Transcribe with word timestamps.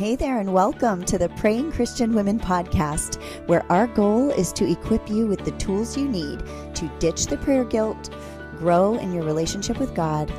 Hey 0.00 0.16
there, 0.16 0.38
and 0.38 0.54
welcome 0.54 1.04
to 1.04 1.18
the 1.18 1.28
Praying 1.28 1.72
Christian 1.72 2.14
Women 2.14 2.40
podcast, 2.40 3.20
where 3.48 3.70
our 3.70 3.86
goal 3.86 4.30
is 4.30 4.50
to 4.54 4.66
equip 4.66 5.10
you 5.10 5.26
with 5.26 5.44
the 5.44 5.50
tools 5.58 5.94
you 5.94 6.08
need 6.08 6.42
to 6.74 6.90
ditch 7.00 7.26
the 7.26 7.36
prayer 7.36 7.64
guilt, 7.66 8.08
grow 8.56 8.94
in 8.94 9.12
your 9.12 9.24
relationship 9.24 9.78
with 9.78 9.94
God, 9.94 10.30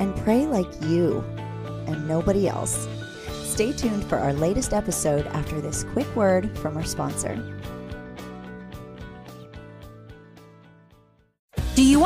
and 0.00 0.14
pray 0.16 0.44
like 0.44 0.66
you 0.82 1.24
and 1.86 2.06
nobody 2.06 2.46
else. 2.46 2.86
Stay 3.42 3.72
tuned 3.72 4.04
for 4.04 4.18
our 4.18 4.34
latest 4.34 4.74
episode 4.74 5.26
after 5.28 5.62
this 5.62 5.84
quick 5.94 6.14
word 6.14 6.54
from 6.58 6.76
our 6.76 6.84
sponsor. 6.84 7.42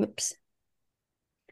Whoops. 0.00 0.34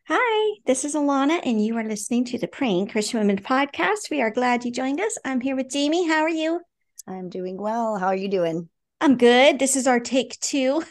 Hi, 0.07 0.59
this 0.65 0.87
is 0.87 0.95
Alana, 0.95 1.39
and 1.45 1.63
you 1.63 1.77
are 1.77 1.85
listening 1.85 2.25
to 2.25 2.39
the 2.39 2.49
Praying 2.49 2.87
Christian 2.87 3.21
Women 3.21 3.37
podcast. 3.37 4.09
We 4.11 4.23
are 4.23 4.31
glad 4.31 4.65
you 4.65 4.73
joined 4.73 5.03
us. 5.03 5.19
I'm 5.23 5.43
here 5.43 5.55
with 5.55 5.69
Jamie. 5.69 6.09
How 6.09 6.23
are 6.23 6.31
you? 6.31 6.63
I'm 7.07 7.29
doing 7.29 7.59
well. 7.59 7.99
How 7.99 8.07
are 8.07 8.17
you 8.17 8.29
doing? 8.29 8.71
I'm 9.03 9.19
good. 9.19 9.59
This 9.59 9.77
is 9.77 9.87
our 9.87 10.01
take 10.01 10.41
two, 10.41 10.83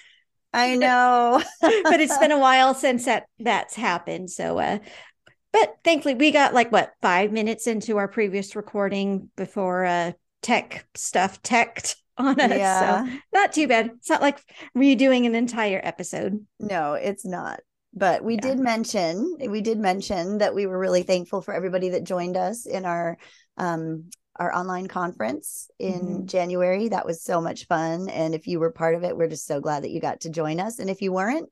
I 0.54 0.76
know. 0.76 1.42
but 1.62 2.00
it's 2.00 2.20
been 2.20 2.32
a 2.32 2.38
while 2.38 2.76
since 2.76 3.06
that 3.06 3.26
that's 3.40 3.74
happened. 3.74 4.30
So, 4.30 4.60
uh, 4.60 4.78
but 5.52 5.78
thankfully, 5.84 6.14
we 6.14 6.30
got 6.30 6.54
like 6.54 6.72
what 6.72 6.94
five 7.02 7.32
minutes 7.32 7.66
into 7.66 7.98
our 7.98 8.08
previous 8.08 8.56
recording 8.56 9.32
before 9.36 9.84
uh, 9.84 10.12
tech 10.44 10.88
stuff 10.94 11.42
teched 11.42 11.96
on 12.18 12.40
us. 12.40 12.50
Yeah. 12.52 13.06
So, 13.06 13.12
not 13.34 13.52
too 13.54 13.68
bad. 13.68 13.92
It's 13.98 14.10
not 14.10 14.22
like 14.22 14.40
redoing 14.76 15.26
an 15.26 15.36
entire 15.36 15.80
episode. 15.84 16.46
No, 16.60 16.94
it's 16.94 17.26
not. 17.26 17.60
But 17.94 18.24
we 18.24 18.36
Yeah. 18.36 18.42
did 18.42 18.60
mention 18.60 19.38
we 19.50 19.62
did 19.62 19.80
mention 19.80 20.38
that 20.40 20.54
we 20.54 20.66
were 20.68 20.78
really 20.78 21.04
thankful 21.04 21.42
for 21.42 21.54
everybody 21.54 21.90
that 21.90 22.04
joined 22.04 22.38
us 22.38 22.66
in 22.66 22.86
our 22.86 23.18
um 23.58 24.06
our 24.40 24.54
online 24.54 24.86
conference 24.88 25.68
in 25.80 26.02
Mhm. 26.02 26.26
January. 26.28 26.90
That 26.90 27.08
was 27.08 27.24
so 27.24 27.42
much 27.42 27.66
fun. 27.66 28.08
And 28.08 28.36
if 28.36 28.46
you 28.46 28.60
were 28.60 28.70
part 28.72 28.94
of 28.94 29.04
it, 29.04 29.18
we're 29.18 29.28
just 29.30 29.48
so 29.48 29.60
glad 29.60 29.84
that 29.84 29.90
you 29.90 30.00
got 30.00 30.20
to 30.22 30.30
join 30.30 30.60
us. 30.60 30.78
And 30.78 30.92
if 30.92 31.02
you 31.02 31.12
weren't, 31.12 31.50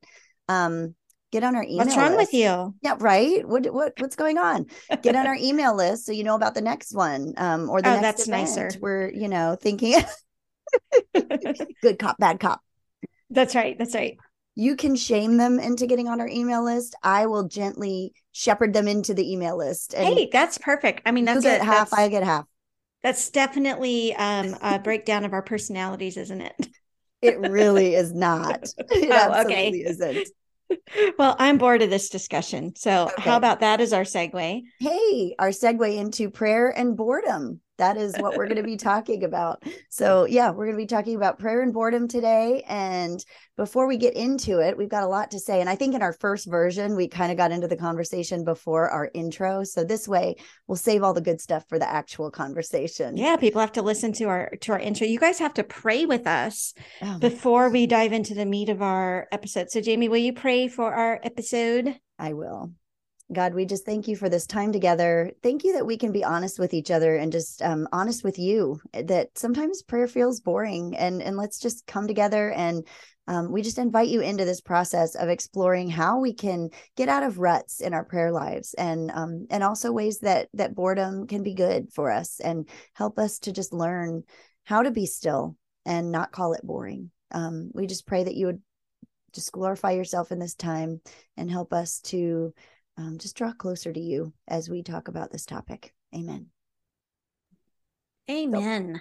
um, 0.48 0.94
get 1.32 1.42
on 1.42 1.56
our 1.56 1.64
email. 1.64 1.78
What's 1.78 1.96
wrong 1.96 2.14
list. 2.14 2.32
with 2.32 2.34
you? 2.34 2.74
Yeah, 2.82 2.94
right. 3.00 3.46
What 3.48 3.66
what 3.74 3.94
what's 3.98 4.14
going 4.14 4.38
on? 4.38 4.66
Get 5.02 5.16
on 5.16 5.26
our 5.26 5.34
email 5.40 5.74
list 5.74 6.06
so 6.06 6.12
you 6.12 6.22
know 6.22 6.36
about 6.36 6.54
the 6.54 6.60
next 6.60 6.94
one, 6.94 7.34
um, 7.38 7.68
or 7.68 7.82
the 7.82 7.88
next 7.90 7.98
Oh, 7.98 8.00
next 8.02 8.18
that's 8.18 8.28
event. 8.28 8.72
nicer. 8.72 8.80
We're 8.80 9.10
you 9.10 9.26
know 9.26 9.56
thinking 9.60 9.94
good 11.82 11.98
cop, 11.98 12.18
bad 12.18 12.40
cop. 12.40 12.60
That's 13.30 13.54
right. 13.54 13.76
That's 13.78 13.94
right. 13.94 14.18
You 14.54 14.74
can 14.76 14.96
shame 14.96 15.36
them 15.36 15.58
into 15.58 15.86
getting 15.86 16.08
on 16.08 16.20
our 16.20 16.28
email 16.28 16.64
list. 16.64 16.94
I 17.02 17.26
will 17.26 17.46
gently 17.46 18.14
shepherd 18.32 18.72
them 18.72 18.88
into 18.88 19.12
the 19.12 19.30
email 19.30 19.56
list. 19.56 19.94
Hey, 19.94 20.28
that's 20.32 20.58
perfect. 20.58 21.02
I 21.04 21.10
mean, 21.10 21.24
you 21.26 21.32
that's 21.34 21.42
get 21.42 21.60
a, 21.60 21.64
half, 21.64 21.92
I 21.92 22.08
get 22.08 22.22
half. 22.22 22.46
That's 23.02 23.30
definitely 23.30 24.14
um, 24.16 24.56
a 24.60 24.78
breakdown 24.78 25.24
of 25.24 25.32
our 25.32 25.42
personalities, 25.42 26.16
isn't 26.16 26.40
it? 26.40 26.68
It 27.22 27.38
really 27.38 27.94
is 27.94 28.12
not. 28.12 28.72
It 28.90 29.10
Oh, 29.10 29.16
absolutely 29.16 29.80
okay. 29.80 29.82
isn't. 29.82 30.28
Well, 31.18 31.36
I'm 31.38 31.58
bored 31.58 31.82
of 31.82 31.90
this 31.90 32.08
discussion. 32.08 32.74
So, 32.76 33.12
Okay. 33.18 33.22
how 33.24 33.36
about 33.36 33.60
that 33.60 33.80
as 33.80 33.92
our 33.92 34.02
segue? 34.04 34.62
Hey, 34.78 35.34
our 35.38 35.50
segue 35.50 35.96
into 35.98 36.30
prayer 36.30 36.70
and 36.70 36.96
boredom. 36.96 37.60
That 37.78 37.96
is 37.96 38.14
what 38.18 38.36
we're 38.36 38.46
going 38.46 38.56
to 38.56 38.62
be 38.62 38.76
talking 38.76 39.24
about. 39.24 39.62
So, 39.90 40.24
yeah, 40.24 40.50
we're 40.50 40.66
going 40.66 40.76
to 40.76 40.82
be 40.82 40.86
talking 40.86 41.16
about 41.16 41.38
prayer 41.38 41.62
and 41.62 41.72
boredom 41.72 42.08
today. 42.08 42.64
And 42.66 43.24
before 43.56 43.86
we 43.86 43.96
get 43.96 44.14
into 44.14 44.60
it, 44.60 44.76
we've 44.76 44.88
got 44.88 45.02
a 45.02 45.08
lot 45.08 45.30
to 45.32 45.38
say. 45.38 45.60
And 45.60 45.68
I 45.68 45.74
think 45.76 45.94
in 45.94 46.02
our 46.02 46.12
first 46.12 46.46
version, 46.46 46.96
we 46.96 47.08
kind 47.08 47.30
of 47.30 47.38
got 47.38 47.52
into 47.52 47.68
the 47.68 47.76
conversation 47.76 48.44
before 48.44 48.88
our 48.90 49.10
intro. 49.14 49.64
So, 49.64 49.84
this 49.84 50.08
way, 50.08 50.36
we'll 50.66 50.76
save 50.76 51.02
all 51.02 51.14
the 51.14 51.20
good 51.20 51.40
stuff 51.40 51.64
for 51.68 51.78
the 51.78 51.88
actual 51.88 52.30
conversation. 52.30 53.16
Yeah, 53.16 53.36
people 53.36 53.60
have 53.60 53.72
to 53.72 53.82
listen 53.82 54.12
to 54.14 54.24
our 54.24 54.50
to 54.60 54.72
our 54.72 54.78
intro. 54.78 55.06
You 55.06 55.18
guys 55.18 55.38
have 55.38 55.54
to 55.54 55.64
pray 55.64 56.06
with 56.06 56.26
us 56.26 56.74
Oh, 57.02 57.18
before 57.18 57.70
we 57.70 57.86
dive 57.86 58.12
into 58.12 58.34
the 58.34 58.46
meat 58.46 58.68
of 58.68 58.82
our 58.82 59.28
episode. 59.32 59.70
So, 59.70 59.80
Jamie, 59.80 60.08
will 60.08 60.16
you 60.18 60.32
pray 60.32 60.68
for 60.68 60.92
our 60.92 61.20
episode? 61.22 61.98
I 62.18 62.32
will. 62.32 62.72
God, 63.32 63.54
we 63.54 63.64
just 63.66 63.84
thank 63.84 64.06
you 64.06 64.14
for 64.14 64.28
this 64.28 64.46
time 64.46 64.72
together. 64.72 65.32
Thank 65.42 65.64
you 65.64 65.72
that 65.72 65.86
we 65.86 65.96
can 65.96 66.12
be 66.12 66.22
honest 66.22 66.60
with 66.60 66.72
each 66.72 66.92
other 66.92 67.16
and 67.16 67.32
just 67.32 67.60
um, 67.60 67.88
honest 67.92 68.22
with 68.22 68.38
you. 68.38 68.80
That 68.92 69.36
sometimes 69.36 69.82
prayer 69.82 70.06
feels 70.06 70.40
boring, 70.40 70.96
and 70.96 71.20
and 71.20 71.36
let's 71.36 71.58
just 71.58 71.86
come 71.86 72.06
together 72.06 72.52
and 72.52 72.86
um, 73.28 73.50
we 73.50 73.62
just 73.62 73.78
invite 73.78 74.08
you 74.08 74.20
into 74.20 74.44
this 74.44 74.60
process 74.60 75.16
of 75.16 75.28
exploring 75.28 75.90
how 75.90 76.20
we 76.20 76.32
can 76.32 76.70
get 76.96 77.08
out 77.08 77.24
of 77.24 77.38
ruts 77.38 77.80
in 77.80 77.92
our 77.92 78.04
prayer 78.04 78.30
lives, 78.30 78.74
and 78.74 79.10
um, 79.12 79.46
and 79.50 79.64
also 79.64 79.90
ways 79.90 80.20
that 80.20 80.48
that 80.54 80.74
boredom 80.74 81.26
can 81.26 81.42
be 81.42 81.54
good 81.54 81.92
for 81.92 82.10
us 82.10 82.38
and 82.38 82.68
help 82.94 83.18
us 83.18 83.40
to 83.40 83.52
just 83.52 83.72
learn 83.72 84.22
how 84.64 84.82
to 84.82 84.90
be 84.92 85.06
still 85.06 85.56
and 85.84 86.12
not 86.12 86.32
call 86.32 86.52
it 86.52 86.64
boring. 86.64 87.10
Um, 87.32 87.70
we 87.74 87.86
just 87.86 88.06
pray 88.06 88.22
that 88.22 88.36
you 88.36 88.46
would 88.46 88.62
just 89.32 89.52
glorify 89.52 89.90
yourself 89.92 90.30
in 90.30 90.38
this 90.38 90.54
time 90.54 91.00
and 91.36 91.50
help 91.50 91.72
us 91.72 92.00
to 92.00 92.54
um, 92.96 93.18
just 93.18 93.36
draw 93.36 93.52
closer 93.52 93.92
to 93.92 94.00
you 94.00 94.32
as 94.48 94.68
we 94.68 94.82
talk 94.82 95.08
about 95.08 95.30
this 95.30 95.46
topic. 95.46 95.94
Amen. 96.14 96.46
Amen. 98.30 99.00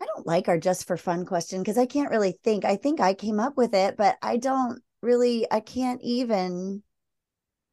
I 0.00 0.04
don't 0.04 0.26
like 0.26 0.48
our 0.48 0.58
just 0.58 0.86
for 0.86 0.96
fun 0.96 1.24
question 1.24 1.60
because 1.60 1.78
I 1.78 1.86
can't 1.86 2.10
really 2.10 2.38
think. 2.44 2.64
I 2.64 2.76
think 2.76 3.00
I 3.00 3.14
came 3.14 3.40
up 3.40 3.56
with 3.56 3.74
it, 3.74 3.96
but 3.96 4.16
I 4.20 4.36
don't 4.36 4.82
really, 5.00 5.50
I 5.50 5.60
can't 5.60 6.00
even 6.02 6.82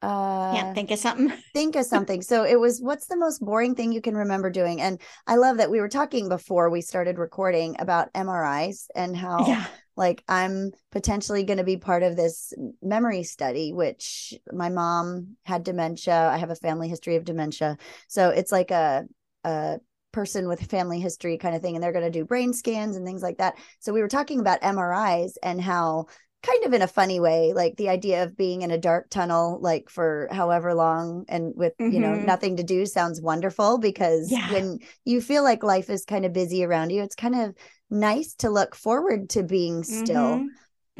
uh 0.03 0.49
Can't 0.51 0.75
think 0.75 0.91
of 0.91 0.99
something. 0.99 1.33
think 1.53 1.75
of 1.75 1.85
something. 1.85 2.21
So 2.21 2.43
it 2.43 2.59
was 2.59 2.81
what's 2.81 3.07
the 3.07 3.17
most 3.17 3.39
boring 3.39 3.75
thing 3.75 3.91
you 3.91 4.01
can 4.01 4.15
remember 4.15 4.49
doing? 4.49 4.81
And 4.81 5.01
I 5.27 5.35
love 5.35 5.57
that 5.57 5.71
we 5.71 5.79
were 5.79 5.89
talking 5.89 6.29
before 6.29 6.69
we 6.69 6.81
started 6.81 7.17
recording 7.17 7.75
about 7.79 8.13
MRIs 8.13 8.87
and 8.95 9.15
how 9.17 9.37
Yeah. 9.47 9.65
like 9.95 10.23
I'm 10.27 10.71
potentially 10.91 11.43
going 11.43 11.57
to 11.57 11.63
be 11.63 11.77
part 11.77 12.03
of 12.03 12.15
this 12.15 12.53
memory 12.81 13.23
study, 13.23 13.73
which 13.73 14.33
my 14.51 14.69
mom 14.69 15.37
had 15.45 15.63
dementia. 15.63 16.29
I 16.31 16.37
have 16.37 16.49
a 16.49 16.55
family 16.55 16.89
history 16.89 17.15
of 17.15 17.25
dementia. 17.25 17.77
So 18.07 18.29
it's 18.29 18.51
like 18.51 18.71
a, 18.71 19.05
a 19.43 19.79
person 20.11 20.47
with 20.47 20.69
family 20.69 20.99
history 20.99 21.37
kind 21.37 21.55
of 21.55 21.61
thing. 21.61 21.75
And 21.75 21.83
they're 21.83 21.91
going 21.91 22.05
to 22.05 22.19
do 22.19 22.25
brain 22.25 22.53
scans 22.53 22.95
and 22.95 23.05
things 23.05 23.21
like 23.23 23.37
that. 23.37 23.55
So 23.79 23.93
we 23.93 24.01
were 24.01 24.07
talking 24.07 24.39
about 24.39 24.61
MRIs 24.63 25.37
and 25.43 25.61
how 25.61 26.07
kind 26.43 26.65
of 26.65 26.73
in 26.73 26.81
a 26.81 26.87
funny 26.87 27.19
way, 27.19 27.53
like 27.53 27.77
the 27.77 27.89
idea 27.89 28.23
of 28.23 28.37
being 28.37 28.61
in 28.61 28.71
a 28.71 28.77
dark 28.77 29.09
tunnel, 29.09 29.59
like 29.61 29.89
for 29.89 30.27
however 30.31 30.73
long 30.73 31.25
and 31.29 31.53
with, 31.55 31.73
you 31.87 31.99
know, 32.01 32.15
Mhm. 32.15 32.25
nothing 32.25 32.57
to 32.57 32.63
do 32.63 32.85
sounds 32.85 33.21
wonderful 33.21 33.77
because 33.79 34.29
Yeah. 34.29 34.45
when 34.45 34.79
you 35.05 35.21
feel 35.21 35.43
like 35.43 35.63
life 35.63 35.89
is 35.89 36.05
kind 36.05 36.25
of 36.25 36.33
busy 36.33 36.63
around 36.65 36.91
you, 36.91 37.01
it's 37.01 37.15
kind 37.15 37.35
of 37.35 37.55
nice 37.89 38.33
to 38.35 38.49
look 38.49 38.75
forward 38.75 39.29
to 39.31 39.43
being 39.43 39.83
still. 39.83 40.45
Mhm. 40.45 40.49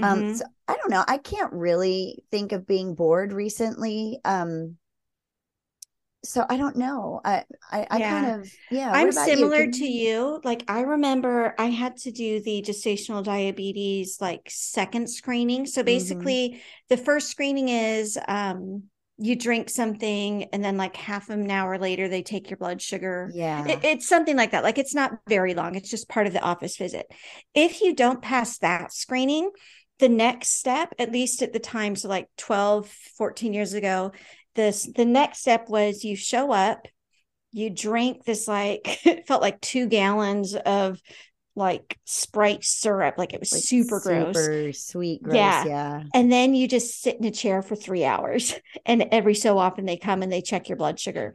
Um, 0.01 0.23
Mhm. 0.23 0.29
so 0.33 0.45
I 0.67 0.75
don't 0.77 0.91
know. 0.91 1.03
I 1.07 1.17
can't 1.17 1.53
really 1.53 2.23
think 2.31 2.51
of 2.51 2.67
being 2.67 2.95
bored 2.95 3.33
recently. 3.33 4.19
Um, 4.25 4.77
so 6.23 6.45
I 6.49 6.57
don't 6.57 6.75
know. 6.77 7.19
I 7.23 7.43
I, 7.71 7.87
I 7.91 7.97
Yeah. 7.97 8.09
kind 8.21 8.41
of 8.41 8.51
yeah. 8.71 8.91
I'm 8.91 9.09
about 9.09 9.27
you? 9.27 9.35
similar 9.35 9.67
to 9.67 9.85
you. 9.85 10.39
Like 10.43 10.63
I 10.67 10.81
remember 10.81 11.53
I 11.59 11.65
had 11.65 11.97
to 11.97 12.11
do 12.11 12.41
the 12.41 12.61
gestational 12.65 13.23
diabetes 13.23 14.17
like 14.21 14.41
second 14.49 15.09
screening. 15.09 15.65
So 15.65 15.81
Mm-hmm. 15.81 15.85
basically 15.85 16.61
the 16.89 16.97
first 16.97 17.29
screening 17.29 17.69
is 17.69 18.17
um 18.27 18.83
you 19.19 19.35
drink 19.35 19.69
something 19.69 20.45
and 20.53 20.63
then 20.65 20.75
like 20.75 20.95
half 20.95 21.29
an 21.29 21.49
hour 21.51 21.77
later 21.77 22.07
they 22.07 22.23
take 22.23 22.49
your 22.49 22.57
blood 22.57 22.81
sugar. 22.81 23.29
Yeah. 23.33 23.67
It- 23.67 23.83
it's 23.83 24.07
something 24.07 24.35
like 24.35 24.51
that. 24.51 24.63
Like 24.63 24.77
it's 24.79 24.95
not 24.95 25.11
very 25.29 25.53
long. 25.53 25.75
It's 25.75 25.89
just 25.89 26.09
part 26.09 26.25
of 26.27 26.33
the 26.33 26.41
office 26.41 26.77
visit. 26.77 27.05
If 27.53 27.81
you 27.81 27.93
don't 27.95 28.21
pass 28.21 28.57
that 28.59 28.91
screening, 28.91 29.51
the 29.99 30.09
next 30.09 30.57
step, 30.57 30.93
at 30.97 31.11
least 31.11 31.43
at 31.43 31.53
the 31.53 31.59
time, 31.59 31.95
so 31.95 32.09
like 32.09 32.27
12, 32.37 32.89
14 33.17 33.53
years 33.53 33.73
ago, 33.73 34.11
this 34.55 34.89
the 34.95 35.05
next 35.05 35.39
step 35.39 35.69
was 35.69 36.03
you 36.03 36.15
show 36.15 36.51
up, 36.51 36.87
you 37.51 37.69
drink 37.69 38.25
this 38.25 38.47
like 38.47 38.99
it 39.07 39.27
felt 39.27 39.41
like 39.41 39.61
two 39.61 39.87
gallons 39.87 40.55
of 40.55 41.01
like 41.55 41.99
Sprite 42.05 42.63
syrup, 42.65 43.17
like 43.17 43.33
it 43.33 43.39
was 43.41 43.51
Like 43.51 43.65
super 43.65 43.99
gross. 44.01 44.49
super 44.49 44.71
sweet, 44.73 45.23
gross. 45.23 45.63
Yeah. 45.63 45.63
Yeah. 45.63 46.03
And 46.13 46.31
then 46.31 46.53
you 46.53 46.67
just 46.67 47.01
sit 47.01 47.17
in 47.17 47.25
a 47.25 47.31
chair 47.31 47.61
for 47.61 47.75
three 47.75 48.05
hours. 48.05 48.55
And 48.85 49.07
every 49.11 49.33
so 49.35 49.57
often 49.57 49.85
they 49.85 49.97
come 49.97 50.21
and 50.23 50.31
they 50.31 50.41
check 50.41 50.67
your 50.69 50.77
blood 50.77 50.99
sugar. 50.99 51.33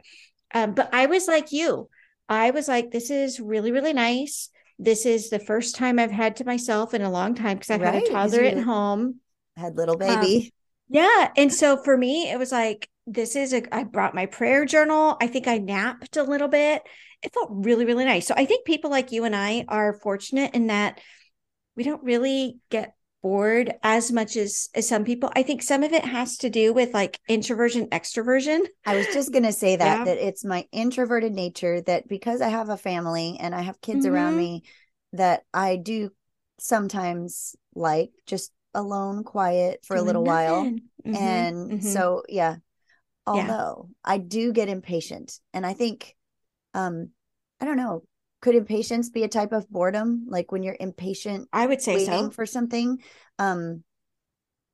Um, 0.53 0.73
but 0.73 0.93
I 0.93 1.07
was 1.07 1.27
like 1.27 1.51
you. 1.51 1.89
I 2.29 2.51
was 2.51 2.67
like, 2.67 2.91
this 2.91 3.09
is 3.09 3.39
really, 3.39 3.71
really 3.71 3.93
nice. 3.93 4.49
This 4.77 5.05
is 5.05 5.29
the 5.29 5.39
first 5.39 5.75
time 5.75 5.99
I've 5.99 6.11
had 6.11 6.35
to 6.37 6.45
myself 6.45 6.93
in 6.93 7.01
a 7.01 7.11
long 7.11 7.35
time 7.35 7.57
because 7.57 7.71
I've 7.71 7.81
Right, 7.81 7.83
had 7.83 7.95
a 7.95 8.01
toddler 8.01 8.43
at 8.43 8.59
home. 8.59 9.19
Had 9.55 9.75
little 9.77 9.95
Um, 10.07 10.29
baby. 10.35 10.53
Yeah. 10.89 11.31
And 11.37 11.53
so 11.53 11.77
for 11.77 11.97
me, 11.97 12.31
it 12.31 12.39
was 12.39 12.51
like, 12.51 12.89
this 13.13 13.35
is 13.35 13.53
a, 13.53 13.63
I 13.75 13.83
brought 13.83 14.15
my 14.15 14.25
prayer 14.25 14.65
journal. 14.65 15.17
I 15.21 15.27
think 15.27 15.47
I 15.47 15.57
napped 15.57 16.17
a 16.17 16.23
little 16.23 16.47
bit. 16.47 16.83
It 17.21 17.33
felt 17.33 17.49
really, 17.51 17.85
really 17.85 18.05
nice. 18.05 18.27
So 18.27 18.33
I 18.37 18.45
think 18.45 18.65
people 18.65 18.89
like 18.91 19.11
you 19.11 19.25
and 19.25 19.35
I 19.35 19.65
are 19.67 19.93
fortunate 19.93 20.53
in 20.53 20.67
that 20.67 20.99
we 21.75 21.83
don't 21.83 22.03
really 22.03 22.59
get 22.69 22.93
bored 23.21 23.73
as 23.83 24.11
much 24.11 24.37
as, 24.37 24.69
as 24.73 24.87
some 24.87 25.03
people. 25.03 25.29
I 25.35 25.43
think 25.43 25.61
some 25.61 25.83
of 25.83 25.91
it 25.91 26.05
has 26.05 26.37
to 26.37 26.49
do 26.49 26.73
with 26.73 26.93
like 26.93 27.19
introversion, 27.27 27.87
extroversion. 27.87 28.65
I 28.85 28.95
was 28.95 29.07
just 29.07 29.31
going 29.31 29.43
to 29.43 29.51
say 29.51 29.75
that 29.75 29.99
Yeah. 29.99 30.05
that 30.05 30.17
it's 30.17 30.45
my 30.45 30.65
introverted 30.71 31.33
nature 31.33 31.81
that 31.81 32.07
because 32.07 32.41
I 32.41 32.49
have 32.49 32.69
a 32.69 32.77
family 32.77 33.37
and 33.39 33.53
I 33.53 33.61
have 33.61 33.81
kids 33.81 34.05
around 34.05 34.33
Mhm. 34.33 34.37
me 34.37 34.63
that 35.13 35.43
I 35.53 35.75
do 35.75 36.11
sometimes 36.59 37.55
like 37.75 38.11
just 38.25 38.51
alone 38.73 39.23
quiet 39.23 39.83
for 39.85 39.95
a 39.95 39.99
Doing 39.99 40.07
little 40.07 40.23
while. 40.23 40.63
nothing. 40.63 40.81
Mhm, 41.05 41.15
And 41.15 41.71
mhm. 41.71 41.83
so 41.83 42.23
yeah, 42.29 42.57
Yeah. 43.31 43.43
although 43.47 43.89
I 44.03 44.17
do 44.17 44.53
get 44.53 44.69
impatient 44.69 45.39
and 45.53 45.65
I 45.65 45.73
think 45.73 46.15
um 46.73 47.11
I 47.61 47.65
don't 47.65 47.77
know, 47.77 48.03
could 48.41 48.55
impatience 48.55 49.09
be 49.09 49.23
a 49.23 49.27
type 49.29 49.51
of 49.53 49.69
boredom 49.69 50.25
like 50.29 50.51
when 50.51 50.63
you're 50.63 50.77
impatient 50.79 51.49
I 51.53 51.67
would 51.67 51.81
say 51.81 51.95
waiting 51.95 52.29
so. 52.29 52.31
for 52.31 52.45
something. 52.45 52.99
Um, 53.39 53.83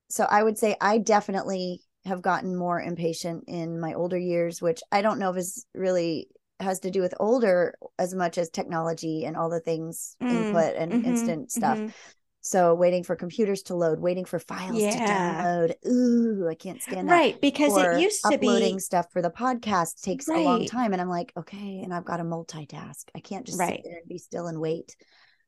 so 0.08 0.24
I 0.24 0.42
would 0.42 0.58
say 0.58 0.76
I 0.80 0.98
definitely 0.98 1.82
have 2.04 2.22
gotten 2.22 2.56
more 2.56 2.80
impatient 2.80 3.44
in 3.48 3.80
my 3.80 3.94
older 3.94 4.18
years, 4.18 4.62
which 4.62 4.80
I 4.92 5.02
don't 5.02 5.18
know 5.18 5.30
if 5.30 5.36
is 5.36 5.66
really 5.74 6.28
has 6.60 6.80
to 6.80 6.90
do 6.90 7.00
with 7.00 7.14
older 7.20 7.74
as 7.98 8.14
much 8.14 8.38
as 8.38 8.48
technology 8.48 9.24
and 9.24 9.36
all 9.36 9.50
the 9.50 9.60
things 9.60 10.16
Mm, 10.20 10.28
input 10.30 10.74
and 10.76 10.92
mhm, 10.92 11.04
instant 11.04 11.50
stuff. 11.50 11.82
mhm. 11.82 11.92
So 12.46 12.74
waiting 12.74 13.02
for 13.02 13.16
computers 13.16 13.62
to 13.64 13.74
load, 13.74 13.98
waiting 13.98 14.24
for 14.24 14.38
files 14.38 14.78
to 14.78 14.90
download. 14.90 15.74
Ooh, 15.86 16.46
I 16.48 16.54
can't 16.54 16.80
stand 16.80 17.08
that. 17.08 17.12
Right. 17.12 17.40
Because 17.40 17.72
Or 17.72 17.92
it 17.92 18.00
used 18.00 18.22
to 18.22 18.34
uploading 18.34 18.76
be 18.76 18.80
stuff 18.80 19.10
for 19.12 19.20
the 19.20 19.30
podcast 19.30 20.00
takes 20.02 20.28
a 20.28 20.36
long 20.36 20.64
time, 20.66 20.92
and 20.92 21.02
I'm 21.02 21.08
like, 21.08 21.32
okay, 21.36 21.80
and 21.82 21.92
I've 21.92 22.04
got 22.04 22.18
to 22.18 22.24
multitask. 22.24 23.04
I 23.14 23.20
can't 23.20 23.44
just 23.44 23.58
Right. 23.58 23.76
sit 23.76 23.84
there 23.84 23.98
and 23.98 24.08
be 24.08 24.18
still 24.18 24.46
and 24.46 24.60
wait. 24.60 24.94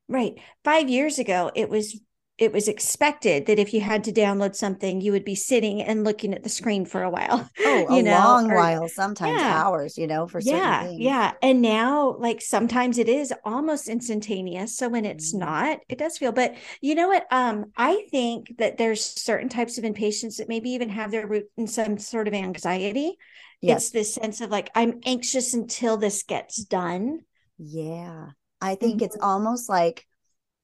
Right. 0.09 0.35
Five 0.65 0.89
years 0.89 1.19
ago, 1.19 1.53
it 1.55 1.69
was 1.69 2.01
it 2.39 2.53
was 2.53 2.69
expected 2.69 3.47
that 3.47 3.59
if 3.59 3.75
you 3.75 3.81
had 3.81 4.05
to 4.05 4.13
download 4.13 4.55
something, 4.55 5.01
you 5.01 5.13
would 5.13 5.25
be 5.25 5.35
sitting 5.35 5.83
and 5.83 6.05
looking 6.05 6.33
at 6.35 6.43
the 6.45 6.49
screen 6.49 6.87
for 6.87 7.03
a 7.03 7.11
while. 7.11 7.51
Oh, 7.65 7.87
a 7.89 7.97
you 7.97 8.03
know, 8.03 8.13
long 8.13 8.51
or- 8.51 8.57
while, 8.57 8.89
sometimes 8.89 9.43
Yeah. 9.43 9.63
hours, 9.63 9.99
you 9.99 10.07
know, 10.07 10.27
for 10.29 10.41
certain 10.41 10.59
yeah, 10.59 10.83
things. 10.83 11.01
yeah. 11.01 11.33
And 11.43 11.61
now, 11.63 12.17
like 12.19 12.41
sometimes 12.41 12.99
it 12.99 13.09
is 13.09 13.33
almost 13.45 13.89
instantaneous. 13.89 14.77
So 14.77 14.89
when 14.89 15.05
it's 15.05 15.35
Mhm. 15.35 15.39
not, 15.41 15.81
it 15.89 15.99
does 15.99 16.17
feel. 16.19 16.33
But 16.33 16.55
you 16.81 16.95
know 16.95 17.09
what? 17.09 17.27
Um, 17.31 17.73
I 17.77 18.07
think 18.11 18.57
that 18.59 18.79
there's 18.79 19.05
certain 19.05 19.49
types 19.49 19.77
of 19.79 19.85
impatience 19.85 20.37
that 20.39 20.49
maybe 20.49 20.71
even 20.71 20.89
have 20.91 21.11
their 21.11 21.27
root 21.27 21.47
in 21.57 21.67
some 21.67 21.99
sort 21.99 22.29
of 22.29 22.35
anxiety. 22.35 23.17
Yes. 23.61 23.85
It's 23.87 23.91
this 23.91 24.15
sense 24.15 24.41
of 24.41 24.51
like 24.51 24.71
I'm 24.75 25.01
anxious 25.05 25.55
until 25.55 25.97
this 25.97 26.23
gets 26.23 26.57
done. 26.65 27.21
Yeah. 27.59 28.31
I 28.61 28.75
think 28.77 29.03
it's 29.03 29.17
Mm-hmm. 29.17 29.25
almost 29.25 29.69
like 29.69 30.07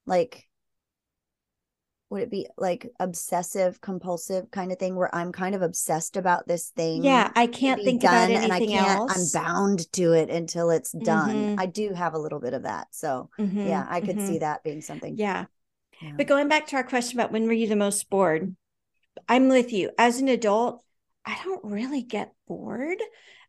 like 0.05 0.43
would 2.09 2.23
it 2.23 2.31
be 2.31 2.47
like 2.57 2.89
obsessive 2.99 3.81
compulsive 3.81 4.51
kind 4.51 4.71
of 4.71 4.79
thing 4.79 4.95
where 4.95 5.13
I'm 5.13 5.31
kind 5.31 5.55
of 5.55 5.61
obsessed 5.61 6.17
about 6.17 6.47
this 6.47 6.69
thing 6.69 7.03
Yeah, 7.03 7.31
I 7.35 7.47
can't 7.47 7.83
think 7.83 8.03
done 8.09 8.29
about 8.29 8.31
and 8.31 8.53
I 8.53 8.59
anything 8.59 8.61
can't 8.61 9.03
else. 9.07 9.07
I'm 9.07 9.27
bound 9.29 9.91
to 9.93 10.13
it 10.13 10.29
until 10.29 10.69
it's 10.71 10.91
done. 10.93 11.47
Mhm. 11.47 11.57
I 11.57 11.65
do 11.67 11.93
have 11.93 12.13
a 12.13 12.19
little 12.19 12.39
bit 12.39 12.53
of 12.53 12.63
that. 12.63 12.87
So 12.91 13.29
Mhm, 13.37 13.57
yeah, 13.63 13.85
I 13.89 14.01
could 14.01 14.21
mhm. 14.21 14.21
see 14.21 14.39
that 14.39 14.63
being 14.63 14.81
something. 14.81 15.17
Yeah. 15.17 15.45
Yeah. 16.01 16.11
But 16.17 16.27
going 16.27 16.49
back 16.49 16.67
to 16.67 16.77
our 16.77 16.83
question 16.83 17.19
about 17.19 17.31
when 17.31 17.47
were 17.47 17.53
you 17.53 17.67
the 17.67 17.75
most 17.77 18.09
bored? 18.09 18.51
I'm 19.27 19.49
with 19.49 19.71
you. 19.73 19.91
As 19.97 20.19
an 20.19 20.27
adult, 20.27 20.83
I 21.25 21.37
don't 21.43 21.63
really 21.63 22.01
get 22.01 22.33
bored. 22.47 22.99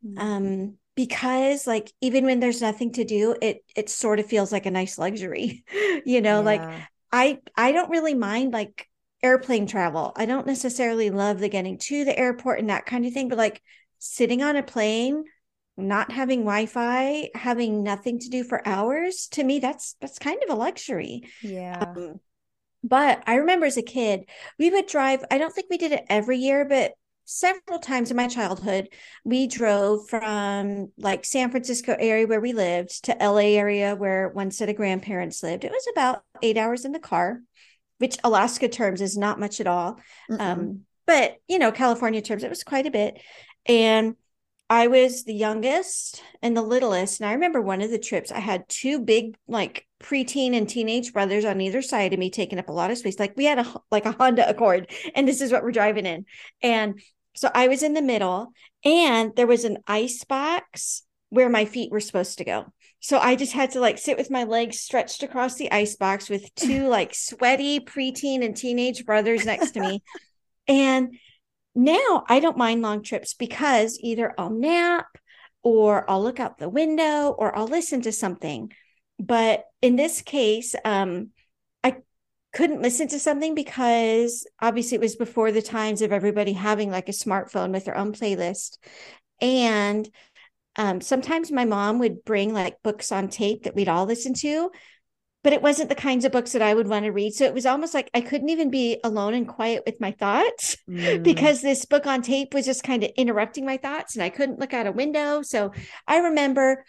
Mm. 0.04 0.18
Um, 0.18 0.78
because 0.96 1.66
like 1.66 1.92
even 2.00 2.24
when 2.24 2.40
there's 2.40 2.62
nothing 2.62 2.92
to 2.94 3.04
do, 3.04 3.36
it 3.42 3.64
it 3.76 3.90
sort 3.90 4.20
of 4.20 4.26
feels 4.26 4.52
like 4.52 4.66
a 4.66 4.70
nice 4.72 4.98
luxury. 4.98 5.64
you 6.06 6.20
know, 6.22 6.42
like 6.42 6.68
Yeah. 6.68 6.86
I 7.16 7.38
I 7.56 7.72
don't 7.72 7.88
really 7.88 8.12
mind 8.12 8.52
like 8.52 8.88
airplane 9.22 9.66
travel. 9.66 10.12
I 10.16 10.26
don't 10.26 10.46
necessarily 10.46 11.08
love 11.08 11.40
the 11.40 11.48
getting 11.48 11.78
to 11.78 12.04
the 12.04 12.16
airport 12.16 12.60
and 12.60 12.68
that 12.68 12.84
kind 12.84 13.06
of 13.06 13.14
thing, 13.14 13.28
but 13.28 13.38
like 13.38 13.62
sitting 13.98 14.42
on 14.42 14.56
a 14.56 14.62
plane, 14.62 15.24
not 15.78 16.12
having 16.12 16.40
Wi-Fi, 16.40 17.30
having 17.34 17.82
nothing 17.82 18.18
to 18.18 18.28
do 18.28 18.44
for 18.44 18.66
hours, 18.68 19.28
to 19.28 19.42
me 19.44 19.60
that's 19.60 19.96
that's 19.98 20.18
kind 20.18 20.42
of 20.42 20.50
a 20.50 20.58
luxury. 20.58 21.22
yeah. 21.42 21.94
Um, 21.96 22.20
but 22.84 23.22
I 23.26 23.36
remember 23.36 23.64
as 23.64 23.78
a 23.78 23.82
kid, 23.82 24.28
we 24.58 24.68
would 24.70 24.86
drive, 24.86 25.24
I 25.30 25.38
don't 25.38 25.52
think 25.52 25.68
we 25.70 25.78
did 25.78 25.92
it 25.92 26.04
every 26.10 26.36
year, 26.36 26.66
but 26.66 26.92
several 27.26 27.78
times 27.78 28.10
in 28.10 28.16
my 28.16 28.28
childhood, 28.28 28.88
we 29.24 29.46
drove 29.46 30.08
from 30.08 30.90
like 30.96 31.24
San 31.24 31.50
Francisco 31.50 31.94
area 31.98 32.26
where 32.26 32.40
we 32.40 32.52
lived 32.52 33.04
to 33.04 33.16
LA 33.20 33.56
area 33.58 33.94
where 33.94 34.28
one 34.28 34.50
set 34.50 34.68
of 34.68 34.76
grandparents 34.76 35.42
lived. 35.42 35.64
It 35.64 35.72
was 35.72 35.86
about 35.92 36.22
eight 36.42 36.56
hours 36.56 36.84
in 36.84 36.92
the 36.92 36.98
car, 36.98 37.42
which 37.98 38.16
Alaska 38.24 38.68
terms 38.68 39.00
is 39.00 39.16
not 39.16 39.40
much 39.40 39.60
at 39.60 39.66
all. 39.66 40.00
Um, 40.38 40.82
but 41.06 41.36
you 41.48 41.58
know, 41.58 41.72
California 41.72 42.22
terms, 42.22 42.44
it 42.44 42.50
was 42.50 42.64
quite 42.64 42.86
a 42.86 42.90
bit. 42.90 43.20
And 43.66 44.16
I 44.68 44.88
was 44.88 45.24
the 45.24 45.34
youngest 45.34 46.22
and 46.42 46.56
the 46.56 46.62
littlest. 46.62 47.20
And 47.20 47.28
I 47.28 47.34
remember 47.34 47.60
one 47.60 47.82
of 47.82 47.90
the 47.90 47.98
trips, 47.98 48.32
I 48.32 48.40
had 48.40 48.68
two 48.68 48.98
big, 49.00 49.36
like 49.46 49.86
preteen 50.00 50.56
and 50.56 50.68
teenage 50.68 51.12
brothers 51.12 51.44
on 51.44 51.60
either 51.60 51.82
side 51.82 52.12
of 52.12 52.18
me 52.18 52.30
taking 52.30 52.58
up 52.58 52.68
a 52.68 52.72
lot 52.72 52.90
of 52.90 52.98
space. 52.98 53.18
Like 53.18 53.36
we 53.36 53.44
had 53.44 53.60
a 53.60 53.74
like 53.90 54.06
a 54.06 54.12
Honda 54.12 54.48
Accord, 54.48 54.90
and 55.14 55.26
this 55.26 55.40
is 55.40 55.52
what 55.52 55.62
we're 55.62 55.70
driving 55.70 56.06
in. 56.06 56.26
And 56.62 57.00
so 57.36 57.50
I 57.54 57.68
was 57.68 57.82
in 57.82 57.94
the 57.94 58.02
middle, 58.02 58.52
and 58.84 59.34
there 59.36 59.46
was 59.46 59.64
an 59.64 59.78
ice 59.86 60.24
box 60.24 61.02
where 61.28 61.48
my 61.48 61.64
feet 61.64 61.90
were 61.90 62.00
supposed 62.00 62.38
to 62.38 62.44
go. 62.44 62.72
So 63.00 63.18
I 63.18 63.36
just 63.36 63.52
had 63.52 63.72
to 63.72 63.80
like 63.80 63.98
sit 63.98 64.16
with 64.16 64.30
my 64.30 64.44
legs 64.44 64.80
stretched 64.80 65.22
across 65.22 65.56
the 65.56 65.70
ice 65.70 65.96
box 65.96 66.28
with 66.28 66.54
two 66.54 66.88
like 66.88 67.14
sweaty 67.14 67.80
preteen 67.80 68.44
and 68.44 68.56
teenage 68.56 69.04
brothers 69.04 69.44
next 69.44 69.72
to 69.72 69.80
me. 69.80 70.02
And 70.68 71.16
now 71.74 72.24
I 72.28 72.40
don't 72.40 72.56
mind 72.56 72.82
long 72.82 73.02
trips 73.02 73.34
because 73.34 73.98
either 74.00 74.34
I'll 74.38 74.50
nap 74.50 75.06
or 75.62 76.08
I'll 76.10 76.22
look 76.22 76.40
out 76.40 76.58
the 76.58 76.68
window 76.68 77.28
or 77.30 77.56
I'll 77.56 77.68
listen 77.68 78.00
to 78.02 78.12
something. 78.12 78.72
But 79.18 79.64
in 79.82 79.96
this 79.96 80.22
case, 80.22 80.74
um, 80.84 81.30
couldn't 82.56 82.80
listen 82.80 83.06
to 83.08 83.20
something 83.20 83.54
because 83.54 84.46
obviously 84.62 84.94
it 84.94 85.00
was 85.02 85.14
before 85.14 85.52
the 85.52 85.60
times 85.60 86.00
of 86.00 86.10
everybody 86.10 86.54
having 86.54 86.90
like 86.90 87.06
a 87.10 87.12
smartphone 87.12 87.70
with 87.70 87.84
their 87.84 87.98
own 87.98 88.14
playlist. 88.14 88.78
And 89.42 90.08
um, 90.76 91.02
sometimes 91.02 91.52
my 91.52 91.66
mom 91.66 91.98
would 91.98 92.24
bring 92.24 92.54
like 92.54 92.82
books 92.82 93.12
on 93.12 93.28
tape 93.28 93.64
that 93.64 93.74
we'd 93.74 93.90
all 93.90 94.06
listen 94.06 94.32
to, 94.36 94.70
but 95.44 95.52
it 95.52 95.60
wasn't 95.60 95.90
the 95.90 95.94
kinds 95.94 96.24
of 96.24 96.32
books 96.32 96.52
that 96.52 96.62
I 96.62 96.72
would 96.72 96.88
want 96.88 97.04
to 97.04 97.12
read. 97.12 97.34
So 97.34 97.44
it 97.44 97.52
was 97.52 97.66
almost 97.66 97.92
like 97.92 98.08
I 98.14 98.22
couldn't 98.22 98.48
even 98.48 98.70
be 98.70 99.00
alone 99.04 99.34
and 99.34 99.46
quiet 99.46 99.82
with 99.84 100.00
my 100.00 100.12
thoughts 100.12 100.78
Mm. 100.88 101.22
because 101.22 101.60
this 101.60 101.84
book 101.84 102.06
on 102.06 102.22
tape 102.22 102.54
was 102.54 102.64
just 102.64 102.82
kind 102.82 103.04
of 103.04 103.10
interrupting 103.18 103.66
my 103.66 103.76
thoughts 103.76 104.16
and 104.16 104.22
I 104.24 104.30
couldn't 104.30 104.58
look 104.58 104.72
out 104.72 104.86
a 104.86 104.92
window. 104.92 105.42
So 105.42 105.72
I 106.08 106.18
remember, 106.18 106.86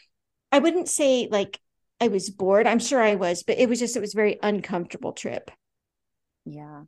I 0.49 0.59
wouldn't 0.59 0.87
say 0.87 1.27
like 1.29 1.59
I 2.01 2.07
was 2.07 2.31
bored. 2.31 2.65
I'm 2.65 2.79
sure 2.79 3.01
I 3.03 3.13
was, 3.13 3.43
but 3.43 3.59
it 3.59 3.69
was 3.69 3.77
just, 3.77 3.95
it 3.95 3.99
was 4.01 4.15
a 4.15 4.17
very 4.17 4.39
uncomfortable 4.41 5.13
trip. 5.13 5.51
Yeah. 6.45 6.85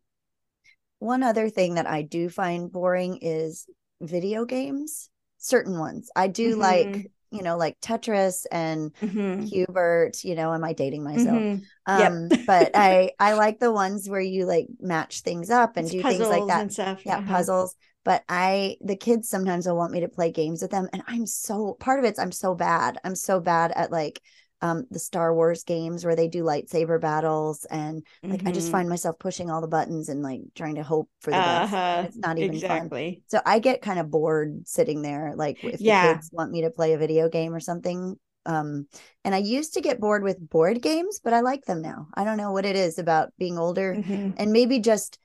One 1.00 1.24
other 1.24 1.50
thing 1.50 1.76
that 1.76 1.88
I 1.88 2.02
do 2.02 2.30
find 2.30 2.72
boring 2.72 3.20
is 3.22 3.68
video 4.02 4.46
games, 4.46 5.10
certain 5.38 5.78
ones. 5.80 6.10
I 6.16 6.28
do 6.28 6.56
Mhm. 6.56 6.58
like, 6.58 7.12
you 7.32 7.42
know, 7.42 7.58
like 7.58 7.80
Tetris 7.80 8.46
and 8.52 8.92
Mhm. 9.02 9.50
Q*bert, 9.50 10.24
you 10.26 10.36
know, 10.36 10.54
am 10.54 10.64
I 10.64 10.74
dating 10.74 11.04
myself? 11.04 11.46
Mhm. 11.46 11.62
Yep. 11.94 12.12
Um, 12.12 12.34
but 12.46 12.72
I 12.74 13.12
I 13.20 13.34
like 13.34 13.60
the 13.60 13.72
ones 13.72 14.10
where 14.10 14.20
you 14.22 14.46
like 14.46 14.68
match 14.80 15.22
things 15.22 15.50
up 15.50 15.78
and 15.78 15.86
It's 15.86 15.92
do 15.92 16.04
things 16.04 16.30
like 16.30 16.48
that. 16.48 16.62
and 16.62 16.72
stuff. 16.74 17.06
Yeah, 17.06 17.20
Uh-huh. 17.20 17.26
puzzles. 17.26 17.76
But 18.04 18.24
I 18.28 18.78
the 18.82 18.96
kids 18.98 19.30
sometimes 19.30 19.68
will 19.68 19.78
want 19.78 19.94
me 19.94 20.02
to 20.02 20.10
play 20.10 20.32
games 20.32 20.62
with 20.62 20.72
them 20.72 20.90
and 20.92 21.02
I'm 21.08 21.26
so 21.26 21.76
part 21.80 22.00
of 22.00 22.06
it's 22.06 22.20
I'm 22.20 22.32
so 22.34 22.56
bad. 22.56 23.00
I'm 23.06 23.16
so 23.16 23.40
bad 23.40 23.72
at 23.72 23.92
like 23.92 24.22
um 24.62 24.86
the 24.92 25.00
Star 25.00 25.34
Wars 25.34 25.64
games 25.64 26.06
where 26.06 26.16
they 26.16 26.28
do 26.28 26.44
lightsaber 26.44 27.00
battles 27.00 27.66
and 27.66 28.04
like 28.30 28.44
I 28.46 28.52
just 28.52 28.70
Mhm. 28.70 28.72
find 28.72 28.90
myself 28.90 29.18
pushing 29.20 29.50
all 29.50 29.62
the 29.62 29.68
buttons 29.68 30.10
and 30.10 30.22
like 30.24 30.42
trying 30.56 30.76
to 30.76 30.84
hope 30.84 31.10
for 31.22 31.34
the 31.34 31.42
best. 31.42 31.74
Uh-huh. 31.74 32.00
and 32.02 32.10
It's 32.10 32.18
not 32.24 32.38
even 32.38 32.62
fun. 32.62 32.92
exactly. 32.92 33.24
So 33.28 33.40
I 33.46 33.60
get 33.60 33.82
kind 33.82 34.00
of 34.00 34.10
bored 34.12 34.68
sitting 34.68 35.02
there 35.02 35.34
like 35.36 35.60
if 35.64 35.84
Yeah. 35.84 35.86
the 35.86 36.08
kids 36.08 36.30
want 36.32 36.52
me 36.52 36.62
to 36.64 36.70
play 36.72 36.94
a 36.94 36.98
video 36.98 37.30
game 37.30 37.54
or 37.54 37.60
something. 37.60 38.18
Um 38.46 38.88
and 39.26 39.36
I 39.36 39.40
used 39.40 39.74
to 39.76 39.82
get 39.82 40.00
bored 40.00 40.24
with 40.24 40.50
board 40.50 40.82
games, 40.82 41.20
but 41.24 41.34
I 41.34 41.42
like 41.42 41.66
them 41.66 41.82
now. 41.82 42.08
I 42.14 42.24
don't 42.24 42.38
know 42.38 42.52
what 42.52 42.66
it 42.66 42.76
is 42.76 42.98
about 43.00 43.34
being 43.38 43.58
older 43.58 44.00
Mhm. 44.00 44.34
and 44.38 44.52
maybe 44.52 44.80
just 44.80 45.20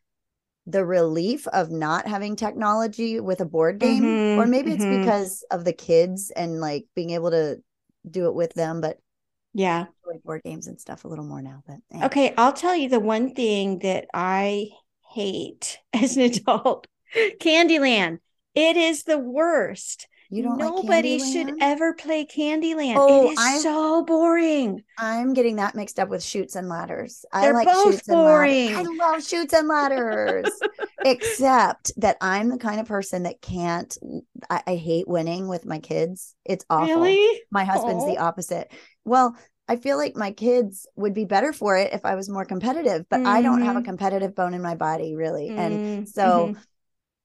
the 0.67 0.85
relief 0.85 1.47
of 1.49 1.71
not 1.71 2.07
having 2.07 2.37
technology 2.37 3.21
with 3.21 3.41
a 3.41 3.45
board 3.45 3.79
game 3.79 4.05
Mhm, 4.05 4.37
or 4.37 4.47
maybe 4.47 4.73
it's 4.73 4.85
mhm. 4.85 4.99
because 5.01 5.45
of 5.51 5.65
the 5.65 5.73
kids 5.75 6.31
and 6.31 6.61
like 6.61 6.87
being 6.95 7.11
able 7.11 7.31
to 7.31 7.63
do 8.11 8.27
it 8.27 8.35
with 8.35 8.55
them, 8.55 8.81
but 8.81 8.99
yeah, 9.55 9.87
board 10.25 10.43
games 10.45 10.67
and 10.67 10.81
stuff 10.81 11.05
a 11.05 11.09
little 11.09 11.25
more 11.25 11.41
now. 11.41 11.63
But 11.67 11.77
yeah. 11.91 12.07
okay, 12.07 12.35
I'll 12.37 12.53
tell 12.53 12.75
you 12.75 12.89
the 12.89 13.01
one 13.01 13.35
thing 13.35 13.79
that 13.79 14.07
I 14.13 14.69
hate 15.13 15.79
as 15.93 16.17
an 16.17 16.25
adult: 16.25 16.87
Candyland. 17.41 18.19
It 18.55 18.77
is 18.77 19.05
the 19.05 19.19
worst. 19.19 20.07
You 20.31 20.43
don't 20.43 20.59
Nobody 20.59 21.19
like 21.19 21.33
should 21.33 21.55
ever 21.61 21.93
play 21.93 22.25
Candyland. 22.25 22.95
Oh, 22.97 23.29
it 23.29 23.33
is 23.33 23.39
I'm, 23.41 23.61
so 23.61 24.05
boring. 24.05 24.83
I'm 24.99 25.35
getting 25.35 25.57
that 25.57 25.75
mixed 25.75 25.99
up 25.99 26.09
with 26.09 26.23
Chutes 26.23 26.57
and 26.57 26.69
Ladders. 26.69 27.25
They're 27.33 27.51
I 27.51 27.65
like 27.65 27.67
both 27.67 28.07
boring. 28.07 28.69
and 28.69 28.77
Ladders. 28.77 29.01
I 29.01 29.11
love 29.11 29.25
Chutes 29.27 29.53
and 29.53 29.69
Ladders. 29.69 30.51
Except 31.05 31.93
that 31.99 32.17
I'm 32.21 32.49
the 32.49 32.59
kind 32.59 32.81
of 32.81 32.87
person 32.87 33.25
that 33.25 33.43
can't 33.43 33.97
I, 34.49 34.63
I 34.67 34.77
hate 34.77 35.07
winning 35.07 35.49
with 35.49 35.67
my 35.67 35.79
kids. 35.79 36.35
It's 36.45 36.65
awful. 36.71 36.87
Really? 36.95 37.43
My 37.51 37.65
husband's 37.65 38.05
Aww. 38.05 38.15
the 38.15 38.19
opposite. 38.19 38.73
Well, 39.05 39.37
I 39.69 39.77
feel 39.77 39.97
like 39.97 40.17
my 40.17 40.33
kids 40.33 40.87
would 40.97 41.15
be 41.15 41.25
better 41.25 41.53
for 41.53 41.77
it 41.77 41.93
if 41.93 42.05
I 42.05 42.17
was 42.17 42.29
more 42.29 42.45
competitive, 42.45 43.07
but 43.09 43.19
mm-hmm. 43.19 43.27
I 43.27 43.43
don't 43.43 43.63
have 43.63 43.77
a 43.77 43.79
mm-hmm. 43.79 43.87
competitive 43.87 44.35
bone 44.35 44.55
in 44.55 44.63
my 44.63 44.75
body 44.75 45.15
really. 45.15 45.49
Mm-hmm. 45.49 45.59
And 45.59 46.09
so 46.09 46.49
mm-hmm. 46.49 46.61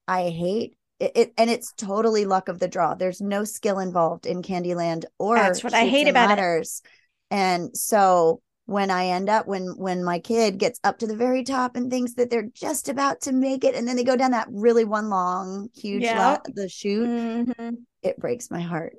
I 0.08 0.28
hate 0.30 0.76
it, 1.00 1.12
it, 1.14 1.32
and 1.38 1.50
it's 1.50 1.72
totally 1.72 2.26
luck 2.26 2.48
of 2.48 2.58
the 2.58 2.68
draw. 2.68 2.94
There's 2.94 3.20
no 3.20 3.44
skill 3.44 3.78
involved 3.78 4.26
in 4.26 4.42
Candyland 4.42 5.04
or 5.18 5.36
that's 5.36 5.64
what 5.64 5.74
I 5.74 5.86
hate 5.86 6.08
about 6.08 6.28
ladders. 6.28 6.82
it. 6.84 7.34
And 7.34 7.76
so 7.76 8.42
when 8.66 8.90
I 8.90 9.06
end 9.06 9.28
up 9.28 9.48
when 9.48 9.74
when 9.76 10.04
my 10.04 10.20
kid 10.20 10.58
gets 10.58 10.78
up 10.84 10.98
to 10.98 11.06
the 11.06 11.16
very 11.16 11.42
top 11.42 11.74
and 11.74 11.90
thinks 11.90 12.14
that 12.14 12.30
they're 12.30 12.50
just 12.54 12.88
about 12.88 13.22
to 13.22 13.32
make 13.32 13.64
it, 13.64 13.74
and 13.74 13.88
then 13.88 13.96
they 13.96 14.04
go 14.04 14.16
down 14.16 14.30
that 14.32 14.48
really 14.50 14.84
one 14.84 15.08
long 15.08 15.68
huge 15.74 16.02
yeah. 16.02 16.38
the 16.54 16.68
chute, 16.68 17.08
mm-hmm. 17.08 17.70
it 18.02 18.18
breaks 18.18 18.50
my 18.50 18.60
heart. 18.60 18.94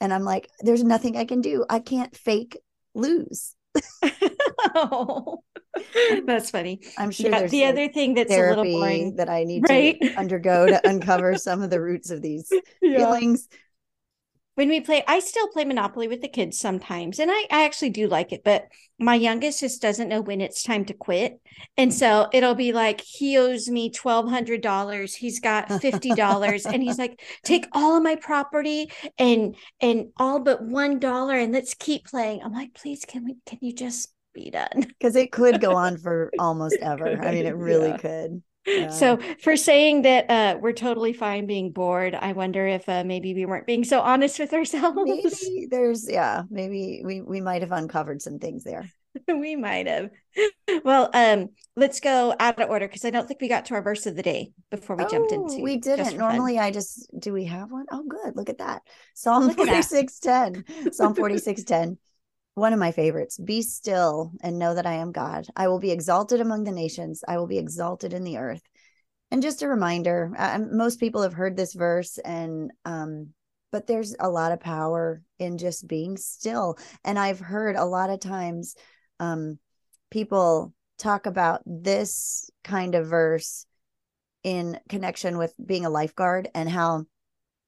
And 0.00 0.12
I'm 0.12 0.24
like, 0.24 0.48
there's 0.60 0.84
nothing 0.84 1.16
I 1.16 1.24
can 1.24 1.40
do. 1.40 1.64
I 1.70 1.78
can't 1.78 2.14
fake 2.14 2.58
lose. 2.94 3.56
oh, 4.74 5.42
that's 6.24 6.50
funny. 6.50 6.80
I'm 6.98 7.10
sure 7.10 7.30
yeah, 7.30 7.46
the 7.46 7.64
other 7.64 7.88
thing 7.88 8.14
that's 8.14 8.32
a 8.32 8.48
little 8.48 8.64
boring 8.64 9.16
that 9.16 9.28
I 9.28 9.44
need 9.44 9.64
right? 9.68 10.00
to 10.00 10.14
undergo 10.14 10.66
to 10.66 10.88
uncover 10.88 11.36
some 11.36 11.62
of 11.62 11.70
the 11.70 11.80
roots 11.80 12.10
of 12.10 12.22
these 12.22 12.50
yeah. 12.82 12.98
feelings 12.98 13.48
when 14.56 14.68
we 14.68 14.80
play 14.80 15.04
i 15.06 15.20
still 15.20 15.46
play 15.48 15.64
monopoly 15.64 16.08
with 16.08 16.20
the 16.20 16.28
kids 16.28 16.58
sometimes 16.58 17.18
and 17.20 17.30
I, 17.30 17.46
I 17.50 17.64
actually 17.64 17.90
do 17.90 18.08
like 18.08 18.32
it 18.32 18.42
but 18.42 18.66
my 18.98 19.14
youngest 19.14 19.60
just 19.60 19.80
doesn't 19.80 20.08
know 20.08 20.22
when 20.22 20.40
it's 20.40 20.62
time 20.62 20.84
to 20.86 20.94
quit 20.94 21.38
and 21.76 21.92
so 21.92 22.28
it'll 22.32 22.54
be 22.54 22.72
like 22.72 23.00
he 23.02 23.36
owes 23.36 23.68
me 23.68 23.90
$1200 23.90 25.14
he's 25.14 25.40
got 25.40 25.68
$50 25.68 26.72
and 26.72 26.82
he's 26.82 26.98
like 26.98 27.20
take 27.44 27.66
all 27.72 27.96
of 27.96 28.02
my 28.02 28.16
property 28.16 28.90
and 29.18 29.56
and 29.80 30.08
all 30.16 30.40
but 30.40 30.62
one 30.62 30.98
dollar 30.98 31.36
and 31.38 31.52
let's 31.52 31.74
keep 31.74 32.06
playing 32.06 32.40
i'm 32.42 32.54
like 32.54 32.74
please 32.74 33.04
can 33.06 33.24
we 33.24 33.36
can 33.44 33.58
you 33.60 33.74
just 33.74 34.12
be 34.36 34.50
done 34.50 34.68
because 34.86 35.16
it 35.16 35.32
could 35.32 35.60
go 35.60 35.74
on 35.74 35.96
for 35.96 36.30
almost 36.38 36.76
ever 36.80 37.20
i 37.22 37.32
mean 37.32 37.46
it 37.46 37.56
really 37.56 37.88
yeah. 37.88 37.96
could 37.96 38.42
so 38.90 39.18
for 39.40 39.56
saying 39.56 40.02
that 40.02 40.28
uh, 40.28 40.58
we're 40.60 40.72
totally 40.72 41.12
fine 41.12 41.46
being 41.46 41.70
bored, 41.70 42.14
I 42.14 42.32
wonder 42.32 42.66
if 42.66 42.88
uh, 42.88 43.04
maybe 43.04 43.32
we 43.32 43.46
weren't 43.46 43.66
being 43.66 43.84
so 43.84 44.00
honest 44.00 44.38
with 44.38 44.52
ourselves. 44.52 44.98
Maybe 45.04 45.68
there's 45.70 46.10
yeah, 46.10 46.42
maybe 46.50 47.02
we 47.04 47.20
we 47.20 47.40
might 47.40 47.62
have 47.62 47.72
uncovered 47.72 48.20
some 48.20 48.38
things 48.38 48.64
there. 48.64 48.90
we 49.28 49.54
might 49.54 49.86
have. 49.86 50.10
Well, 50.84 51.10
um, 51.14 51.50
let's 51.76 52.00
go 52.00 52.34
out 52.40 52.60
of 52.60 52.68
order 52.68 52.88
because 52.88 53.04
I 53.04 53.10
don't 53.10 53.28
think 53.28 53.40
we 53.40 53.48
got 53.48 53.66
to 53.66 53.74
our 53.74 53.82
verse 53.82 54.04
of 54.06 54.16
the 54.16 54.22
day 54.22 54.50
before 54.70 54.96
we 54.96 55.04
oh, 55.04 55.08
jumped 55.08 55.32
into. 55.32 55.62
We 55.62 55.76
didn't. 55.76 56.16
Normally, 56.16 56.56
fun. 56.56 56.64
I 56.64 56.70
just 56.72 57.08
do. 57.18 57.32
We 57.32 57.44
have 57.44 57.70
one. 57.70 57.86
Oh, 57.92 58.02
good. 58.02 58.34
Look 58.34 58.48
at 58.48 58.58
that. 58.58 58.82
Psalm 59.14 59.50
forty 59.54 59.82
six 59.82 60.18
ten. 60.18 60.64
Psalm 60.90 61.14
forty 61.14 61.38
six 61.38 61.62
ten 61.62 61.98
one 62.56 62.72
of 62.72 62.78
my 62.78 62.90
favorites 62.90 63.36
be 63.36 63.60
still 63.60 64.32
and 64.40 64.58
know 64.58 64.74
that 64.74 64.86
i 64.86 64.94
am 64.94 65.12
god. 65.12 65.46
I 65.54 65.68
will 65.68 65.78
be 65.78 65.90
exalted 65.90 66.40
among 66.40 66.64
the 66.64 66.72
nations. 66.72 67.22
I 67.28 67.36
will 67.36 67.46
be 67.46 67.58
exalted 67.58 68.14
in 68.14 68.24
the 68.24 68.38
earth. 68.38 68.62
And 69.30 69.42
just 69.42 69.62
a 69.62 69.68
reminder 69.68 70.32
uh, 70.36 70.58
most 70.72 70.98
people 70.98 71.22
have 71.22 71.34
heard 71.34 71.56
this 71.56 71.74
verse 71.74 72.18
and 72.18 72.72
um 72.84 73.28
but 73.72 73.86
there's 73.86 74.16
a 74.18 74.30
lot 74.30 74.52
of 74.52 74.60
power 74.60 75.20
in 75.38 75.58
just 75.58 75.86
being 75.86 76.16
still. 76.16 76.78
And 77.04 77.18
i've 77.18 77.40
heard 77.40 77.76
a 77.76 77.84
lot 77.84 78.08
of 78.08 78.20
times 78.20 78.74
um 79.20 79.58
people 80.10 80.72
talk 80.98 81.26
about 81.26 81.60
this 81.66 82.50
kind 82.64 82.94
of 82.94 83.06
verse 83.06 83.66
in 84.44 84.80
connection 84.88 85.36
with 85.36 85.52
being 85.62 85.84
a 85.84 85.90
lifeguard 85.90 86.48
and 86.54 86.70
how 86.70 87.04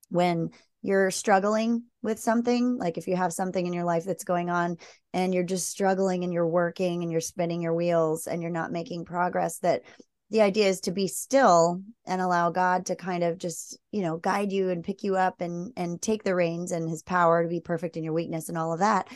when 0.09 0.49
you're 0.89 1.11
struggling 1.11 1.85
with 2.03 2.19
something, 2.19 2.79
like 2.79 2.99
if 2.99 3.07
you 3.07 3.15
have 3.15 3.33
something 3.33 3.67
in 3.67 3.73
your 3.73 3.85
life 3.85 4.05
that's 4.05 4.25
going 4.25 4.49
on 4.49 4.79
and 5.13 5.35
you're 5.35 5.45
just 5.45 5.69
struggling 5.69 6.25
and 6.25 6.33
you're 6.33 6.49
working 6.49 7.03
and 7.03 7.13
you're 7.13 7.21
spinning 7.21 7.63
your 7.63 7.75
wheels 7.75 8.27
and 8.27 8.43
you're 8.43 8.51
not 8.51 8.73
making 8.73 9.05
progress, 9.05 9.59
that 9.59 9.83
the 10.31 10.41
idea 10.41 10.67
is 10.67 10.81
to 10.81 10.91
be 10.91 11.07
still 11.07 11.83
and 12.07 12.21
allow 12.21 12.51
God 12.51 12.87
to 12.87 12.97
kind 12.97 13.23
of 13.23 13.39
just, 13.39 13.79
you 13.93 14.03
know, 14.03 14.17
guide 14.17 14.51
you 14.51 14.71
and 14.71 14.83
pick 14.83 15.03
you 15.03 15.17
up 15.17 15.41
and 15.41 15.73
and 15.77 16.01
take 16.01 16.25
the 16.25 16.35
reins 16.35 16.73
and 16.73 16.89
his 16.89 17.03
power 17.03 17.43
to 17.43 17.49
be 17.49 17.61
perfect 17.61 17.97
in 17.97 18.05
your 18.05 18.15
weakness 18.15 18.49
and 18.49 18.59
all 18.59 18.73
of 18.73 18.81
that. 18.81 19.09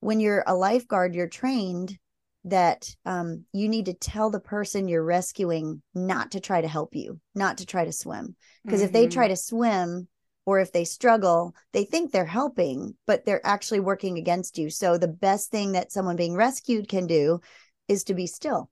When 0.00 0.20
you're 0.20 0.44
a 0.44 0.54
lifeguard, 0.54 1.14
you're 1.14 1.28
trained 1.28 1.96
that 2.44 2.94
um, 3.04 3.44
you 3.52 3.68
need 3.68 3.86
to 3.86 3.94
tell 3.94 4.30
the 4.30 4.40
person 4.40 4.88
you're 4.88 5.04
rescuing 5.04 5.82
not 5.94 6.32
to 6.32 6.40
try 6.40 6.60
to 6.60 6.68
help 6.68 6.94
you, 6.94 7.20
not 7.34 7.58
to 7.58 7.66
try 7.66 7.84
to 7.84 7.92
swim. 7.92 8.36
Because 8.64 8.80
mm-hmm. 8.80 8.86
if 8.86 8.92
they 8.92 9.08
try 9.08 9.24
mm-hmm. 9.24 9.32
to 9.32 9.36
swim, 9.36 10.08
or 10.46 10.60
if 10.60 10.72
they 10.72 10.84
struggle, 10.84 11.54
they 11.72 11.84
think 11.84 12.12
they're 12.12 12.24
helping, 12.24 12.94
but 13.06 13.26
they're 13.26 13.44
actually 13.44 13.80
working 13.80 14.16
against 14.16 14.56
you. 14.56 14.70
So 14.70 14.96
the 14.96 15.08
best 15.08 15.50
thing 15.50 15.72
that 15.72 15.92
someone 15.92 16.16
being 16.16 16.36
rescued 16.36 16.88
can 16.88 17.06
do 17.06 17.40
is 17.88 18.04
to 18.04 18.14
be 18.14 18.28
still 18.28 18.70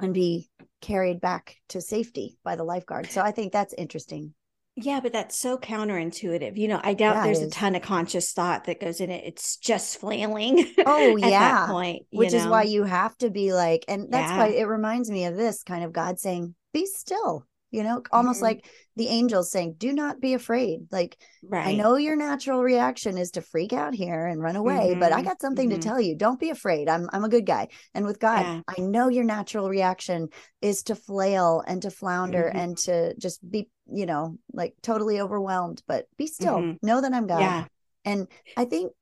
and 0.00 0.12
be 0.12 0.50
carried 0.82 1.20
back 1.20 1.56
to 1.70 1.80
safety 1.80 2.38
by 2.44 2.56
the 2.56 2.64
lifeguard. 2.64 3.10
So 3.10 3.22
I 3.22 3.30
think 3.30 3.52
that's 3.52 3.72
interesting. 3.72 4.34
Yeah, 4.78 5.00
but 5.00 5.14
that's 5.14 5.38
so 5.38 5.56
counterintuitive. 5.56 6.58
You 6.58 6.68
know, 6.68 6.80
I 6.84 6.92
doubt 6.92 7.16
yeah, 7.16 7.24
there's 7.24 7.40
a 7.40 7.48
ton 7.48 7.76
of 7.76 7.82
conscious 7.82 8.32
thought 8.32 8.64
that 8.64 8.78
goes 8.78 9.00
in 9.00 9.10
it. 9.10 9.24
It's 9.24 9.56
just 9.56 9.98
flailing. 9.98 10.74
Oh, 10.88 11.16
yeah. 11.16 11.66
point, 11.66 12.04
which 12.10 12.32
know? 12.32 12.38
is 12.38 12.46
why 12.46 12.62
you 12.64 12.84
have 12.84 13.16
to 13.18 13.30
be 13.30 13.52
like, 13.52 13.84
and 13.88 14.12
that's 14.12 14.30
yeah. 14.30 14.38
why 14.38 14.48
it 14.48 14.64
reminds 14.64 15.10
me 15.10 15.24
of 15.24 15.36
this 15.36 15.62
kind 15.62 15.82
of 15.82 15.92
God 15.92 16.20
saying, 16.20 16.54
be 16.72 16.84
still 16.84 17.46
you 17.70 17.82
know 17.82 18.02
almost 18.12 18.36
mm-hmm. 18.36 18.44
like 18.44 18.66
the 18.96 19.08
angels 19.08 19.50
saying 19.50 19.74
do 19.76 19.92
not 19.92 20.20
be 20.20 20.34
afraid 20.34 20.80
like 20.90 21.16
right. 21.42 21.66
i 21.66 21.74
know 21.74 21.96
your 21.96 22.16
natural 22.16 22.62
reaction 22.62 23.18
is 23.18 23.32
to 23.32 23.40
freak 23.40 23.72
out 23.72 23.94
here 23.94 24.26
and 24.26 24.40
run 24.40 24.56
away 24.56 24.90
mm-hmm. 24.90 25.00
but 25.00 25.12
i 25.12 25.16
mm-hmm. 25.16 25.28
got 25.28 25.40
something 25.40 25.68
mm-hmm. 25.68 25.80
to 25.80 25.88
tell 25.88 26.00
you 26.00 26.16
don't 26.16 26.40
be 26.40 26.50
afraid 26.50 26.88
i'm 26.88 27.08
i'm 27.12 27.24
a 27.24 27.28
good 27.28 27.46
guy 27.46 27.68
and 27.94 28.06
with 28.06 28.20
god 28.20 28.40
yeah. 28.40 28.60
i 28.68 28.80
know 28.80 29.08
your 29.08 29.24
natural 29.24 29.68
reaction 29.68 30.28
is 30.62 30.84
to 30.84 30.94
flail 30.94 31.62
and 31.66 31.82
to 31.82 31.90
flounder 31.90 32.44
mm-hmm. 32.44 32.58
and 32.58 32.78
to 32.78 33.14
just 33.16 33.48
be 33.48 33.68
you 33.92 34.06
know 34.06 34.38
like 34.52 34.74
totally 34.82 35.20
overwhelmed 35.20 35.82
but 35.86 36.06
be 36.16 36.26
still 36.26 36.58
mm-hmm. 36.58 36.86
know 36.86 37.00
that 37.00 37.12
i'm 37.12 37.26
god 37.26 37.40
yeah. 37.40 37.64
and 38.04 38.28
i 38.56 38.64
think 38.64 38.92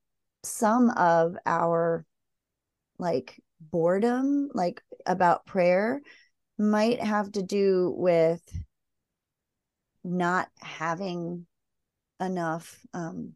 some 0.42 0.90
of 0.90 1.36
our 1.46 2.04
like 2.98 3.40
boredom 3.60 4.48
like 4.52 4.82
about 5.06 5.46
prayer 5.46 6.00
might 6.58 7.00
have 7.00 7.32
to 7.32 7.42
do 7.42 7.94
with 7.96 8.42
not 10.04 10.48
having 10.60 11.46
enough 12.20 12.78
um 12.92 13.32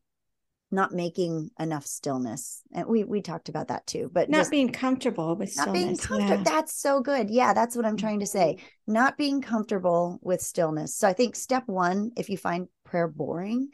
not 0.71 0.93
making 0.93 1.51
enough 1.59 1.87
stillness. 1.87 2.61
And 2.75 2.87
we 2.87 3.03
we 3.03 3.23
talked 3.23 3.49
about 3.49 3.69
that 3.69 3.87
too 3.87 4.11
but 4.13 4.29
not 4.29 4.51
being 4.51 4.71
comfortable 4.71 5.35
with 5.35 5.57
not 5.57 5.63
stillness, 5.63 5.83
being 5.83 5.97
comfortable 5.97 6.37
yeah. 6.37 6.43
that's 6.43 6.75
so 6.75 7.01
good. 7.01 7.31
Yeah 7.31 7.55
that's 7.55 7.75
what 7.75 7.87
i'm 7.87 7.97
trying 7.97 8.21
to 8.21 8.27
say. 8.27 8.57
Mm-hmm. 8.59 8.93
not 8.93 9.17
being 9.17 9.41
comfortable 9.41 10.19
with 10.23 10.41
stillness. 10.43 10.95
So 10.95 11.09
i 11.09 11.13
think 11.13 11.37
step 11.37 11.65
one 11.67 12.11
if 12.17 12.29
you 12.29 12.37
find 12.37 12.69
prayer 12.85 13.09
boring 13.09 13.71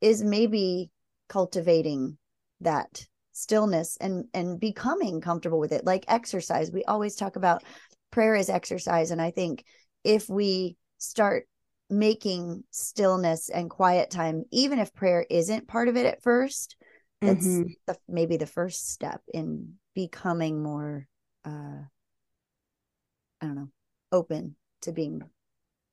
is 0.00 0.22
maybe 0.22 0.90
cultivating 1.28 2.18
that 2.60 3.06
stillness 3.32 3.96
and 4.00 4.26
and 4.32 4.60
becoming 4.60 5.20
comfortable 5.20 5.58
with 5.58 5.72
it. 5.72 5.84
Like 5.84 6.04
exercise 6.08 6.70
we 6.70 6.84
always 6.84 7.16
talk 7.16 7.36
about 7.36 7.64
prayer 8.10 8.34
is 8.34 8.48
exercise. 8.48 9.10
And 9.10 9.20
i 9.20 9.30
think 9.30 9.64
if 10.04 10.28
we 10.28 10.76
start 10.98 11.46
making 11.90 12.64
stillness 12.70 13.48
and 13.48 13.70
quiet 13.70 14.10
time 14.10 14.44
even 14.50 14.78
if 14.78 14.92
prayer 14.92 15.24
isn't 15.30 15.68
part 15.68 15.88
of 15.88 15.96
it 15.96 16.04
at 16.04 16.22
first 16.22 16.76
that's 17.20 17.46
mm-hmm. 17.46 17.70
the, 17.86 17.96
maybe 18.06 18.36
the 18.36 18.46
first 18.46 18.90
step 18.90 19.22
in 19.32 19.72
becoming 19.94 20.62
more 20.62 21.06
uh 21.46 21.80
i 23.40 23.46
don't 23.46 23.54
know 23.54 23.70
open 24.12 24.54
to 24.82 24.92
being 24.92 25.22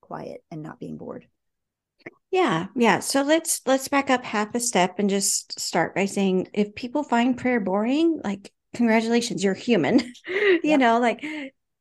quiet 0.01 0.43
and 0.51 0.62
not 0.62 0.79
being 0.79 0.98
bored. 0.98 1.27
Yeah 2.31 2.67
yeah. 2.75 3.00
So 3.00 3.22
let's 3.24 3.62
let's 3.65 3.88
back 3.88 4.10
up 4.10 4.24
half 4.24 4.53
a 4.55 4.60
step 4.60 5.00
and 5.00 5.10
just 5.10 5.60
start 5.60 5.95
by 5.95 6.05
saying 6.05 6.50
if 6.53 6.75
people 6.75 7.03
find 7.03 7.38
prayer 7.38 7.60
boring 7.60 8.19
like 8.24 8.51
congratulations 8.74 9.43
you're 9.43 9.53
human. 9.53 10.01
You 10.63 10.77
know 10.79 11.00
like 11.00 11.24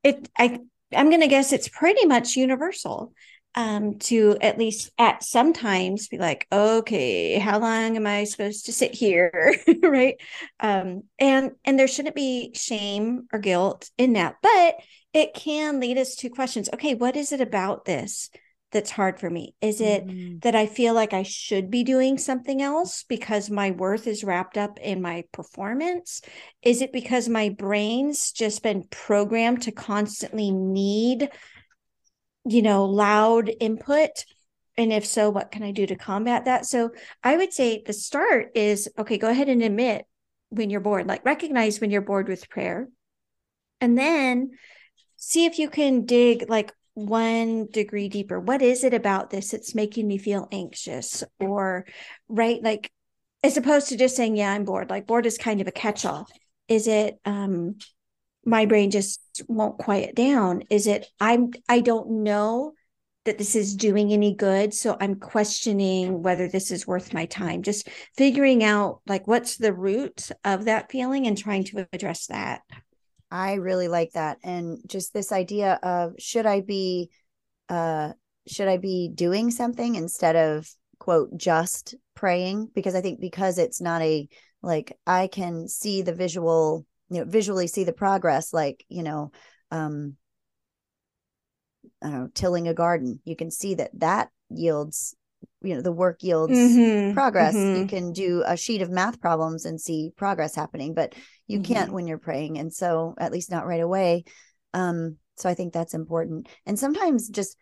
it 0.04 0.28
i 0.38 0.58
i'm 0.94 1.08
going 1.08 1.20
to 1.20 1.26
guess 1.26 1.52
it's 1.52 1.68
pretty 1.68 2.06
much 2.06 2.36
universal 2.36 3.12
um, 3.56 3.98
to 4.00 4.36
at 4.40 4.58
least 4.58 4.90
at 4.98 5.22
sometimes 5.22 6.08
be 6.08 6.18
like, 6.18 6.46
okay, 6.50 7.38
how 7.38 7.58
long 7.60 7.96
am 7.96 8.06
I 8.06 8.24
supposed 8.24 8.66
to 8.66 8.72
sit 8.72 8.94
here? 8.94 9.56
right. 9.82 10.16
Um, 10.58 11.04
and 11.18 11.52
and 11.64 11.78
there 11.78 11.88
shouldn't 11.88 12.16
be 12.16 12.52
shame 12.54 13.28
or 13.32 13.38
guilt 13.38 13.90
in 13.96 14.14
that, 14.14 14.36
but 14.42 14.76
it 15.12 15.34
can 15.34 15.78
lead 15.78 15.98
us 15.98 16.16
to 16.16 16.30
questions. 16.30 16.68
Okay, 16.74 16.94
what 16.94 17.16
is 17.16 17.30
it 17.30 17.40
about 17.40 17.84
this 17.84 18.30
that's 18.74 18.90
hard 18.90 19.18
for 19.18 19.30
me? 19.30 19.54
Is 19.62 19.80
it 19.80 20.06
mm-hmm. 20.06 20.40
that 20.40 20.54
I 20.54 20.66
feel 20.66 20.92
like 20.92 21.14
I 21.14 21.22
should 21.22 21.70
be 21.70 21.82
doing 21.82 22.18
something 22.18 22.60
else 22.60 23.04
because 23.08 23.48
my 23.48 23.70
worth 23.70 24.06
is 24.06 24.22
wrapped 24.22 24.58
up 24.58 24.78
in 24.78 25.00
my 25.00 25.24
performance? 25.32 26.20
Is 26.62 26.82
it 26.82 26.92
because 26.92 27.26
my 27.26 27.48
brain's 27.48 28.32
just 28.32 28.62
been 28.62 28.84
programmed 28.90 29.62
to 29.62 29.72
constantly 29.72 30.50
need 30.50 31.30
you 32.44 32.62
know, 32.62 32.84
loud 32.84 33.50
input? 33.60 34.24
And 34.76 34.92
if 34.92 35.06
so, 35.06 35.30
what 35.30 35.50
can 35.50 35.62
I 35.62 35.70
do 35.70 35.86
to 35.86 35.96
combat 35.96 36.44
that? 36.44 36.66
So 36.66 36.90
I 37.22 37.36
would 37.36 37.52
say 37.52 37.82
the 37.84 37.92
start 37.92 38.50
is 38.54 38.88
okay, 38.98 39.18
go 39.18 39.28
ahead 39.28 39.48
and 39.48 39.62
admit 39.62 40.04
when 40.50 40.70
you're 40.70 40.80
bored, 40.80 41.06
like 41.06 41.24
recognize 41.24 41.80
when 41.80 41.90
you're 41.90 42.00
bored 42.00 42.28
with 42.28 42.48
prayer. 42.48 42.88
And 43.80 43.96
then 43.96 44.50
see 45.16 45.46
if 45.46 45.58
you 45.58 45.70
can 45.70 46.04
dig 46.04 46.48
like 46.48 46.72
one 46.94 47.66
degree 47.66 48.08
deeper. 48.08 48.40
What 48.40 48.62
is 48.62 48.84
it 48.84 48.94
about 48.94 49.30
this 49.30 49.50
that's 49.50 49.74
making 49.74 50.06
me 50.06 50.18
feel 50.18 50.48
anxious? 50.50 51.22
Or, 51.38 51.86
right, 52.28 52.62
like, 52.62 52.90
as 53.42 53.56
opposed 53.56 53.88
to 53.88 53.96
just 53.96 54.16
saying, 54.16 54.36
yeah, 54.36 54.52
I'm 54.52 54.64
bored, 54.64 54.90
like, 54.90 55.06
bored 55.06 55.26
is 55.26 55.36
kind 55.36 55.60
of 55.60 55.66
a 55.66 55.72
catch 55.72 56.04
all. 56.04 56.26
Is 56.68 56.88
it, 56.88 57.18
um, 57.24 57.76
my 58.46 58.66
brain 58.66 58.90
just 58.90 59.20
won't 59.48 59.78
quiet 59.78 60.14
down 60.14 60.62
is 60.70 60.86
it 60.86 61.06
i'm 61.20 61.50
i 61.68 61.80
don't 61.80 62.10
know 62.10 62.72
that 63.24 63.38
this 63.38 63.56
is 63.56 63.74
doing 63.74 64.12
any 64.12 64.34
good 64.34 64.74
so 64.74 64.96
i'm 65.00 65.16
questioning 65.16 66.22
whether 66.22 66.48
this 66.48 66.70
is 66.70 66.86
worth 66.86 67.14
my 67.14 67.26
time 67.26 67.62
just 67.62 67.88
figuring 68.16 68.62
out 68.62 69.00
like 69.06 69.26
what's 69.26 69.56
the 69.56 69.72
root 69.72 70.30
of 70.44 70.66
that 70.66 70.90
feeling 70.90 71.26
and 71.26 71.38
trying 71.38 71.64
to 71.64 71.86
address 71.92 72.26
that 72.26 72.60
i 73.30 73.54
really 73.54 73.88
like 73.88 74.12
that 74.12 74.38
and 74.42 74.78
just 74.86 75.12
this 75.12 75.32
idea 75.32 75.78
of 75.82 76.14
should 76.18 76.46
i 76.46 76.60
be 76.60 77.10
uh 77.68 78.12
should 78.46 78.68
i 78.68 78.76
be 78.76 79.10
doing 79.14 79.50
something 79.50 79.94
instead 79.94 80.36
of 80.36 80.68
quote 80.98 81.36
just 81.36 81.94
praying 82.14 82.68
because 82.74 82.94
i 82.94 83.00
think 83.00 83.20
because 83.20 83.58
it's 83.58 83.80
not 83.80 84.02
a 84.02 84.28
like 84.62 84.96
i 85.06 85.26
can 85.26 85.68
see 85.68 86.02
the 86.02 86.14
visual 86.14 86.86
you 87.10 87.18
know 87.18 87.24
visually 87.24 87.66
see 87.66 87.84
the 87.84 87.92
progress 87.92 88.52
like 88.52 88.84
you 88.88 89.02
know 89.02 89.30
um 89.70 90.16
I 92.02 92.10
don't 92.10 92.20
know, 92.20 92.28
tilling 92.34 92.68
a 92.68 92.74
garden 92.74 93.20
you 93.24 93.36
can 93.36 93.50
see 93.50 93.74
that 93.74 93.90
that 94.00 94.30
yields 94.50 95.14
you 95.62 95.74
know 95.74 95.80
the 95.80 95.92
work 95.92 96.22
yields 96.22 96.52
mm-hmm, 96.52 97.14
progress 97.14 97.54
mm-hmm. 97.54 97.82
you 97.82 97.86
can 97.86 98.12
do 98.12 98.42
a 98.46 98.56
sheet 98.56 98.82
of 98.82 98.90
math 98.90 99.20
problems 99.20 99.64
and 99.64 99.80
see 99.80 100.12
progress 100.16 100.54
happening 100.54 100.94
but 100.94 101.14
you 101.46 101.58
mm-hmm. 101.58 101.72
can't 101.72 101.92
when 101.92 102.06
you're 102.06 102.18
praying 102.18 102.58
and 102.58 102.72
so 102.72 103.14
at 103.18 103.32
least 103.32 103.50
not 103.50 103.66
right 103.66 103.80
away 103.80 104.24
um 104.72 105.16
so 105.36 105.48
i 105.48 105.54
think 105.54 105.72
that's 105.72 105.94
important 105.94 106.48
and 106.66 106.78
sometimes 106.78 107.28
just 107.28 107.56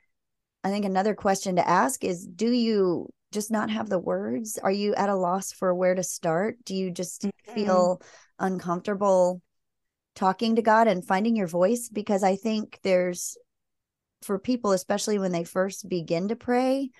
i 0.64 0.70
think 0.70 0.84
another 0.84 1.14
question 1.14 1.56
to 1.56 1.68
ask 1.68 2.04
is 2.04 2.26
do 2.26 2.50
you 2.50 3.08
just 3.32 3.50
not 3.50 3.70
have 3.70 3.88
the 3.88 3.98
words 3.98 4.58
are 4.62 4.70
you 4.70 4.94
at 4.94 5.08
a 5.08 5.16
loss 5.16 5.52
for 5.52 5.74
where 5.74 5.94
to 5.94 6.02
start 6.02 6.56
do 6.64 6.74
you 6.74 6.90
just 6.90 7.22
mm-hmm. 7.22 7.54
feel 7.54 8.02
uncomfortable 8.38 9.40
talking 10.14 10.56
to 10.56 10.62
God 10.62 10.88
and 10.88 11.06
finding 11.06 11.36
your 11.36 11.46
voice 11.46 11.88
because 11.88 12.22
I 12.22 12.36
think 12.36 12.78
there's 12.82 13.36
for 14.22 14.38
people 14.38 14.72
especially 14.72 15.18
when 15.18 15.32
they 15.32 15.44
first 15.44 15.88
begin 15.88 16.28
to 16.28 16.36
pray 16.36 16.90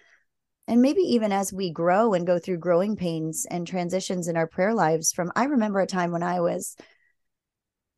and 0.69 0.81
maybe 0.81 1.01
even 1.01 1.33
as 1.33 1.53
we 1.53 1.71
grow 1.71 2.15
and 2.15 2.27
go 2.27 2.39
through 2.39 2.59
growing 2.59 2.97
pains 2.97 3.47
and 3.51 3.67
transitions 3.67 4.29
in 4.29 4.37
our 4.37 4.47
prayer 4.47 4.75
lives 4.75 5.13
from 5.13 5.33
I 5.35 5.45
remember 5.45 5.81
a 5.81 5.87
time 5.87 6.13
when 6.13 6.23
I 6.23 6.41
was 6.41 6.77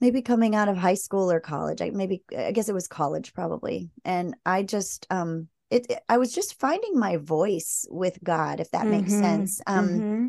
maybe 0.01 0.23
coming 0.23 0.55
out 0.55 0.69
of 0.69 0.77
high 0.77 0.95
school 0.95 1.31
or 1.31 1.41
college 1.41 1.81
I 1.81 1.91
maybe 1.91 2.23
I 2.37 2.53
guess 2.53 2.69
it 2.69 2.75
was 2.75 2.89
college 2.89 3.35
probably 3.35 3.91
and 4.05 4.35
I 4.45 4.63
just 4.63 5.07
um 5.11 5.49
it, 5.71 5.87
it 5.91 6.01
I 6.09 6.19
was 6.19 6.33
just 6.33 6.59
finding 6.59 6.99
my 6.99 7.17
voice 7.17 7.87
with 7.91 8.19
God 8.23 8.61
if 8.61 8.71
that 8.71 8.83
mm-hmm. 8.83 8.91
makes 8.91 9.13
sense 9.13 9.61
um 9.67 9.89
mm-hmm. 9.89 10.27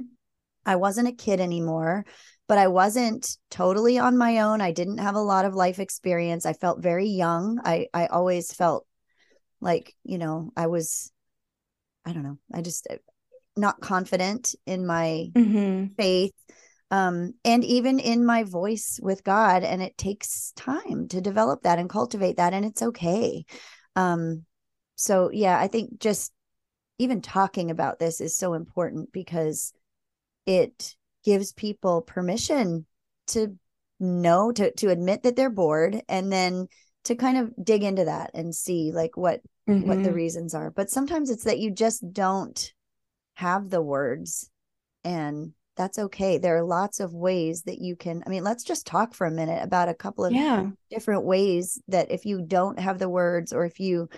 I 0.66 0.78
wasn't 0.78 1.08
a 1.08 1.14
kid 1.14 1.40
anymore 1.40 2.06
but 2.48 2.58
I 2.58 2.68
wasn't 2.68 3.38
totally 3.50 3.98
on 3.98 4.18
my 4.18 4.40
own. 4.40 4.62
I 4.62 4.72
didn't 4.72 5.00
have 5.00 5.16
a 5.16 5.20
lot 5.20 5.46
of 5.46 5.56
life 5.56 5.80
experience. 5.80 6.46
I 6.46 6.54
felt 6.54 6.82
very 6.82 7.08
young. 7.08 7.60
I 7.64 7.88
I 7.94 8.06
always 8.08 8.54
felt 8.54 8.86
like, 9.62 9.96
you 10.04 10.18
know, 10.18 10.52
I 10.56 10.68
was 10.68 11.12
I 12.06 12.14
don't 12.14 12.24
know. 12.24 12.38
I 12.54 12.62
just 12.62 12.88
uh, 12.90 12.98
not 13.58 13.82
confident 13.82 14.56
in 14.66 14.86
my 14.86 15.30
mm-hmm. 15.34 15.94
faith 15.98 16.34
um 16.92 17.34
and 17.44 17.64
even 17.64 18.00
in 18.00 18.24
my 18.26 18.44
voice 18.44 19.00
with 19.02 19.24
God 19.24 19.64
and 19.64 19.82
it 19.82 19.98
takes 19.98 20.52
time 20.56 21.08
to 21.08 21.20
develop 21.20 21.64
that 21.64 21.80
and 21.80 21.90
cultivate 21.90 22.38
that 22.38 22.54
and 22.54 22.64
it's 22.66 22.82
okay. 22.82 23.46
Um 23.96 24.46
so 24.96 25.32
yeah, 25.32 25.60
I 25.60 25.68
think 25.68 26.00
just 26.00 26.32
even 27.00 27.22
talking 27.22 27.72
about 27.72 28.00
this 28.00 28.22
is 28.22 28.38
so 28.38 28.54
important 28.54 29.12
because 29.12 29.74
it 30.46 30.96
gives 31.24 31.52
people 31.54 32.02
permission 32.02 32.86
to 33.28 33.58
know 34.00 34.52
to 34.52 34.72
to 34.72 34.90
admit 34.90 35.24
that 35.24 35.36
they're 35.36 35.50
bored 35.50 36.02
and 36.08 36.32
then 36.32 36.68
to 37.06 37.16
kind 37.16 37.38
of 37.38 37.54
dig 37.64 37.84
into 37.84 38.06
that 38.06 38.32
and 38.34 38.54
see 38.54 38.92
like 38.92 39.16
what 39.16 39.42
mm-hmm. 39.68 39.88
what 39.88 39.98
the 39.98 40.10
mm-hmm. 40.10 40.16
reasons 40.16 40.54
are 40.54 40.70
but 40.72 40.90
sometimes 40.90 41.30
it's 41.30 41.46
that 41.46 41.60
you 41.60 41.72
just 41.72 42.14
don't 42.14 42.74
have 43.36 43.70
the 43.70 43.82
words 43.82 44.50
and 45.04 45.54
that's 45.78 46.00
okay 46.00 46.38
there 46.38 46.58
are 46.58 46.64
lots 46.64 47.00
of 47.00 47.14
ways 47.14 47.64
that 47.64 47.80
you 47.80 47.96
can 47.96 48.24
i 48.26 48.30
mean 48.30 48.44
let's 48.44 48.64
just 48.64 48.88
talk 48.88 49.14
for 49.14 49.28
a 49.28 49.32
minute 49.32 49.62
about 49.64 49.90
a 49.90 49.94
couple 49.94 50.26
of 50.26 50.34
yeah. 50.34 50.68
different 50.90 51.24
ways 51.24 51.82
that 51.88 52.12
if 52.12 52.26
you 52.26 52.42
don't 52.42 52.80
have 52.80 52.98
the 52.98 53.10
words 53.10 53.54
or 53.54 53.66
if 53.66 53.80
you 53.80 54.10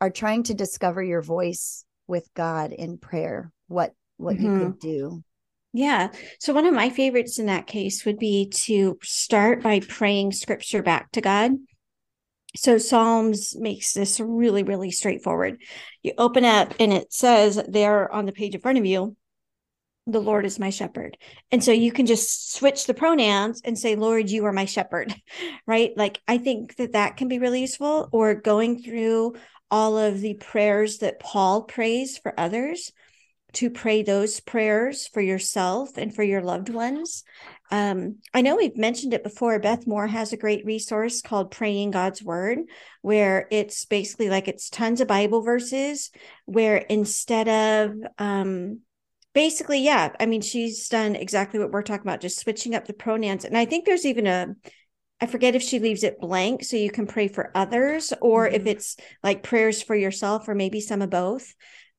are 0.00 0.10
trying 0.10 0.42
to 0.42 0.54
discover 0.54 1.02
your 1.02 1.22
voice 1.22 1.84
with 2.06 2.28
god 2.34 2.72
in 2.72 2.96
prayer 2.96 3.52
what 3.68 3.92
what 4.16 4.36
mm-hmm. 4.36 4.60
you 4.60 4.66
could 4.66 4.78
do 4.78 5.24
yeah. 5.72 6.08
So 6.40 6.52
one 6.52 6.66
of 6.66 6.74
my 6.74 6.90
favorites 6.90 7.38
in 7.38 7.46
that 7.46 7.66
case 7.66 8.04
would 8.04 8.18
be 8.18 8.48
to 8.48 8.98
start 9.02 9.62
by 9.62 9.80
praying 9.80 10.32
scripture 10.32 10.82
back 10.82 11.12
to 11.12 11.20
God. 11.20 11.52
So 12.56 12.78
Psalms 12.78 13.56
makes 13.56 13.92
this 13.92 14.18
really, 14.18 14.62
really 14.62 14.90
straightforward. 14.90 15.60
You 16.02 16.12
open 16.18 16.44
up 16.44 16.74
and 16.80 16.92
it 16.92 17.12
says 17.12 17.62
there 17.68 18.12
on 18.12 18.26
the 18.26 18.32
page 18.32 18.54
in 18.54 18.60
front 18.60 18.78
of 18.78 18.86
you, 18.86 19.16
the 20.06 20.20
Lord 20.20 20.44
is 20.44 20.58
my 20.58 20.70
shepherd. 20.70 21.16
And 21.52 21.62
so 21.62 21.72
you 21.72 21.92
can 21.92 22.06
just 22.06 22.52
switch 22.52 22.86
the 22.86 22.94
pronouns 22.94 23.60
and 23.64 23.78
say, 23.78 23.94
Lord, 23.94 24.30
you 24.30 24.44
are 24.46 24.52
my 24.52 24.64
shepherd, 24.64 25.14
right? 25.66 25.92
Like 25.96 26.20
I 26.26 26.38
think 26.38 26.76
that 26.76 26.92
that 26.92 27.16
can 27.16 27.28
be 27.28 27.38
really 27.38 27.60
useful 27.60 28.08
or 28.12 28.34
going 28.34 28.82
through 28.82 29.34
all 29.70 29.96
of 29.96 30.20
the 30.20 30.34
prayers 30.34 30.98
that 30.98 31.20
Paul 31.20 31.62
prays 31.62 32.18
for 32.18 32.38
others 32.38 32.90
to 33.52 33.70
pray 33.70 34.02
those 34.02 34.40
prayers 34.40 35.06
for 35.08 35.20
yourself 35.20 35.96
and 35.96 36.14
for 36.14 36.22
your 36.22 36.42
loved 36.42 36.68
ones. 36.68 37.24
Um, 37.70 38.16
I 38.34 38.42
know 38.42 38.56
we've 38.56 38.76
mentioned 38.76 39.14
it 39.14 39.22
before. 39.22 39.58
Beth 39.58 39.86
Moore 39.86 40.06
has 40.06 40.32
a 40.32 40.36
great 40.36 40.64
resource 40.64 41.22
called 41.22 41.52
Praying 41.52 41.92
God's 41.92 42.22
Word, 42.22 42.58
where 43.02 43.46
it's 43.50 43.84
basically 43.84 44.28
like 44.28 44.48
it's 44.48 44.68
tons 44.68 45.00
of 45.00 45.08
Bible 45.08 45.42
verses, 45.42 46.10
where 46.46 46.76
instead 46.76 47.48
of 47.48 47.94
um, 48.18 48.80
basically, 49.34 49.80
yeah, 49.80 50.10
I 50.18 50.26
mean, 50.26 50.40
she's 50.40 50.88
done 50.88 51.14
exactly 51.14 51.60
what 51.60 51.70
we're 51.70 51.82
talking 51.82 52.06
about, 52.06 52.20
just 52.20 52.40
switching 52.40 52.74
up 52.74 52.86
the 52.86 52.92
pronouns. 52.92 53.44
And 53.44 53.56
I 53.56 53.64
think 53.64 53.84
there's 53.84 54.06
even 54.06 54.26
a 54.26 54.56
I 55.20 55.26
forget 55.26 55.54
if 55.54 55.62
she 55.62 55.80
leaves 55.80 56.02
it 56.02 56.18
blank 56.18 56.64
so 56.64 56.76
you 56.76 56.90
can 56.90 57.06
pray 57.06 57.28
for 57.28 57.50
others 57.54 58.12
or 58.22 58.46
mm-hmm. 58.46 58.54
if 58.54 58.66
it's 58.66 58.96
like 59.22 59.42
prayers 59.42 59.82
for 59.82 59.94
yourself 59.94 60.48
or 60.48 60.54
maybe 60.54 60.80
some 60.80 61.02
of 61.02 61.10
both. 61.10 61.54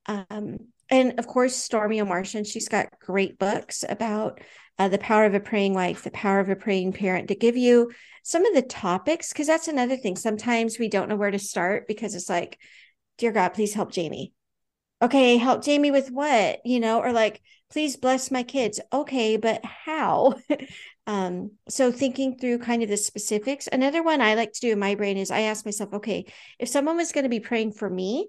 Um, 0.06 0.58
and 0.90 1.18
of 1.18 1.26
course, 1.26 1.68
Stormie 1.68 2.04
Omartian, 2.04 2.46
she's 2.46 2.68
got 2.68 2.98
great 3.00 3.38
books 3.38 3.84
about 3.88 4.40
uh, 4.82 4.88
the 4.88 4.98
power 4.98 5.24
of 5.24 5.34
a 5.34 5.40
praying 5.40 5.74
wife, 5.74 6.02
the 6.02 6.10
power 6.10 6.40
of 6.40 6.48
a 6.48 6.56
praying 6.56 6.92
parent 6.92 7.28
to 7.28 7.36
give 7.36 7.56
you 7.56 7.92
some 8.24 8.44
of 8.44 8.52
the 8.52 8.62
topics. 8.62 9.32
Because 9.32 9.46
that's 9.46 9.68
another 9.68 9.96
thing. 9.96 10.16
Sometimes 10.16 10.76
we 10.76 10.88
don't 10.88 11.08
know 11.08 11.14
where 11.14 11.30
to 11.30 11.38
start 11.38 11.86
because 11.86 12.16
it's 12.16 12.28
like, 12.28 12.58
dear 13.16 13.30
God, 13.30 13.50
please 13.50 13.74
help 13.74 13.92
Jamie. 13.92 14.32
Okay, 15.00 15.36
help 15.36 15.62
Jamie 15.62 15.92
with 15.92 16.10
what? 16.10 16.60
You 16.64 16.80
know, 16.80 17.00
or 17.00 17.12
like, 17.12 17.40
please 17.70 17.96
bless 17.96 18.32
my 18.32 18.42
kids. 18.42 18.80
Okay, 18.92 19.36
but 19.36 19.64
how? 19.64 20.34
um, 21.06 21.52
so 21.68 21.92
thinking 21.92 22.36
through 22.36 22.58
kind 22.58 22.82
of 22.82 22.88
the 22.88 22.96
specifics. 22.96 23.68
Another 23.70 24.02
one 24.02 24.20
I 24.20 24.34
like 24.34 24.52
to 24.52 24.60
do 24.60 24.72
in 24.72 24.80
my 24.80 24.96
brain 24.96 25.16
is 25.16 25.30
I 25.30 25.42
ask 25.42 25.64
myself, 25.64 25.94
okay, 25.94 26.26
if 26.58 26.68
someone 26.68 26.96
was 26.96 27.12
going 27.12 27.24
to 27.24 27.30
be 27.30 27.40
praying 27.40 27.72
for 27.72 27.88
me, 27.88 28.28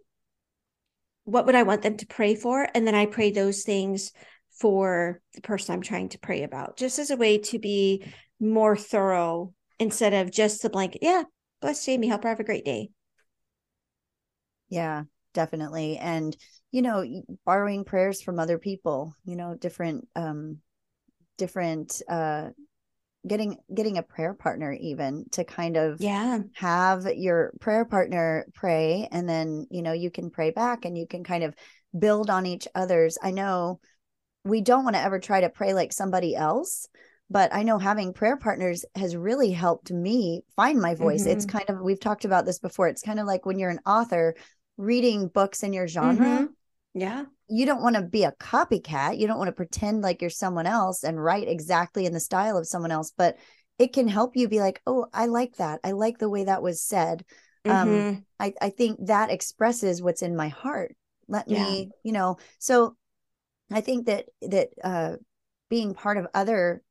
what 1.23 1.47
would 1.47 1.55
I 1.55 1.63
want 1.63 1.81
them 1.81 1.97
to 1.97 2.05
pray 2.05 2.35
for? 2.35 2.67
And 2.75 2.85
then 2.85 2.95
I 2.95 3.07
pray 3.07 3.31
those 3.31 3.63
things 3.63 4.11
for 4.63 5.19
the 5.36 5.41
person 5.41 5.73
I'm 5.73 5.82
trying 5.82 6.08
to 6.08 6.19
pray 6.19 6.43
about, 6.43 6.78
just 6.78 6.97
as 6.97 7.12
a 7.12 7.17
way 7.17 7.38
to 7.38 7.60
be 7.60 8.06
more 8.39 8.78
thorough 8.78 9.54
instead 9.78 10.13
of 10.13 10.32
just 10.32 10.62
the 10.62 10.69
blanket. 10.69 11.04
Yeah, 11.04 11.23
bless 11.62 11.86
Jamie, 11.86 12.08
help 12.08 12.23
her 12.23 12.30
have 12.30 12.39
a 12.39 12.45
great 12.45 12.63
day. 12.63 12.89
Yeah. 14.69 15.04
definitely. 15.34 15.97
And, 15.97 16.38
you 16.71 16.82
know, 16.82 17.04
borrowing 17.45 17.84
prayers 17.84 18.21
from 18.21 18.39
other 18.39 18.58
people, 18.58 19.13
you 19.26 19.36
know, 19.36 19.54
different, 19.54 20.08
um, 20.15 20.60
different, 21.38 22.02
uh, 22.08 22.52
getting 23.28 23.58
getting 23.73 23.97
a 23.97 24.04
prayer 24.04 24.34
partner 24.34 24.73
even 24.73 25.26
to 25.32 25.45
kind 25.45 25.78
of 25.78 26.02
yeah 26.02 26.39
have 26.56 27.06
your 27.15 27.54
prayer 27.62 27.86
partner 27.86 28.45
pray 28.54 29.08
and 29.13 29.30
then 29.30 29.65
you 29.71 29.82
know 29.82 29.93
you 29.93 30.12
can 30.12 30.30
pray 30.30 30.52
back 30.52 30.84
and 30.84 30.97
you 30.97 31.08
can 31.08 31.23
kind 31.23 31.45
of 31.45 31.56
build 31.97 32.30
on 32.30 32.45
each 32.45 32.67
other's 32.76 33.17
i 33.23 33.32
know 33.32 33.80
we 34.43 34.62
don't 34.62 34.84
want 34.84 34.95
to 34.95 35.01
ever 35.01 35.19
try 35.19 35.41
to 35.41 35.49
pray 35.49 35.73
like 35.73 35.93
somebody 35.93 36.36
else 36.36 36.88
but 37.29 37.53
i 37.53 37.63
know 37.63 37.77
having 37.77 38.13
prayer 38.13 38.38
partners 38.38 38.86
has 38.95 39.15
really 39.15 39.51
helped 39.51 39.91
me 39.91 40.41
find 40.56 40.79
my 40.79 40.95
voice 40.95 41.21
mm-hmm. 41.21 41.32
it's 41.32 41.45
kind 41.45 41.69
of 41.69 41.79
we've 41.82 41.99
talked 41.99 42.25
about 42.25 42.45
this 42.45 42.60
before 42.60 42.88
it's 42.88 43.01
kind 43.01 43.19
of 43.19 43.27
like 43.27 43.45
when 43.45 43.60
you're 43.60 43.69
an 43.69 43.79
author 43.86 44.36
reading 44.77 45.27
books 45.27 45.63
in 45.63 45.73
your 45.73 45.88
genre 45.88 46.25
mm-hmm. 46.25 46.45
yeah 46.93 47.25
you 47.53 47.65
don't 47.67 47.84
want 47.84 47.95
to 47.95 48.01
be 48.01 48.23
a 48.23 48.32
copycat. 48.32 49.19
You 49.19 49.27
don't 49.27 49.38
want 49.38 49.49
to 49.49 49.53
pretend 49.53 50.01
like 50.01 50.21
you're 50.21 50.29
someone 50.32 50.65
else 50.65 51.03
and 51.03 51.23
write 51.23 51.47
exactly 51.47 52.08
in 52.08 52.13
the 52.13 52.19
style 52.19 52.58
of 52.58 52.67
someone 52.67 52.91
else, 52.91 53.13
but 53.15 53.38
it 53.77 53.93
can 53.93 54.08
help 54.08 54.36
you 54.36 54.47
be 54.47 54.60
like, 54.60 54.82
oh, 54.88 55.06
I 55.13 55.27
like 55.27 55.58
that. 55.58 55.79
I 55.84 55.91
like 55.91 56.17
the 56.17 56.29
way 56.29 56.45
that 56.45 56.63
was 56.63 56.82
said. 56.82 57.23
Um, 57.65 57.71
mm-hmm. 57.71 58.08
Um, 58.10 58.25
I, 58.39 58.53
I 58.62 58.69
think 58.69 59.06
that 59.06 59.29
expresses 59.29 60.01
what's 60.01 60.21
in 60.21 60.36
my 60.36 60.47
heart. 60.47 60.95
Let 61.27 61.47
yeah. 61.47 61.63
me, 61.63 61.89
you 62.03 62.12
know, 62.12 62.38
so 62.60 62.95
I 63.73 63.81
think 63.81 64.05
that 64.07 64.25
that 64.41 64.69
uh 64.83 65.15
being 65.69 65.93
part 65.93 66.17
of 66.17 66.27
other 66.33 66.83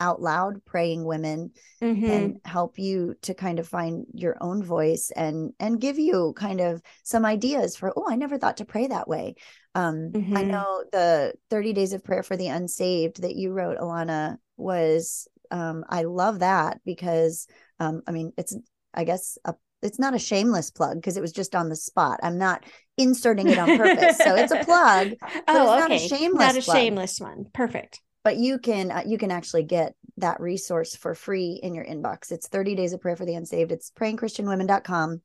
out 0.00 0.20
loud 0.20 0.64
praying 0.64 1.04
women 1.04 1.52
mm-hmm. 1.82 2.04
and 2.04 2.40
help 2.44 2.78
you 2.78 3.14
to 3.22 3.32
kind 3.32 3.58
of 3.58 3.68
find 3.68 4.06
your 4.12 4.36
own 4.40 4.62
voice 4.62 5.10
and 5.14 5.52
and 5.60 5.80
give 5.80 5.98
you 5.98 6.34
kind 6.36 6.60
of 6.60 6.82
some 7.04 7.24
ideas 7.24 7.76
for 7.76 7.92
oh 7.96 8.04
i 8.08 8.16
never 8.16 8.36
thought 8.36 8.56
to 8.56 8.64
pray 8.64 8.86
that 8.86 9.08
way 9.08 9.34
um 9.74 10.10
mm-hmm. 10.12 10.36
i 10.36 10.42
know 10.42 10.84
the 10.92 11.32
30 11.50 11.72
days 11.72 11.92
of 11.92 12.04
prayer 12.04 12.22
for 12.22 12.36
the 12.36 12.48
unsaved 12.48 13.22
that 13.22 13.36
you 13.36 13.52
wrote 13.52 13.78
alana 13.78 14.36
was 14.56 15.28
um 15.50 15.84
i 15.88 16.02
love 16.02 16.40
that 16.40 16.80
because 16.84 17.46
um 17.78 18.02
i 18.06 18.10
mean 18.10 18.32
it's 18.36 18.56
i 18.92 19.04
guess 19.04 19.38
a 19.44 19.54
it's 19.84 19.98
not 19.98 20.14
a 20.14 20.18
shameless 20.18 20.70
plug 20.70 20.96
because 20.96 21.16
it 21.16 21.20
was 21.20 21.32
just 21.32 21.54
on 21.54 21.68
the 21.68 21.76
spot. 21.76 22.18
I'm 22.22 22.38
not 22.38 22.64
inserting 22.96 23.48
it 23.48 23.58
on 23.58 23.76
purpose. 23.76 24.18
so 24.18 24.34
it's 24.34 24.52
a 24.52 24.58
plug. 24.64 25.12
oh, 25.46 25.76
okay. 25.76 25.80
Not 25.80 25.92
a 25.92 25.98
shameless, 25.98 26.40
not 26.40 26.56
a 26.56 26.60
shameless 26.62 27.20
one. 27.20 27.46
Perfect 27.52 28.00
but 28.24 28.38
you 28.38 28.58
can 28.58 28.90
uh, 28.90 29.02
you 29.06 29.18
can 29.18 29.30
actually 29.30 29.62
get 29.62 29.94
that 30.16 30.40
resource 30.40 30.96
for 30.96 31.14
free 31.14 31.60
in 31.62 31.74
your 31.74 31.84
inbox 31.84 32.32
it's 32.32 32.48
30 32.48 32.74
days 32.74 32.92
of 32.92 33.00
prayer 33.00 33.16
for 33.16 33.26
the 33.26 33.34
unsaved 33.34 33.70
it's 33.70 33.90
prayingchristianwomen.com 33.90 35.20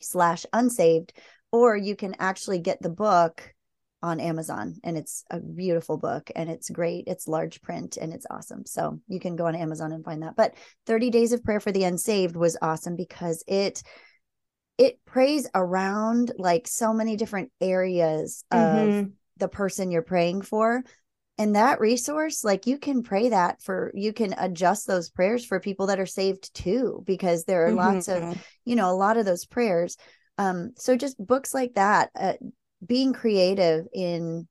slash 0.00 0.44
unsaved 0.52 1.12
or 1.52 1.76
you 1.76 1.96
can 1.96 2.14
actually 2.18 2.58
get 2.58 2.82
the 2.82 2.90
book 2.90 3.54
on 4.02 4.20
amazon 4.20 4.74
and 4.84 4.96
it's 4.96 5.24
a 5.30 5.38
beautiful 5.38 5.96
book 5.96 6.30
and 6.34 6.50
it's 6.50 6.70
great 6.70 7.04
it's 7.06 7.28
large 7.28 7.60
print 7.62 7.96
and 7.96 8.12
it's 8.12 8.26
awesome 8.30 8.64
so 8.66 8.98
you 9.08 9.20
can 9.20 9.36
go 9.36 9.46
on 9.46 9.54
amazon 9.54 9.92
and 9.92 10.04
find 10.04 10.22
that 10.22 10.36
but 10.36 10.54
30 10.86 11.10
days 11.10 11.32
of 11.32 11.44
prayer 11.44 11.60
for 11.60 11.72
the 11.72 11.84
unsaved 11.84 12.36
was 12.36 12.56
awesome 12.60 12.96
because 12.96 13.44
it 13.46 13.82
it 14.78 14.98
prays 15.04 15.48
around 15.54 16.32
like 16.38 16.66
so 16.66 16.92
many 16.92 17.16
different 17.16 17.50
areas 17.60 18.44
mm-hmm. 18.52 18.98
of 19.00 19.10
the 19.36 19.48
person 19.48 19.90
you're 19.90 20.02
praying 20.02 20.42
for 20.42 20.82
and 21.38 21.56
that 21.56 21.80
resource 21.80 22.44
like 22.44 22.66
you 22.66 22.78
can 22.78 23.02
pray 23.02 23.30
that 23.30 23.62
for 23.62 23.90
you 23.94 24.12
can 24.12 24.34
adjust 24.38 24.86
those 24.86 25.10
prayers 25.10 25.44
for 25.44 25.60
people 25.60 25.86
that 25.86 26.00
are 26.00 26.06
saved 26.06 26.52
too 26.54 27.02
because 27.06 27.44
there 27.44 27.66
are 27.66 27.68
mm-hmm. 27.68 27.94
lots 27.94 28.08
of 28.08 28.22
mm-hmm. 28.22 28.40
you 28.64 28.76
know 28.76 28.90
a 28.90 28.94
lot 28.94 29.16
of 29.16 29.24
those 29.24 29.44
prayers 29.44 29.96
um 30.38 30.72
so 30.76 30.96
just 30.96 31.24
books 31.24 31.54
like 31.54 31.74
that 31.74 32.10
uh, 32.14 32.34
being 32.84 33.12
creative 33.12 33.86
in 33.92 34.46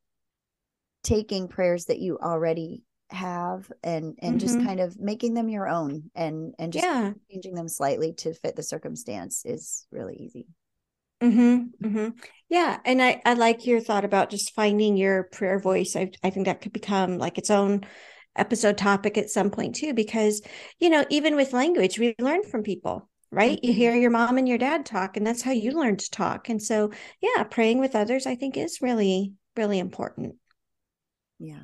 taking 1.04 1.48
prayers 1.48 1.86
that 1.86 2.00
you 2.00 2.18
already 2.20 2.84
have 3.10 3.70
and 3.84 4.18
and 4.22 4.38
mm-hmm. 4.38 4.38
just 4.38 4.64
kind 4.64 4.80
of 4.80 4.98
making 5.00 5.34
them 5.34 5.50
your 5.50 5.68
own 5.68 6.10
and 6.16 6.54
and 6.58 6.72
just 6.72 6.86
yeah. 6.86 7.12
changing 7.30 7.56
them 7.56 7.68
slightly 7.68 8.14
to 8.14 8.34
fit 8.34 8.56
the 8.56 8.64
circumstance 8.64 9.44
is 9.46 9.86
really 9.92 10.16
easy 10.16 10.48
Mm-hmm, 11.22 11.86
mm-hmm. 11.86 12.10
Yeah, 12.50 12.80
and 12.84 13.02
I 13.02 13.22
I 13.24 13.36
like 13.36 13.68
your 13.68 13.80
thought 13.80 14.06
about 14.06 14.32
just 14.32 14.56
finding 14.56 14.98
your 14.98 15.24
prayer 15.24 15.60
voice. 15.60 15.96
I 15.96 16.12
I 16.24 16.32
think 16.32 16.48
that 16.48 16.62
could 16.62 16.74
become 16.74 17.20
like 17.20 17.38
its 17.38 17.52
own 17.52 17.86
episode 18.36 18.78
topic 18.78 19.18
at 19.18 19.30
some 19.30 19.52
point 19.52 19.76
too, 19.76 19.94
because 19.94 20.42
you 20.80 20.90
know 20.90 21.06
even 21.10 21.36
with 21.36 21.54
language 21.54 22.00
we 22.00 22.16
learn 22.18 22.44
from 22.44 22.64
people, 22.64 23.08
right? 23.32 23.58
Mm-hmm. 23.58 23.66
You 23.66 23.74
hear 23.74 23.96
your 23.96 24.12
mom 24.12 24.38
and 24.38 24.48
your 24.48 24.58
dad 24.58 24.86
talk, 24.86 25.18
and 25.18 25.26
that's 25.26 25.42
how 25.42 25.52
you 25.52 25.72
learn 25.72 25.98
to 25.98 26.10
talk. 26.10 26.50
And 26.50 26.62
so 26.62 26.92
yeah, 27.22 27.44
praying 27.44 27.80
with 27.80 27.96
others 27.96 28.26
I 28.26 28.36
think 28.36 28.58
is 28.58 28.82
really 28.82 29.34
really 29.56 29.80
important. 29.80 30.36
Yeah, 31.40 31.64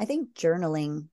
I 0.00 0.04
think 0.04 0.34
journaling 0.34 1.08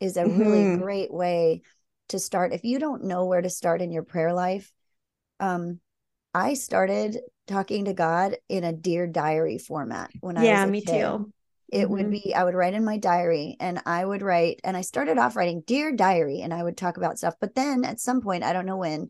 is 0.00 0.16
a 0.16 0.26
really 0.26 0.64
mm-hmm. 0.64 0.82
great 0.82 1.12
way 1.12 1.62
to 2.08 2.18
start. 2.18 2.52
If 2.52 2.64
you 2.64 2.78
don't 2.78 3.04
know 3.04 3.24
where 3.24 3.42
to 3.42 3.50
start 3.50 3.82
in 3.82 3.90
your 3.90 4.02
prayer 4.02 4.32
life, 4.32 4.70
um, 5.40 5.80
I 6.34 6.54
started 6.54 7.18
talking 7.46 7.86
to 7.86 7.94
God 7.94 8.36
in 8.48 8.64
a 8.64 8.72
dear 8.72 9.06
diary 9.06 9.58
format 9.58 10.10
when 10.20 10.36
I 10.36 10.44
yeah, 10.44 10.64
was 10.64 10.72
me 10.72 10.80
kid. 10.82 10.96
Yeah, 10.96 11.18
me 11.18 11.24
too. 11.24 11.32
It 11.68 11.84
mm-hmm. 11.84 11.92
would 11.92 12.10
be 12.10 12.34
I 12.34 12.44
would 12.44 12.54
write 12.54 12.74
in 12.74 12.84
my 12.84 12.98
diary 12.98 13.56
and 13.58 13.80
I 13.86 14.04
would 14.04 14.22
write 14.22 14.60
and 14.62 14.76
I 14.76 14.82
started 14.82 15.18
off 15.18 15.36
writing 15.36 15.62
dear 15.66 15.92
diary 15.92 16.40
and 16.42 16.54
I 16.54 16.62
would 16.62 16.76
talk 16.76 16.96
about 16.96 17.18
stuff 17.18 17.34
but 17.40 17.54
then 17.54 17.84
at 17.84 18.00
some 18.00 18.20
point 18.20 18.44
I 18.44 18.52
don't 18.52 18.66
know 18.66 18.76
when 18.76 19.08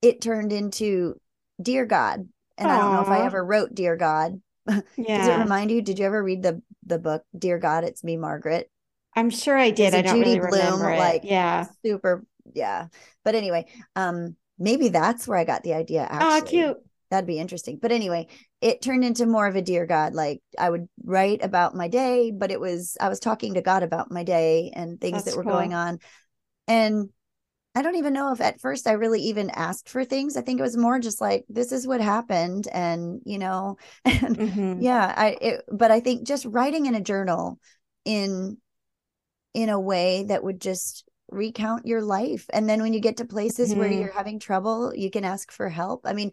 it 0.00 0.20
turned 0.20 0.52
into 0.52 1.20
dear 1.60 1.84
God 1.86 2.28
and 2.58 2.68
Aww. 2.68 2.70
I 2.70 2.78
don't 2.78 2.94
know 2.94 3.02
if 3.02 3.08
I 3.08 3.24
ever 3.24 3.44
wrote 3.44 3.74
dear 3.74 3.96
God. 3.96 4.40
Yeah. 4.96 5.18
Does 5.18 5.28
it 5.28 5.42
remind 5.42 5.72
you 5.72 5.82
did 5.82 5.98
you 5.98 6.06
ever 6.06 6.22
read 6.22 6.42
the 6.42 6.62
the 6.86 6.98
book 6.98 7.24
Dear 7.36 7.58
God 7.58 7.82
It's 7.82 8.04
Me 8.04 8.16
Margaret? 8.16 8.70
I'm 9.14 9.28
sure 9.28 9.58
I 9.58 9.70
did. 9.70 9.92
I 9.92 10.02
don't 10.02 10.16
Judy 10.16 10.38
really 10.38 10.50
Blume, 10.50 10.64
remember 10.64 10.92
it. 10.92 10.98
like 10.98 11.22
yeah. 11.24 11.66
Super 11.84 12.24
yeah. 12.54 12.86
But 13.24 13.34
anyway, 13.34 13.66
um 13.96 14.36
maybe 14.58 14.88
that's 14.88 15.26
where 15.26 15.36
I 15.36 15.44
got 15.44 15.64
the 15.64 15.74
idea. 15.74 16.06
Actually, 16.08 16.40
oh, 16.40 16.44
cute. 16.44 16.76
That'd 17.10 17.26
be 17.26 17.40
interesting. 17.40 17.78
But 17.82 17.90
anyway, 17.90 18.28
it 18.62 18.80
turned 18.80 19.04
into 19.04 19.26
more 19.26 19.48
of 19.48 19.56
a 19.56 19.62
dear 19.62 19.86
God. 19.86 20.14
Like 20.14 20.40
I 20.56 20.70
would 20.70 20.88
write 21.04 21.44
about 21.44 21.74
my 21.74 21.88
day, 21.88 22.30
but 22.30 22.52
it 22.52 22.60
was 22.60 22.96
I 23.00 23.08
was 23.08 23.18
talking 23.18 23.54
to 23.54 23.62
God 23.62 23.82
about 23.82 24.12
my 24.12 24.22
day 24.22 24.70
and 24.72 25.00
things 25.00 25.24
that's 25.24 25.32
that 25.32 25.36
were 25.36 25.42
cool. 25.42 25.52
going 25.52 25.74
on. 25.74 25.98
And 26.68 27.10
I 27.74 27.82
don't 27.82 27.96
even 27.96 28.12
know 28.12 28.32
if 28.32 28.40
at 28.40 28.60
first 28.60 28.86
I 28.86 28.92
really 28.92 29.20
even 29.22 29.50
asked 29.50 29.88
for 29.88 30.04
things. 30.04 30.36
I 30.36 30.42
think 30.42 30.60
it 30.60 30.62
was 30.62 30.76
more 30.76 31.00
just 31.00 31.20
like 31.20 31.44
this 31.48 31.72
is 31.72 31.88
what 31.88 32.00
happened, 32.00 32.68
and 32.68 33.20
you 33.24 33.38
know, 33.38 33.78
and 34.04 34.36
mm-hmm. 34.36 34.80
yeah, 34.80 35.12
I. 35.16 35.36
It, 35.40 35.64
but 35.72 35.90
I 35.90 36.00
think 36.00 36.26
just 36.26 36.44
writing 36.44 36.86
in 36.86 36.94
a 36.94 37.00
journal 37.00 37.58
in 38.04 38.58
in 39.54 39.70
a 39.70 39.80
way 39.80 40.24
that 40.24 40.44
would 40.44 40.60
just 40.60 41.08
recount 41.30 41.86
your 41.86 42.02
life 42.02 42.44
and 42.52 42.68
then 42.68 42.82
when 42.82 42.92
you 42.92 43.00
get 43.00 43.16
to 43.16 43.24
places 43.24 43.70
mm-hmm. 43.70 43.80
where 43.80 43.90
you're 43.90 44.12
having 44.12 44.38
trouble 44.38 44.92
you 44.94 45.10
can 45.10 45.24
ask 45.24 45.50
for 45.50 45.66
help 45.70 46.02
i 46.04 46.12
mean 46.12 46.30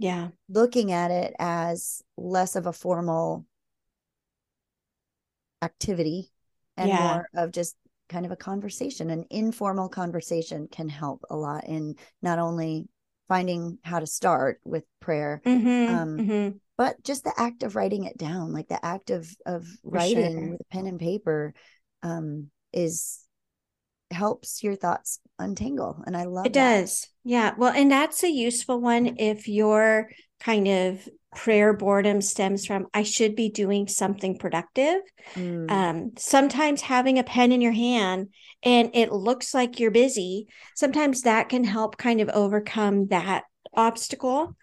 yeah 0.00 0.28
looking 0.48 0.92
at 0.92 1.10
it 1.10 1.34
as 1.38 2.02
less 2.16 2.56
of 2.56 2.66
a 2.66 2.72
formal 2.72 3.44
activity 5.62 6.32
and 6.78 6.88
yeah. 6.88 7.12
more 7.12 7.28
of 7.34 7.52
just 7.52 7.76
kind 8.08 8.24
of 8.24 8.32
a 8.32 8.36
conversation 8.36 9.10
an 9.10 9.24
informal 9.30 9.90
conversation 9.90 10.66
can 10.72 10.88
help 10.88 11.22
a 11.28 11.36
lot 11.36 11.64
in 11.68 11.94
not 12.22 12.38
only 12.38 12.88
finding 13.28 13.78
how 13.84 14.00
to 14.00 14.06
start 14.06 14.58
with 14.64 14.84
prayer 15.00 15.42
mm-hmm, 15.44 15.94
um, 15.94 16.16
mm-hmm. 16.16 16.56
but 16.78 17.00
just 17.04 17.22
the 17.22 17.34
act 17.36 17.62
of 17.62 17.76
writing 17.76 18.04
it 18.04 18.16
down 18.16 18.54
like 18.54 18.68
the 18.68 18.84
act 18.84 19.10
of 19.10 19.30
of 19.44 19.66
writing 19.84 20.32
sure. 20.32 20.50
with 20.52 20.68
pen 20.70 20.86
and 20.86 20.98
paper 20.98 21.52
um, 22.02 22.50
is 22.72 23.20
helps 24.10 24.62
your 24.62 24.74
thoughts 24.74 25.20
untangle 25.38 26.02
and 26.06 26.16
i 26.16 26.24
love 26.24 26.46
it 26.46 26.52
that. 26.52 26.80
does 26.80 27.08
yeah 27.24 27.54
well 27.56 27.72
and 27.74 27.90
that's 27.90 28.22
a 28.22 28.30
useful 28.30 28.80
one 28.80 29.16
if 29.18 29.48
your 29.48 30.10
kind 30.40 30.66
of 30.68 31.08
prayer 31.34 31.72
boredom 31.72 32.20
stems 32.20 32.66
from 32.66 32.86
i 32.92 33.02
should 33.02 33.36
be 33.36 33.48
doing 33.48 33.86
something 33.86 34.36
productive 34.36 35.00
mm. 35.34 35.70
um, 35.70 36.10
sometimes 36.18 36.82
having 36.82 37.18
a 37.18 37.24
pen 37.24 37.52
in 37.52 37.60
your 37.60 37.72
hand 37.72 38.28
and 38.62 38.90
it 38.94 39.12
looks 39.12 39.54
like 39.54 39.78
you're 39.78 39.92
busy 39.92 40.46
sometimes 40.74 41.22
that 41.22 41.48
can 41.48 41.62
help 41.62 41.96
kind 41.96 42.20
of 42.20 42.28
overcome 42.30 43.06
that 43.08 43.44
obstacle 43.74 44.56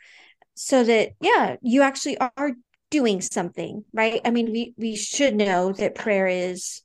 so 0.56 0.84
that 0.84 1.12
yeah 1.22 1.56
you 1.62 1.82
actually 1.82 2.18
are 2.20 2.52
doing 2.90 3.22
something 3.22 3.84
right 3.94 4.22
i 4.26 4.32
mean 4.32 4.52
we 4.52 4.74
we 4.78 4.96
should 4.96 5.36
know 5.36 5.72
that 5.72 5.96
prayer 5.96 6.28
is 6.28 6.82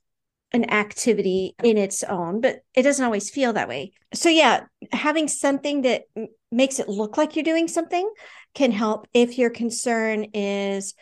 an 0.53 0.71
activity 0.71 1.55
in 1.63 1.79
its 1.79 2.03
own, 2.03 2.41
but 2.41 2.61
it 2.75 2.83
doesn't 2.83 3.05
always 3.05 3.31
feel 3.31 3.53
that 3.55 3.69
way. 3.69 3.93
So, 4.13 4.29
yeah, 4.29 4.65
having 4.93 5.29
something 5.29 5.83
that 5.83 6.03
makes 6.51 6.79
it 6.79 6.89
look 6.89 7.17
like 7.17 7.35
you're 7.35 7.45
doing 7.45 7.69
something 7.69 8.09
can 8.55 8.73
help 8.73 9.07
if 9.15 9.39
your 9.39 9.51
concern 9.51 10.25
is 10.35 10.95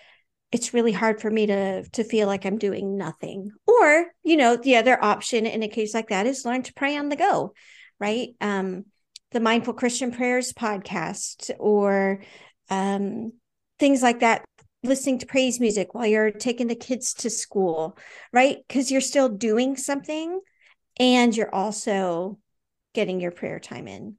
it's 0.53 0.75
really 0.75 0.93
hard 0.93 1.21
for 1.21 1.31
me 1.31 1.47
to 1.47 1.89
to 1.91 2.05
feel 2.05 2.27
like 2.27 2.45
I'm 2.45 2.59
doing 2.59 2.97
nothing. 2.97 3.51
Or, 3.67 4.07
you 4.23 4.37
know, 4.37 4.57
the 4.57 4.77
other 4.77 5.03
option 5.03 5.47
in 5.47 5.63
a 5.63 5.69
case 5.69 5.95
like 5.95 6.09
that 6.09 6.27
is 6.27 6.45
learn 6.45 6.63
to 6.65 6.75
pray 6.75 6.97
on 6.97 7.09
the 7.09 7.17
go, 7.17 7.55
right? 7.99 8.31
Um, 8.41 8.85
the 9.33 9.41
Mindful 9.41 9.75
Christian 9.75 10.11
Prayers 10.11 10.53
podcast 10.53 11.51
or 11.59 12.23
um, 12.69 13.33
things 13.79 14.03
like 14.03 14.21
that 14.21 14.45
listening 14.83 15.19
to 15.19 15.27
praise 15.27 15.61
music 15.61 15.95
while 15.95 16.07
you're 16.07 16.31
taking 16.31 16.67
the 16.67 16.75
kids 16.75 17.13
to 17.15 17.29
school 17.29 17.97
right 18.33 18.59
because 18.67 18.91
you're 18.91 19.01
still 19.01 19.29
doing 19.29 19.77
something 19.77 20.41
and 20.99 21.37
you're 21.37 21.55
also 21.55 22.39
getting 22.95 23.21
your 23.21 23.31
prayer 23.31 23.61
time 23.61 23.87
in 23.87 24.17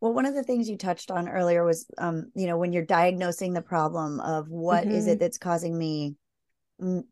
well, 0.00 0.12
one 0.12 0.26
of 0.26 0.34
the 0.34 0.42
things 0.42 0.68
you 0.68 0.76
touched 0.76 1.10
on 1.10 1.28
earlier 1.28 1.64
was, 1.64 1.86
um, 1.98 2.30
you 2.34 2.46
know, 2.46 2.58
when 2.58 2.72
you're 2.72 2.84
diagnosing 2.84 3.52
the 3.52 3.62
problem 3.62 4.20
of 4.20 4.48
what 4.48 4.84
mm-hmm. 4.84 4.94
is 4.94 5.06
it 5.06 5.18
that's 5.18 5.38
causing 5.38 5.76
me 5.76 6.16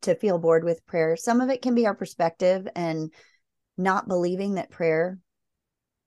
to 0.02 0.14
feel 0.14 0.38
bored 0.38 0.64
with 0.64 0.84
prayer. 0.86 1.16
Some 1.16 1.40
of 1.40 1.48
it 1.48 1.62
can 1.62 1.74
be 1.74 1.86
our 1.86 1.94
perspective 1.94 2.66
and 2.74 3.12
not 3.78 4.08
believing 4.08 4.54
that 4.54 4.70
prayer 4.70 5.18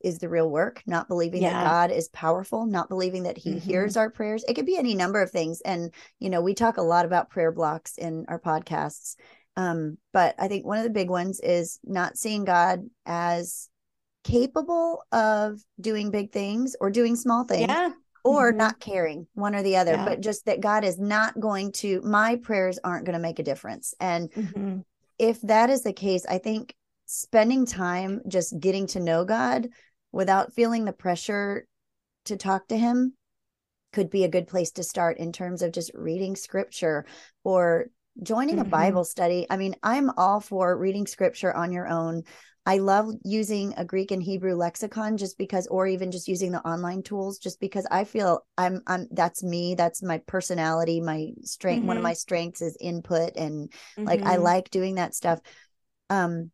is 0.01 0.19
the 0.19 0.29
real 0.29 0.49
work, 0.49 0.83
not 0.85 1.07
believing 1.07 1.41
yeah. 1.41 1.51
that 1.51 1.63
God 1.63 1.91
is 1.91 2.09
powerful, 2.09 2.65
not 2.65 2.89
believing 2.89 3.23
that 3.23 3.37
He 3.37 3.51
mm-hmm. 3.51 3.69
hears 3.69 3.97
our 3.97 4.09
prayers. 4.09 4.43
It 4.47 4.53
could 4.53 4.65
be 4.65 4.77
any 4.77 4.95
number 4.95 5.21
of 5.21 5.31
things. 5.31 5.61
And, 5.61 5.93
you 6.19 6.29
know, 6.29 6.41
we 6.41 6.53
talk 6.53 6.77
a 6.77 6.83
lot 6.83 7.05
about 7.05 7.29
prayer 7.29 7.51
blocks 7.51 7.97
in 7.97 8.25
our 8.27 8.39
podcasts. 8.39 9.15
Um, 9.57 9.97
but 10.13 10.35
I 10.37 10.47
think 10.47 10.65
one 10.65 10.77
of 10.77 10.83
the 10.83 10.89
big 10.89 11.09
ones 11.09 11.39
is 11.39 11.79
not 11.83 12.17
seeing 12.17 12.43
God 12.43 12.81
as 13.05 13.69
capable 14.25 15.03
of 15.11 15.61
doing 15.79 16.09
big 16.09 16.31
things 16.31 16.75
or 16.81 16.89
doing 16.89 17.15
small 17.15 17.43
things 17.43 17.67
yeah. 17.69 17.91
or 18.23 18.49
mm-hmm. 18.49 18.57
not 18.57 18.79
caring 18.79 19.27
one 19.35 19.53
or 19.53 19.61
the 19.61 19.77
other 19.77 19.91
yeah. 19.91 20.03
but 20.03 20.19
just 20.19 20.47
that 20.47 20.59
god 20.59 20.83
is 20.83 20.97
not 20.97 21.39
going 21.39 21.71
to 21.71 22.01
my 22.01 22.35
prayers 22.37 22.79
aren't 22.83 23.05
going 23.05 23.13
to 23.13 23.19
make 23.19 23.37
a 23.37 23.43
difference 23.43 23.93
and 23.99 24.31
mm-hmm. 24.31 24.79
if 25.19 25.39
that 25.41 25.69
is 25.69 25.83
the 25.83 25.93
case 25.93 26.25
i 26.25 26.39
think 26.39 26.73
spending 27.05 27.65
time 27.65 28.21
just 28.27 28.59
getting 28.59 28.87
to 28.87 28.99
know 28.99 29.25
god 29.25 29.67
without 30.11 30.53
feeling 30.53 30.85
the 30.85 30.93
pressure 30.93 31.67
to 32.25 32.37
talk 32.37 32.67
to 32.67 32.77
him 32.77 33.13
could 33.93 34.09
be 34.09 34.23
a 34.23 34.29
good 34.29 34.47
place 34.47 34.71
to 34.71 34.83
start 34.83 35.17
in 35.17 35.31
terms 35.31 35.61
of 35.61 35.71
just 35.71 35.91
reading 35.93 36.35
scripture 36.35 37.05
or 37.43 37.87
joining 38.23 38.55
mm-hmm. 38.55 38.65
a 38.65 38.69
bible 38.69 39.03
study 39.03 39.45
i 39.49 39.57
mean 39.57 39.75
i'm 39.83 40.09
all 40.17 40.39
for 40.39 40.77
reading 40.77 41.05
scripture 41.05 41.53
on 41.53 41.71
your 41.71 41.87
own 41.87 42.23
I 42.67 42.79
love 42.79 43.13
using 43.23 43.75
a 43.77 43.85
Greek 43.85 44.09
and 44.09 44.23
Hebrew 44.23 44.55
lexicon 44.55 45.17
just 45.17 45.37
because, 45.37 45.67
or 45.67 45.85
even 45.85 46.09
just 46.09 46.27
using 46.27 46.51
the 46.51 46.67
online 46.67 47.03
tools, 47.03 47.37
just 47.37 47.59
because 47.59 47.85
I 47.91 48.05
feel 48.05 48.43
I'm, 48.57 48.81
I'm, 48.87 49.07
that's 49.11 49.43
me. 49.43 49.75
That's 49.75 50.01
my 50.01 50.17
personality. 50.25 50.99
My 50.99 51.27
strength, 51.43 51.81
mm-hmm. 51.81 51.87
one 51.87 51.97
of 51.97 52.01
mm-hmm. 52.01 52.09
my 52.09 52.13
strengths 52.13 52.63
is 52.63 52.75
input. 52.81 53.35
And 53.35 53.69
mm-hmm. 53.71 54.05
like, 54.05 54.23
I 54.23 54.35
mm-hmm. 54.35 54.43
like 54.43 54.71
doing 54.71 54.95
that 54.95 55.13
stuff. 55.13 55.39
Um, 56.09 56.49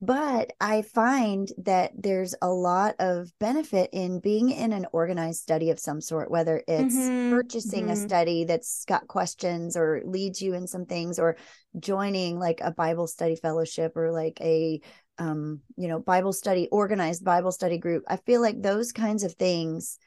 but 0.00 0.52
I 0.60 0.82
find 0.82 1.48
that 1.58 1.92
there's 1.96 2.34
a 2.42 2.48
lot 2.48 2.96
of 2.98 3.30
benefit 3.40 3.90
in 3.92 4.20
being 4.20 4.50
in 4.50 4.72
an 4.72 4.86
organized 4.92 5.40
study 5.40 5.70
of 5.70 5.78
some 5.78 6.02
sort, 6.02 6.30
whether 6.30 6.62
it's 6.68 6.94
mm-hmm, 6.94 7.30
purchasing 7.30 7.84
mm-hmm. 7.84 7.92
a 7.92 7.96
study 7.96 8.44
that's 8.44 8.84
got 8.84 9.08
questions 9.08 9.76
or 9.76 10.02
leads 10.04 10.42
you 10.42 10.52
in 10.52 10.66
some 10.66 10.84
things, 10.84 11.18
or 11.18 11.36
joining 11.78 12.38
like 12.38 12.60
a 12.62 12.70
Bible 12.70 13.06
study 13.06 13.36
fellowship 13.36 13.96
or 13.96 14.12
like 14.12 14.38
a 14.42 14.80
um, 15.18 15.60
you 15.76 15.88
know, 15.88 15.98
Bible 15.98 16.34
study, 16.34 16.68
organized 16.70 17.24
Bible 17.24 17.52
study 17.52 17.78
group. 17.78 18.04
I 18.06 18.16
feel 18.16 18.42
like 18.42 18.60
those 18.60 18.92
kinds 18.92 19.24
of 19.24 19.32
things 19.34 19.98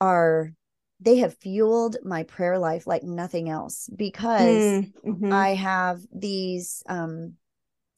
are 0.00 0.52
they 0.98 1.18
have 1.18 1.36
fueled 1.38 1.96
my 2.02 2.24
prayer 2.24 2.58
life 2.58 2.86
like 2.86 3.02
nothing 3.02 3.48
else 3.48 3.88
because 3.94 4.84
mm, 4.84 4.92
mm-hmm. 5.06 5.32
I 5.32 5.54
have 5.54 6.00
these 6.12 6.82
um 6.88 7.34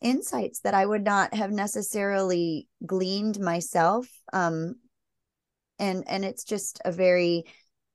insights 0.02 0.60
that 0.60 0.74
I 0.74 0.84
would 0.84 1.04
not 1.04 1.34
have 1.34 1.50
necessarily 1.50 2.68
gleaned 2.84 3.38
myself. 3.40 4.08
Um 4.32 4.76
and 5.78 6.04
and 6.06 6.24
it's 6.24 6.44
just 6.44 6.80
a 6.84 6.92
very 6.92 7.44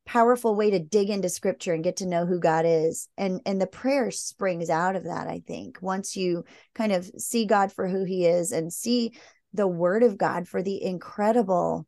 powerful 0.05 0.55
way 0.55 0.71
to 0.71 0.79
dig 0.79 1.09
into 1.09 1.29
scripture 1.29 1.73
and 1.73 1.83
get 1.83 1.97
to 1.97 2.05
know 2.07 2.25
who 2.25 2.39
God 2.39 2.65
is. 2.65 3.09
And 3.17 3.41
and 3.45 3.61
the 3.61 3.67
prayer 3.67 4.09
springs 4.09 4.69
out 4.69 4.95
of 4.95 5.03
that, 5.03 5.27
I 5.27 5.41
think. 5.45 5.79
Once 5.81 6.15
you 6.15 6.45
kind 6.73 6.91
of 6.91 7.05
see 7.17 7.45
God 7.45 7.71
for 7.71 7.87
who 7.87 8.03
he 8.03 8.25
is 8.25 8.51
and 8.51 8.71
see 8.71 9.13
the 9.53 9.67
word 9.67 10.03
of 10.03 10.17
God 10.17 10.47
for 10.47 10.63
the 10.63 10.81
incredible 10.81 11.87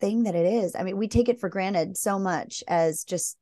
thing 0.00 0.24
that 0.24 0.34
it 0.34 0.46
is. 0.46 0.74
I 0.74 0.82
mean, 0.82 0.96
we 0.96 1.08
take 1.08 1.28
it 1.28 1.40
for 1.40 1.48
granted 1.48 1.96
so 1.96 2.18
much 2.18 2.64
as 2.68 3.04
just 3.04 3.36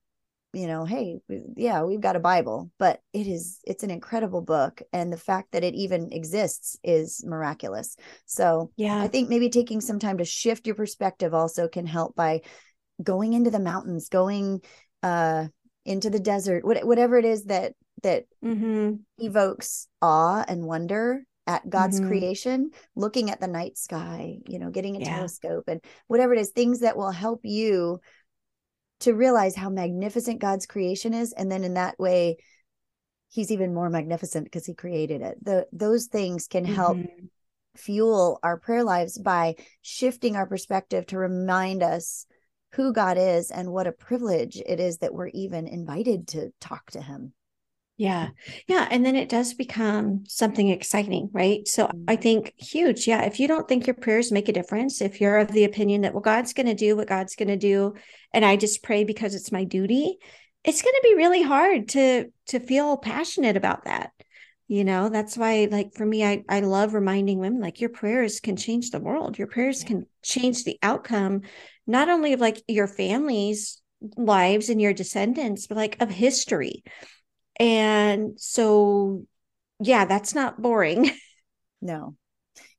you 0.53 0.67
know, 0.67 0.85
hey, 0.85 1.21
yeah, 1.57 1.83
we've 1.83 2.01
got 2.01 2.17
a 2.17 2.21
Bible, 2.21 2.71
but 2.79 3.01
it 3.13 3.27
is 3.27 3.61
it's 3.65 3.85
an 3.85 3.91
incredible 3.91 4.43
book 4.43 4.83
and 4.93 5.13
the 5.13 5.17
fact 5.17 5.53
that 5.53 5.65
it 5.65 5.75
even 5.75 6.13
exists 6.13 6.79
is 6.85 7.25
miraculous. 7.27 7.97
So, 8.27 8.71
yeah. 8.77 9.01
I 9.01 9.09
think 9.09 9.29
maybe 9.29 9.49
taking 9.49 9.81
some 9.81 9.99
time 9.99 10.19
to 10.19 10.25
shift 10.25 10.67
your 10.67 10.77
perspective 10.77 11.33
also 11.33 11.69
can 11.69 11.87
help 11.87 12.15
by 12.15 12.43
going 13.03 13.33
into 13.33 13.51
the 13.51 13.61
mountains, 13.61 14.09
going 14.09 14.61
uh 15.03 15.47
into 15.85 16.11
the 16.11 16.21
desert, 16.21 16.65
whatever 16.65 17.19
it 17.19 17.25
is 17.25 17.45
that 17.47 17.73
that 18.03 18.25
mm-hmm. 18.45 18.95
evokes 19.19 19.89
awe 20.01 20.45
and 20.47 20.65
wonder 20.65 21.25
at 21.47 21.69
God's 21.69 21.99
mm-hmm. 21.99 22.09
creation, 22.09 22.71
looking 22.95 23.31
at 23.31 23.41
the 23.41 23.49
night 23.49 23.77
sky, 23.77 24.39
you 24.47 24.59
know, 24.59 24.71
getting 24.71 24.97
a 24.97 25.01
yeah. 25.01 25.17
telescope 25.17 25.65
and 25.67 25.81
whatever 26.07 26.33
it 26.35 26.41
is, 26.41 26.51
things 26.51 26.81
that 26.81 26.97
will 26.97 27.11
help 27.11 27.41
you 27.43 28.01
to 29.03 29.15
realize 29.15 29.55
how 29.55 29.71
magnificent 29.71 30.41
God's 30.41 30.67
creation 30.67 31.15
is. 31.15 31.33
And 31.33 31.51
then 31.51 31.65
in 31.65 31.75
that 31.75 31.99
way, 31.99 32.37
he's 33.29 33.51
even 33.51 33.75
more 33.75 33.91
magnificent 33.91 34.45
because 34.45 34.67
he 34.67 34.75
created 34.75 35.23
it. 35.23 35.43
The 35.43 35.67
those 35.73 36.07
things 36.07 36.47
can 36.47 36.65
help 36.65 36.99
mm-hmm. 36.99 37.27
fuel 37.77 38.39
our 38.43 38.59
prayer 38.59 38.85
lives 38.85 39.19
by 39.19 39.57
shifting 39.81 40.37
our 40.37 40.47
perspective 40.47 41.07
to 41.07 41.19
remind 41.19 41.83
us 41.83 42.27
who 42.73 42.93
God 42.93 43.19
is 43.19 43.51
and 43.51 43.71
what 43.71 43.87
a 43.87 43.93
privilege 43.93 44.61
it 44.65 44.81
is 44.81 44.99
that 44.99 45.15
we're 45.15 45.29
even 45.29 45.67
invited 45.67 46.29
to 46.29 46.53
talk 46.61 46.91
to 46.93 47.03
him. 47.03 47.35
Yeah. 48.03 48.31
Yeah. 48.67 48.89
And 48.91 49.07
then 49.07 49.15
it 49.15 49.29
does 49.29 49.55
become 49.55 50.25
something 50.27 50.71
exciting, 50.71 51.31
right? 51.33 51.69
So 51.69 51.87
mm-hmm. 51.87 52.03
I 52.09 52.17
think 52.17 52.53
huge. 52.59 53.07
Yeah. 53.07 53.23
If 53.23 53.39
you 53.39 53.47
don't 53.47 53.69
think 53.69 53.87
your 53.87 53.95
prayers 53.95 54.33
make 54.33 54.49
a 54.49 54.53
difference, 54.53 55.01
if 55.01 55.21
you're 55.21 55.39
of 55.39 55.53
the 55.53 55.63
opinion 55.63 56.01
that, 56.01 56.13
well, 56.13 56.21
God's 56.21 56.53
going 56.53 56.67
to 56.67 56.75
do 56.75 56.97
what 56.97 57.07
God's 57.07 57.37
going 57.37 57.47
to 57.47 57.57
do, 57.57 57.95
and 58.33 58.45
I 58.45 58.57
just 58.57 58.83
pray 58.83 59.05
because 59.05 59.37
it's 59.37 59.53
my 59.53 59.63
duty, 59.63 60.19
it's 60.65 60.83
going 60.83 60.95
to 60.95 61.09
be 61.09 61.15
really 61.15 61.43
hard 61.43 61.91
to 61.91 62.33
to 62.49 62.59
feel 62.59 62.97
passionate 62.97 63.57
about 63.57 63.85
that 63.85 64.11
you 64.69 64.85
know 64.85 65.09
that's 65.09 65.37
why 65.37 65.67
like 65.73 65.93
for 65.93 66.07
me 66.07 66.25
i 66.25 66.45
i 66.49 66.61
love 66.61 66.95
reminding 66.95 67.41
women 67.41 67.61
like 67.61 67.81
your 67.81 67.91
prayers 67.91 68.39
can 68.39 68.55
change 68.55 68.91
the 68.91 69.01
world 69.01 69.37
your 69.37 69.49
prayers 69.49 69.83
can 69.83 70.07
change 70.23 70.63
the 70.63 70.79
outcome 70.85 71.41
not 71.85 72.09
only 72.09 72.33
of 72.33 72.41
like 72.41 72.63
your 72.69 72.87
family's 72.87 73.83
lives 74.17 74.69
and 74.69 74.81
your 74.81 74.93
descendants 74.93 75.67
but 75.67 75.77
like 75.77 76.01
of 76.01 76.11
history 76.11 76.85
and 77.59 78.41
so 78.41 79.25
yeah 79.81 80.05
that's 80.05 80.35
not 80.35 80.61
boring. 80.61 81.11
No. 81.83 82.15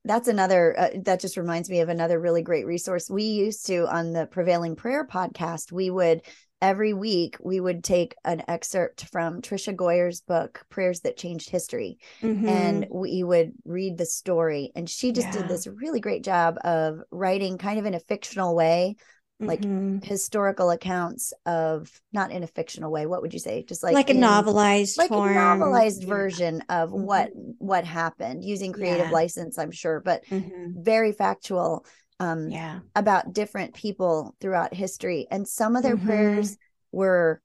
That's 0.05 0.27
another 0.27 0.77
uh, 0.77 0.89
that 1.03 1.19
just 1.19 1.37
reminds 1.37 1.69
me 1.69 1.81
of 1.81 1.89
another 1.89 2.19
really 2.19 2.41
great 2.41 2.65
resource. 2.65 3.09
We 3.09 3.23
used 3.23 3.67
to 3.67 3.85
on 3.87 4.11
the 4.11 4.25
prevailing 4.25 4.75
prayer 4.75 5.05
podcast 5.05 5.71
we 5.71 5.89
would 5.89 6.21
every 6.61 6.93
week 6.93 7.35
we 7.41 7.59
would 7.59 7.83
take 7.83 8.15
an 8.23 8.41
excerpt 8.47 9.05
from 9.11 9.41
Tricia 9.41 9.75
Goyer's 9.75 10.21
book 10.21 10.63
Prayers 10.69 11.01
That 11.01 11.17
Changed 11.17 11.49
History. 11.49 11.99
Mm-hmm. 12.21 12.47
and 12.47 12.87
we 12.89 13.23
would 13.23 13.51
read 13.65 13.97
the 13.97 14.05
story. 14.05 14.71
And 14.75 14.89
she 14.89 15.11
just 15.11 15.27
yeah. 15.27 15.41
did 15.41 15.47
this 15.47 15.67
really 15.67 15.99
great 15.99 16.23
job 16.23 16.57
of 16.63 16.99
writing 17.11 17.57
kind 17.57 17.79
of 17.79 17.85
in 17.85 17.93
a 17.93 17.99
fictional 17.99 18.55
way 18.55 18.95
like 19.39 19.61
mm-hmm. 19.61 19.97
historical 20.03 20.69
accounts 20.69 21.33
of 21.45 21.89
not 22.13 22.31
in 22.31 22.43
a 22.43 22.47
fictional 22.47 22.91
way 22.91 23.05
what 23.05 23.21
would 23.21 23.33
you 23.33 23.39
say 23.39 23.63
just 23.67 23.83
like 23.83 23.93
like 23.93 24.09
in, 24.09 24.23
a 24.23 24.27
novelized 24.27 24.97
like 24.97 25.09
form. 25.09 25.31
a 25.31 25.33
novelized 25.33 26.05
version 26.07 26.61
of 26.69 26.89
mm-hmm. 26.91 27.03
what 27.03 27.31
what 27.57 27.83
happened 27.83 28.43
using 28.43 28.71
creative 28.71 29.07
yeah. 29.07 29.11
license 29.11 29.57
i'm 29.57 29.71
sure 29.71 29.99
but 29.99 30.23
mm-hmm. 30.27 30.81
very 30.81 31.11
factual 31.11 31.85
um, 32.19 32.49
yeah. 32.49 32.79
about 32.95 33.33
different 33.33 33.73
people 33.73 34.35
throughout 34.39 34.73
history. 34.73 35.27
And 35.29 35.47
some 35.47 35.75
of 35.75 35.83
their 35.83 35.95
mm-hmm. 35.95 36.07
prayers 36.07 36.57
were 36.91 37.41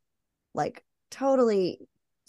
like 0.55 0.85
totally 1.11 1.81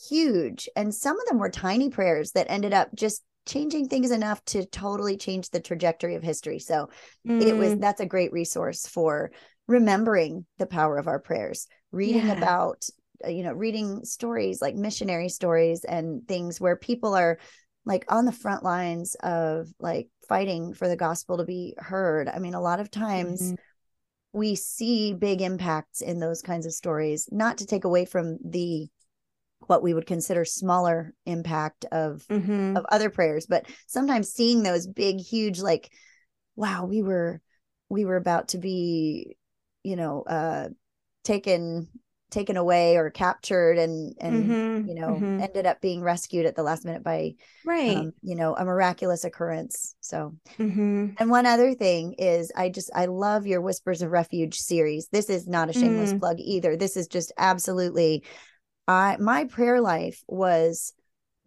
huge. 0.09 0.69
And 0.75 0.93
some 0.93 1.19
of 1.19 1.27
them 1.27 1.39
were 1.39 1.49
tiny 1.49 1.89
prayers 1.89 2.31
that 2.31 2.47
ended 2.49 2.73
up 2.73 2.89
just 2.95 3.23
changing 3.49 3.87
things 3.87 4.11
enough 4.11 4.43
to 4.45 4.65
totally 4.65 5.17
change 5.17 5.49
the 5.49 5.59
trajectory 5.59 6.15
of 6.15 6.23
history. 6.23 6.59
So 6.59 6.89
mm. 7.27 7.41
it 7.41 7.55
was 7.55 7.73
mm. 7.73 7.81
that's 7.81 8.01
a 8.01 8.05
great 8.05 8.31
resource 8.31 8.87
for 8.87 9.31
remembering 9.67 10.45
the 10.57 10.65
power 10.65 10.97
of 10.97 11.07
our 11.07 11.19
prayers, 11.19 11.67
reading 11.91 12.27
yeah. 12.27 12.37
about 12.37 12.87
uh, 13.25 13.29
you 13.29 13.43
know 13.43 13.53
reading 13.53 14.05
stories 14.05 14.61
like 14.61 14.75
missionary 14.75 15.29
stories 15.29 15.83
and 15.83 16.27
things 16.27 16.61
where 16.61 16.75
people 16.75 17.15
are 17.15 17.39
like 17.85 18.05
on 18.07 18.25
the 18.25 18.31
front 18.31 18.63
lines 18.63 19.15
of 19.15 19.67
like 19.79 20.09
fighting 20.27 20.73
for 20.73 20.87
the 20.87 20.95
gospel 20.95 21.37
to 21.37 21.43
be 21.43 21.73
heard. 21.77 22.29
I 22.29 22.39
mean, 22.39 22.53
a 22.53 22.61
lot 22.61 22.79
of 22.79 22.91
times 22.91 23.41
mm-hmm. 23.41 23.55
we 24.31 24.55
see 24.55 25.13
big 25.13 25.41
impacts 25.41 26.01
in 26.01 26.19
those 26.19 26.41
kinds 26.41 26.65
of 26.67 26.73
stories, 26.73 27.27
not 27.31 27.57
to 27.57 27.65
take 27.65 27.85
away 27.85 28.05
from 28.05 28.37
the 28.45 28.87
what 29.69 29.83
we 29.83 29.93
would 29.93 30.07
consider 30.07 30.43
smaller 30.45 31.13
impact 31.25 31.85
of 31.91 32.25
mm-hmm. 32.29 32.75
of 32.75 32.85
other 32.89 33.09
prayers, 33.09 33.45
but 33.45 33.65
sometimes 33.87 34.33
seeing 34.33 34.63
those 34.63 34.87
big 34.87 35.19
huge 35.19 35.59
like 35.59 35.91
wow, 36.55 36.85
we 36.85 37.01
were 37.01 37.39
we 37.89 38.05
were 38.05 38.17
about 38.17 38.49
to 38.49 38.57
be, 38.57 39.37
you 39.83 39.95
know, 39.95 40.23
uh 40.23 40.69
taken 41.23 41.87
taken 42.31 42.57
away 42.57 42.95
or 42.97 43.09
captured 43.09 43.77
and 43.77 44.15
and 44.19 44.33
Mhm, 44.49 44.87
you 44.87 44.95
know 44.95 45.19
mhm. 45.21 45.41
ended 45.41 45.65
up 45.65 45.81
being 45.81 46.01
rescued 46.01 46.45
at 46.45 46.55
the 46.55 46.63
last 46.63 46.85
minute 46.85 47.03
by 47.03 47.33
right 47.65 47.97
um, 47.97 48.13
you 48.21 48.35
know 48.35 48.55
a 48.55 48.63
miraculous 48.63 49.23
occurrence 49.23 49.95
so 49.99 50.35
Mhm. 50.57 51.15
and 51.19 51.29
one 51.29 51.45
other 51.47 51.73
thing 51.73 52.13
is 52.19 52.51
i 52.55 52.69
just 52.69 52.91
i 52.95 53.05
love 53.05 53.47
your 53.47 53.61
whispers 53.61 54.01
of 54.01 54.11
refuge 54.11 54.59
series 54.59 55.07
this 55.07 55.29
is 55.29 55.47
not 55.47 55.69
a 55.69 55.73
shameless 55.73 56.13
Mm. 56.13 56.19
plug 56.19 56.37
either 56.39 56.77
this 56.77 56.95
is 56.95 57.07
just 57.07 57.31
absolutely 57.37 58.23
i 58.89 59.15
my 59.19 59.45
prayer 59.45 59.79
life 59.79 60.21
was 60.27 60.93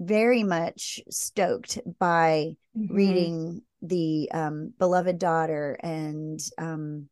very 0.01 0.43
much 0.43 1.01
stoked 1.11 1.79
by 1.99 2.57
Mhm. 2.77 2.95
reading 2.95 3.63
the 3.83 4.31
um 4.33 4.73
beloved 4.79 5.19
daughter 5.19 5.77
and 5.83 6.41
um 6.57 7.09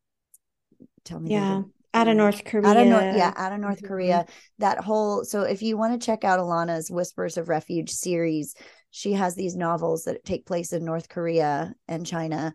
tell 1.05 1.21
me 1.21 1.31
yeah 1.33 1.53
other- 1.57 1.65
out 1.93 2.09
of 2.09 2.17
north 2.17 2.45
korea 2.45 2.69
out 2.69 2.77
of 2.77 2.87
north 2.87 3.17
yeah 3.17 3.33
out 3.37 3.53
of 3.53 3.59
north 3.61 3.83
Mhm. 3.83 3.89
korea 3.89 4.27
that 4.59 4.79
whole 4.79 5.25
so 5.25 5.43
if 5.43 5.61
you 5.63 5.77
want 5.77 5.93
to 6.01 6.05
check 6.07 6.23
out 6.25 6.39
alana's 6.39 6.91
whispers 6.91 7.37
of 7.37 7.49
refuge 7.49 7.91
series 7.91 8.55
she 8.91 9.13
has 9.13 9.35
these 9.35 9.57
novels 9.57 10.05
that 10.05 10.25
take 10.25 10.47
place 10.47 10.73
in 10.73 10.85
north 10.85 11.09
korea 11.09 11.75
and 11.89 12.07
china 12.07 12.55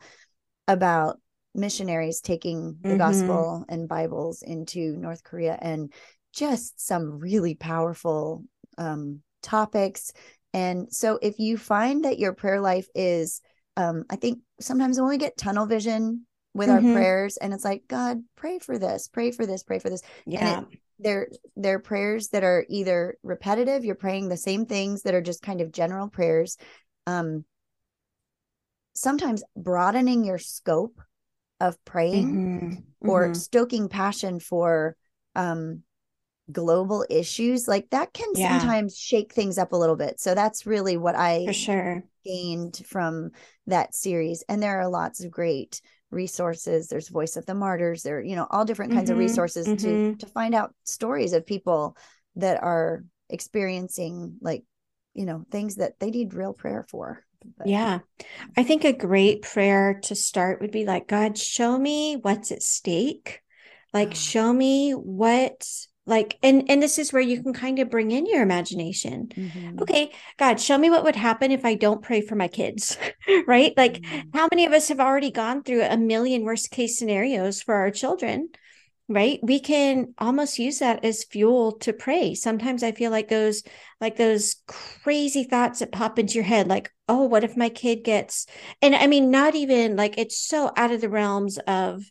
about 0.68 1.20
missionaries 1.54 2.22
taking 2.22 2.78
the 2.82 2.96
Mhm. 2.96 2.98
gospel 2.98 3.66
and 3.70 3.88
bibles 3.88 4.42
into 4.42 4.96
north 4.98 5.24
korea 5.24 5.58
and 5.62 5.94
just 6.36 6.86
some 6.86 7.20
really 7.20 7.56
powerful 7.56 8.44
um 8.78 9.22
topics 9.42 10.12
and 10.54 10.92
so 10.94 11.18
if 11.22 11.40
you 11.40 11.58
find 11.58 12.06
that 12.06 12.20
your 12.20 12.34
prayer 12.34 12.60
life 12.60 12.88
is 12.94 13.42
um 13.78 14.04
i 14.10 14.16
think 14.16 14.40
sometimes 14.60 15.00
when 15.00 15.10
we 15.10 15.18
get 15.18 15.38
tunnel 15.38 15.66
vision 15.66 16.26
with 16.54 16.70
our 16.70 16.82
Mhm. 16.82 16.94
prayers 16.94 17.38
and 17.38 17.54
it's 17.54 17.66
like 17.66 17.84
god 17.88 18.22
pray 18.36 18.60
for 18.60 18.78
this 18.78 19.08
pray 19.08 19.32
for 19.32 19.46
this 19.46 19.64
pray 19.64 19.80
for 19.80 19.90
this 19.90 20.02
yeah 20.26 20.62
they're 21.00 21.28
they're 21.56 21.80
prayers 21.80 22.30
that 22.30 22.44
are 22.44 22.66
either 22.70 23.18
repetitive 23.24 23.86
you're 23.86 23.96
praying 23.96 24.30
the 24.30 24.38
same 24.38 24.66
things 24.66 25.04
that 25.04 25.14
are 25.14 25.22
just 25.22 25.42
kind 25.42 25.62
of 25.62 25.72
general 25.72 26.10
prayers 26.10 26.58
um 27.08 27.46
sometimes 28.94 29.44
broadening 29.56 30.24
your 30.24 30.38
scope 30.38 31.00
of 31.60 31.84
praying 31.86 32.34
Mhm. 32.34 32.84
or 33.02 33.30
Mhm. 33.30 33.36
stoking 33.36 33.90
passion 33.90 34.40
for 34.40 34.96
um 35.36 35.84
global 36.52 37.06
issues 37.10 37.68
like 37.68 37.90
that 37.90 38.14
can 38.14 38.28
Yeah. 38.36 38.60
sometimes 38.60 38.98
shake 38.98 39.34
things 39.34 39.58
up 39.58 39.72
a 39.74 39.78
little 39.78 39.96
bit 39.96 40.20
so 40.20 40.36
that's 40.36 40.66
really 40.68 40.96
what 40.96 41.16
i 41.16 41.46
for 41.46 41.54
sure 41.54 42.04
gained 42.24 42.82
from 42.86 43.32
that 43.68 43.96
series 43.96 44.44
and 44.48 44.62
there 44.62 44.80
are 44.80 44.88
lots 44.88 45.24
of 45.24 45.32
great 45.32 45.82
resources 46.12 46.88
there's 46.88 47.10
voice 47.10 47.36
of 47.36 47.46
the 47.48 47.56
martyrs 47.56 48.04
there 48.04 48.22
you 48.22 48.36
know 48.36 48.48
all 48.52 48.64
different 48.64 48.94
kinds 48.94 49.10
of 49.10 49.16
Mhm, 49.18 49.22
resources 49.22 49.66
to 49.66 49.88
mhm. 49.88 50.20
to 50.20 50.26
find 50.28 50.54
out 50.54 50.74
stories 50.84 51.34
of 51.34 51.46
people 51.48 51.98
that 52.36 52.62
are 52.62 53.04
experiencing 53.30 54.38
like 54.42 54.64
you 55.16 55.26
know 55.26 55.46
things 55.50 55.76
that 55.76 56.00
they 56.00 56.12
need 56.12 56.34
real 56.36 56.54
prayer 56.54 56.86
for 56.90 57.24
But- 57.58 57.68
Yeah. 57.68 58.00
I 58.58 58.64
think 58.64 58.84
a 58.86 58.92
great 58.94 59.44
prayer 59.44 60.00
to 60.06 60.16
start 60.16 60.62
would 60.62 60.72
be 60.72 60.84
like, 60.84 61.08
God, 61.08 61.38
show 61.38 61.78
me 61.78 62.16
what's 62.16 62.52
at 62.52 62.64
stake. 62.64 63.42
Like, 63.94 64.12
Ah. 64.12 64.14
show 64.16 64.52
me 64.52 64.94
what, 64.94 65.64
like, 66.06 66.38
and 66.44 66.70
and 66.70 66.82
this 66.82 67.00
is 67.00 67.12
where 67.12 67.22
you 67.22 67.42
can 67.42 67.54
kind 67.54 67.80
of 67.80 67.90
bring 67.90 68.12
in 68.12 68.26
your 68.26 68.42
imagination. 68.44 69.30
Mhm. 69.38 69.82
Okay, 69.82 70.12
God, 70.38 70.60
show 70.60 70.78
me 70.78 70.90
what 70.90 71.04
would 71.04 71.16
happen 71.16 71.52
if 71.52 71.66
I 71.66 71.76
don't 71.76 72.02
pray 72.02 72.22
for 72.22 72.36
my 72.36 72.48
kids, 72.48 72.98
right? 73.48 73.74
Like, 73.76 74.02
Mm. 74.02 74.30
how 74.34 74.48
many 74.52 74.66
of 74.66 74.74
us 74.74 74.90
have 74.90 75.00
already 75.00 75.32
gone 75.32 75.64
through 75.64 75.84
a 75.84 75.98
million 75.98 76.44
worst 76.44 76.72
case 76.72 76.98
scenarios 76.98 77.62
for 77.62 77.76
our 77.76 77.92
children? 77.92 78.50
Right? 79.08 79.40
We 79.44 79.60
can 79.60 80.16
almost 80.18 80.58
use 80.58 80.80
that 80.80 81.06
as 81.06 81.26
fuel 81.26 81.74
to 81.82 81.94
pray. 81.94 82.34
Sometimes 82.34 82.82
I 82.82 82.92
feel 82.92 83.12
like 83.12 83.28
those 83.28 83.62
like 84.02 84.16
those 84.18 84.56
crazy 84.68 85.44
thoughts 85.44 85.80
that 85.80 85.92
pop 85.92 86.18
into 86.18 86.34
your 86.34 86.44
head 86.44 86.68
like, 86.68 86.92
"Oh, 87.08 87.26
what 87.26 87.44
if 87.44 87.56
my 87.56 87.70
kid 87.70 88.04
gets..." 88.04 88.48
And 88.82 88.96
I 88.96 89.06
mean 89.06 89.30
not 89.30 89.54
even 89.54 89.96
like 89.96 90.18
it's 90.18 90.40
so 90.40 90.72
out 90.76 90.92
of 90.92 91.02
the 91.02 91.10
realms 91.10 91.60
of 91.68 92.04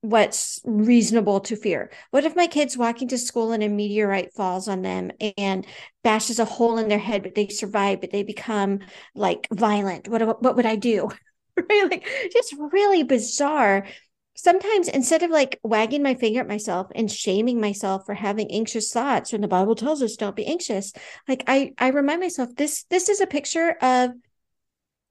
what's 0.00 0.60
reasonable 0.64 1.40
to 1.40 1.56
fear. 1.56 1.90
What 2.10 2.24
if 2.24 2.36
my 2.36 2.46
kid's 2.46 2.76
walking 2.76 3.08
to 3.08 3.18
school 3.18 3.52
and 3.52 3.62
a 3.62 3.68
meteorite 3.68 4.32
falls 4.34 4.68
on 4.68 4.82
them 4.82 5.10
and 5.36 5.66
bashes 6.04 6.38
a 6.38 6.44
hole 6.44 6.78
in 6.78 6.88
their 6.88 6.98
head, 6.98 7.22
but 7.22 7.34
they 7.34 7.48
survive, 7.48 8.00
but 8.00 8.12
they 8.12 8.22
become 8.22 8.80
like 9.14 9.48
violent? 9.52 10.08
What 10.08 10.42
what 10.42 10.56
would 10.56 10.66
I 10.66 10.76
do? 10.76 11.10
right? 11.56 11.90
Like 11.90 12.06
just 12.32 12.54
really 12.58 13.02
bizarre. 13.02 13.86
Sometimes 14.34 14.88
instead 14.88 15.22
of 15.22 15.30
like 15.30 15.58
wagging 15.62 16.02
my 16.02 16.14
finger 16.14 16.40
at 16.40 16.48
myself 16.48 16.88
and 16.94 17.10
shaming 17.10 17.58
myself 17.58 18.04
for 18.04 18.14
having 18.14 18.50
anxious 18.50 18.92
thoughts 18.92 19.32
when 19.32 19.40
the 19.40 19.48
Bible 19.48 19.74
tells 19.74 20.02
us 20.02 20.16
don't 20.16 20.36
be 20.36 20.46
anxious, 20.46 20.92
like 21.26 21.42
I 21.46 21.72
I 21.78 21.88
remind 21.88 22.20
myself 22.20 22.54
this 22.54 22.84
this 22.90 23.08
is 23.08 23.20
a 23.20 23.26
picture 23.26 23.76
of 23.80 24.10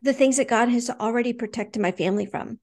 the 0.04 0.14
things 0.14 0.38
that 0.38 0.48
God 0.48 0.70
has 0.70 0.90
already 0.90 1.34
protected 1.34 1.82
my 1.82 1.92
family 1.92 2.28
from. 2.28 2.60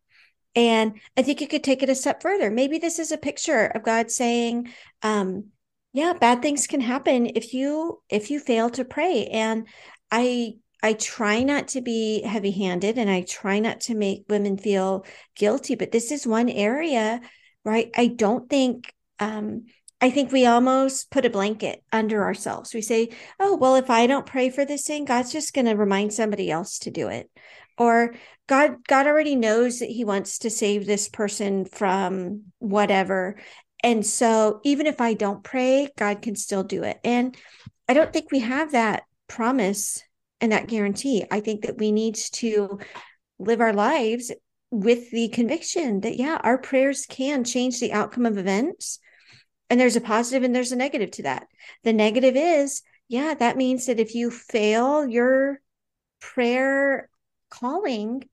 And 0.54 1.00
I 1.16 1.22
think 1.22 1.40
you 1.40 1.48
could 1.48 1.64
take 1.64 1.82
it 1.82 1.88
a 1.88 1.94
step 1.94 2.20
further. 2.22 2.50
Maybe 2.50 2.78
this 2.78 2.98
is 2.98 3.10
a 3.10 3.18
picture 3.18 3.66
of 3.66 3.82
God 3.82 4.10
saying, 4.10 4.72
um, 5.02 5.46
yeah, 5.92 6.12
bad 6.12 6.42
things 6.42 6.66
can 6.66 6.80
happen 6.80 7.26
if 7.34 7.52
you 7.54 8.02
if 8.08 8.30
you 8.30 8.40
fail 8.40 8.70
to 8.70 8.84
pray. 8.84 9.26
And 9.26 9.66
I 10.10 10.54
I 10.82 10.94
try 10.94 11.42
not 11.42 11.68
to 11.68 11.80
be 11.80 12.22
heavy-handed 12.22 12.98
and 12.98 13.08
I 13.08 13.22
try 13.22 13.60
not 13.60 13.80
to 13.82 13.94
make 13.94 14.24
women 14.28 14.56
feel 14.58 15.04
guilty, 15.36 15.74
but 15.74 15.92
this 15.92 16.10
is 16.10 16.26
one 16.26 16.48
area, 16.48 17.20
right? 17.64 17.90
I 17.96 18.08
don't 18.08 18.48
think 18.48 18.92
um 19.20 19.66
I 20.00 20.10
think 20.10 20.32
we 20.32 20.46
almost 20.46 21.12
put 21.12 21.24
a 21.24 21.30
blanket 21.30 21.84
under 21.92 22.24
ourselves. 22.24 22.74
We 22.74 22.80
say, 22.82 23.10
oh, 23.38 23.54
well, 23.56 23.76
if 23.76 23.88
I 23.88 24.08
don't 24.08 24.26
pray 24.26 24.50
for 24.50 24.64
this 24.64 24.84
thing, 24.84 25.04
God's 25.04 25.30
just 25.30 25.54
going 25.54 25.66
to 25.66 25.74
remind 25.74 26.12
somebody 26.12 26.50
else 26.50 26.80
to 26.80 26.90
do 26.90 27.06
it. 27.06 27.30
Or 27.78 28.14
God, 28.48 28.87
God 28.87 29.06
already 29.06 29.37
knows 29.37 29.78
that 29.78 29.90
He 29.90 30.04
wants 30.04 30.38
to 30.40 30.50
save 30.50 30.87
this 30.87 31.08
person 31.08 31.64
from 31.64 32.44
whatever. 32.58 33.37
And 33.82 34.06
so 34.06 34.61
even 34.64 34.87
if 34.87 35.00
I 35.00 35.14
don't 35.14 35.42
pray, 35.42 35.88
God 35.96 36.22
can 36.22 36.37
still 36.37 36.62
do 36.62 36.82
it. 36.85 37.00
And 37.04 37.37
I 37.88 37.94
don't 37.94 38.12
think 38.12 38.30
we 38.30 38.40
have 38.40 38.72
that 38.72 39.02
promise 39.28 40.02
and 40.40 40.52
that 40.52 40.68
guarantee. 40.68 41.24
I 41.30 41.40
think 41.40 41.62
that 41.62 41.78
we 41.78 41.92
need 41.92 42.14
to 42.14 42.78
live 43.38 43.61
our 43.61 43.72
lives 43.72 44.30
with 44.70 45.11
the 45.11 45.28
conviction 45.28 46.00
that, 46.00 46.16
yeah, 46.16 46.38
our 46.42 46.58
prayers 46.58 47.06
can 47.06 47.44
change 47.44 47.80
the 47.80 47.92
outcome 47.92 48.26
of 48.26 48.38
events. 48.38 48.98
And 49.68 49.80
there's 49.80 49.96
a 49.96 50.00
positive 50.00 50.42
and 50.42 50.54
there's 50.54 50.72
a 50.72 50.76
negative 50.76 51.11
to 51.12 51.22
that. 51.24 51.46
The 51.85 51.92
negative 51.92 52.37
is, 52.37 52.82
yeah, 53.08 53.35
that 53.35 53.56
means 53.56 53.87
that 53.87 54.00
if 54.00 54.14
you 54.14 54.30
fail 54.30 55.06
your 55.06 55.61
prayer 56.20 57.08
calling, 57.52 58.24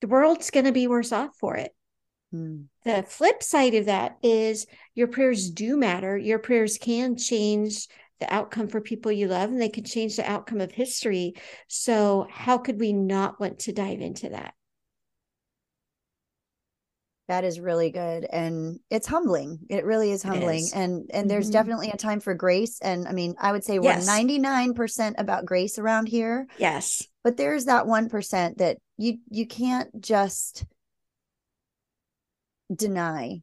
the 0.00 0.08
world's 0.08 0.50
going 0.50 0.66
to 0.66 0.72
be 0.72 0.86
worse 0.88 1.12
off 1.12 1.30
for 1.38 1.56
it. 1.56 1.72
Mm. 2.34 2.66
The 2.84 3.04
flip 3.06 3.42
side 3.42 3.74
of 3.74 3.86
that 3.86 4.18
is 4.22 4.66
your 4.94 5.08
prayers 5.08 5.50
do 5.50 5.76
matter. 5.76 6.16
Your 6.16 6.38
prayers 6.38 6.78
can 6.78 7.16
change 7.16 7.86
the 8.18 8.32
outcome 8.32 8.68
for 8.68 8.80
people 8.80 9.10
you 9.12 9.28
love 9.28 9.50
and 9.50 9.60
they 9.60 9.68
can 9.68 9.84
change 9.84 10.16
the 10.16 10.30
outcome 10.30 10.60
of 10.60 10.72
history. 10.72 11.34
So, 11.68 12.26
how 12.30 12.58
could 12.58 12.78
we 12.80 12.92
not 12.92 13.40
want 13.40 13.60
to 13.60 13.72
dive 13.72 14.00
into 14.00 14.28
that? 14.30 14.54
that 17.28 17.44
is 17.44 17.60
really 17.60 17.90
good 17.90 18.24
and 18.24 18.80
it's 18.90 19.06
humbling 19.06 19.60
it 19.68 19.84
really 19.84 20.10
is 20.10 20.20
humbling 20.20 20.64
is. 20.64 20.72
and 20.72 21.08
and 21.14 21.30
there's 21.30 21.48
Mhm. 21.48 21.52
definitely 21.52 21.90
a 21.90 21.96
time 21.96 22.18
for 22.18 22.34
grace 22.34 22.80
and 22.80 23.06
i 23.06 23.12
mean 23.12 23.36
i 23.38 23.52
would 23.52 23.62
say 23.62 23.78
we're 23.78 23.84
Yes. 23.84 24.04
99% 24.04 25.14
about 25.16 25.46
grace 25.46 25.78
around 25.78 26.06
here 26.08 26.48
Yes. 26.58 27.06
But 27.24 27.36
there's 27.36 27.66
that 27.66 27.86
1% 27.86 28.58
that 28.58 28.78
you 28.96 29.18
you 29.30 29.46
can't 29.46 30.00
just 30.00 30.64
deny 32.74 33.42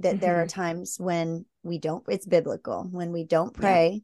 that 0.00 0.20
there 0.20 0.40
are 0.40 0.46
Mhm. 0.46 0.48
times 0.52 0.96
when 0.98 1.44
we 1.62 1.78
don't 1.78 2.04
it's 2.08 2.26
biblical 2.26 2.84
when 2.84 3.12
we 3.12 3.24
don't 3.24 3.54
pray 3.54 4.02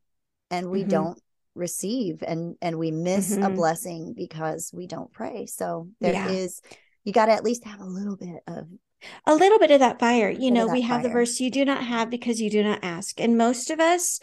and 0.51 0.70
we 0.70 0.85
Mhm. 0.85 0.89
don't 0.89 1.22
receive 1.55 2.22
and 2.27 2.57
and 2.62 2.79
we 2.79 2.91
miss 2.91 3.37
a 3.37 3.41
Mhm. 3.41 3.57
blessing 3.57 4.12
because 4.14 4.72
we 4.72 4.87
don't 4.87 5.12
pray 5.12 5.47
so 5.47 5.89
there 6.01 6.29
is 6.29 6.61
Yeah. 6.64 6.77
you 7.05 7.12
got 7.12 7.27
to 7.27 7.33
at 7.33 7.45
least 7.45 7.64
have 7.64 7.81
a 7.81 7.85
little 7.85 8.16
bit 8.16 8.43
of 8.47 8.68
a 9.27 9.35
little 9.35 9.59
bit 9.59 9.70
of 9.70 9.81
that 9.81 9.99
fire. 9.99 10.29
You 10.29 10.51
know, 10.51 10.66
we 10.66 10.83
have 10.83 11.03
the 11.03 11.09
verse, 11.09 11.41
you 11.41 11.51
do 11.51 11.64
not 11.64 11.83
have 11.83 12.11
because 12.11 12.39
you 12.39 12.51
do 12.51 12.62
not 12.62 12.81
ask. 12.83 13.18
And 13.18 13.39
most 13.39 13.70
of 13.70 13.81
us 13.81 14.20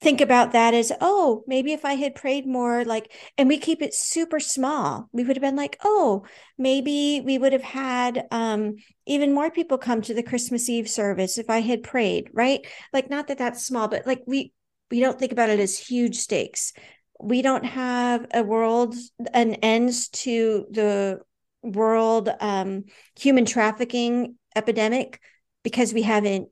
think 0.00 0.20
about 0.20 0.52
that 0.52 0.74
as, 0.74 0.92
oh, 1.00 1.44
maybe 1.46 1.72
if 1.72 1.84
I 1.84 1.94
had 1.94 2.14
prayed 2.14 2.46
more, 2.46 2.84
like, 2.84 3.12
and 3.38 3.48
we 3.48 3.58
keep 3.58 3.80
it 3.80 3.94
super 3.94 4.38
small, 4.38 5.08
we 5.12 5.24
would 5.24 5.36
have 5.36 5.42
been 5.42 5.56
like, 5.56 5.78
oh, 5.82 6.24
maybe 6.58 7.22
we 7.24 7.38
would 7.38 7.52
have 7.52 7.62
had 7.62 8.26
um, 8.30 8.76
even 9.06 9.32
more 9.32 9.50
people 9.50 9.78
come 9.78 10.02
to 10.02 10.14
the 10.14 10.22
Christmas 10.22 10.68
Eve 10.68 10.88
service 10.88 11.38
if 11.38 11.48
I 11.48 11.60
had 11.60 11.82
prayed, 11.82 12.28
right? 12.32 12.66
Like, 12.92 13.08
not 13.08 13.28
that 13.28 13.38
that's 13.38 13.64
small, 13.64 13.88
but 13.88 14.06
like 14.06 14.22
we, 14.26 14.52
we 14.90 15.00
don't 15.00 15.18
think 15.18 15.32
about 15.32 15.48
it 15.50 15.58
as 15.60 15.78
huge 15.78 16.16
stakes. 16.16 16.72
We 17.20 17.40
don't 17.40 17.64
have 17.64 18.26
a 18.34 18.42
world, 18.42 18.94
an 19.32 19.54
ends 19.54 20.08
to 20.08 20.66
the 20.70 21.20
world 21.62 22.28
um, 22.40 22.84
human 23.18 23.46
trafficking 23.46 24.36
epidemic 24.54 25.18
because 25.62 25.94
we 25.94 26.02
haven't 26.02 26.48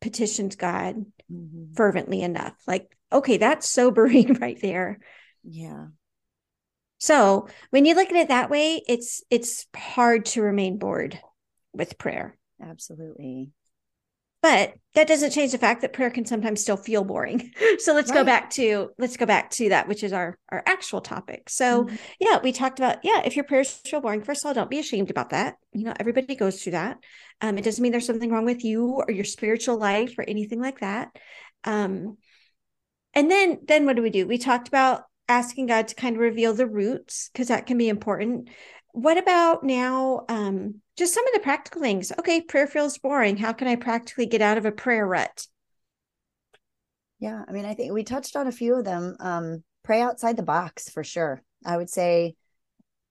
petitioned 0.00 0.56
God 0.56 1.04
mm-hmm. 1.32 1.74
fervently 1.74 2.22
enough. 2.22 2.54
Like, 2.66 2.96
okay, 3.12 3.36
that's 3.36 3.68
sobering 3.68 4.34
right 4.40 4.58
there. 4.60 4.98
Yeah. 5.42 5.86
So 6.98 7.48
when 7.70 7.84
you 7.84 7.94
look 7.94 8.08
at 8.08 8.16
it 8.16 8.28
that 8.28 8.50
way, 8.50 8.82
it's 8.88 9.22
it's 9.30 9.66
hard 9.76 10.26
to 10.26 10.42
remain 10.42 10.78
bored 10.78 11.20
with 11.72 11.98
prayer. 11.98 12.36
Absolutely. 12.60 13.52
But 14.42 14.74
that 14.94 15.08
doesn't 15.08 15.32
change 15.32 15.52
the 15.52 15.58
fact 15.58 15.82
that 15.82 15.92
prayer 15.92 16.10
can 16.10 16.24
sometimes 16.24 16.60
still 16.60 16.76
feel 16.76 17.04
boring. 17.04 17.52
So 17.78 17.92
let's 17.92 18.10
right. 18.10 18.16
go 18.16 18.24
back 18.24 18.50
to 18.50 18.90
let's 18.98 19.16
go 19.16 19.26
back 19.26 19.50
to 19.50 19.68
that, 19.68 19.86
which 19.86 20.02
is 20.02 20.12
our 20.12 20.38
our 20.50 20.62
actual 20.66 21.00
topic. 21.00 21.50
So 21.50 21.84
mm-hmm. 21.84 21.96
yeah, 22.18 22.38
we 22.42 22.52
talked 22.52 22.78
about 22.78 22.98
yeah, 23.02 23.22
if 23.24 23.36
your 23.36 23.44
prayers 23.44 23.70
feel 23.70 24.00
boring, 24.00 24.22
first 24.22 24.42
of 24.42 24.48
all, 24.48 24.54
don't 24.54 24.70
be 24.70 24.78
ashamed 24.78 25.10
about 25.10 25.30
that. 25.30 25.56
You 25.72 25.84
know, 25.84 25.94
everybody 26.00 26.36
goes 26.36 26.62
through 26.62 26.72
that. 26.72 26.98
Um, 27.42 27.58
it 27.58 27.64
doesn't 27.64 27.82
mean 27.82 27.92
there's 27.92 28.06
something 28.06 28.30
wrong 28.30 28.46
with 28.46 28.64
you 28.64 29.02
or 29.06 29.10
your 29.10 29.24
spiritual 29.24 29.76
life 29.78 30.14
or 30.18 30.24
anything 30.26 30.60
like 30.60 30.80
that. 30.80 31.10
Um, 31.64 32.16
and 33.12 33.30
then 33.30 33.58
then 33.66 33.84
what 33.84 33.96
do 33.96 34.02
we 34.02 34.10
do? 34.10 34.26
We 34.26 34.38
talked 34.38 34.68
about 34.68 35.02
asking 35.28 35.66
God 35.66 35.88
to 35.88 35.94
kind 35.94 36.16
of 36.16 36.22
reveal 36.22 36.54
the 36.54 36.66
roots 36.66 37.30
because 37.32 37.48
that 37.48 37.66
can 37.66 37.78
be 37.78 37.88
important. 37.88 38.48
What 38.96 39.18
about 39.18 39.62
now? 39.62 40.24
Um, 40.26 40.76
just 40.96 41.12
some 41.12 41.26
of 41.26 41.34
the 41.34 41.40
practical 41.40 41.82
things. 41.82 42.12
Okay, 42.18 42.40
prayer 42.40 42.66
feels 42.66 42.96
boring. 42.96 43.36
How 43.36 43.52
can 43.52 43.68
I 43.68 43.76
practically 43.76 44.24
get 44.24 44.40
out 44.40 44.56
of 44.56 44.64
a 44.64 44.72
prayer 44.72 45.06
rut? 45.06 45.46
Yeah, 47.18 47.44
I 47.46 47.52
mean, 47.52 47.66
I 47.66 47.74
think 47.74 47.92
we 47.92 48.04
touched 48.04 48.36
on 48.36 48.46
a 48.46 48.52
few 48.52 48.74
of 48.74 48.86
them. 48.86 49.14
Um, 49.20 49.62
pray 49.84 50.00
outside 50.00 50.38
the 50.38 50.42
box 50.42 50.88
for 50.88 51.04
sure. 51.04 51.42
I 51.62 51.76
would 51.76 51.90
say 51.90 52.36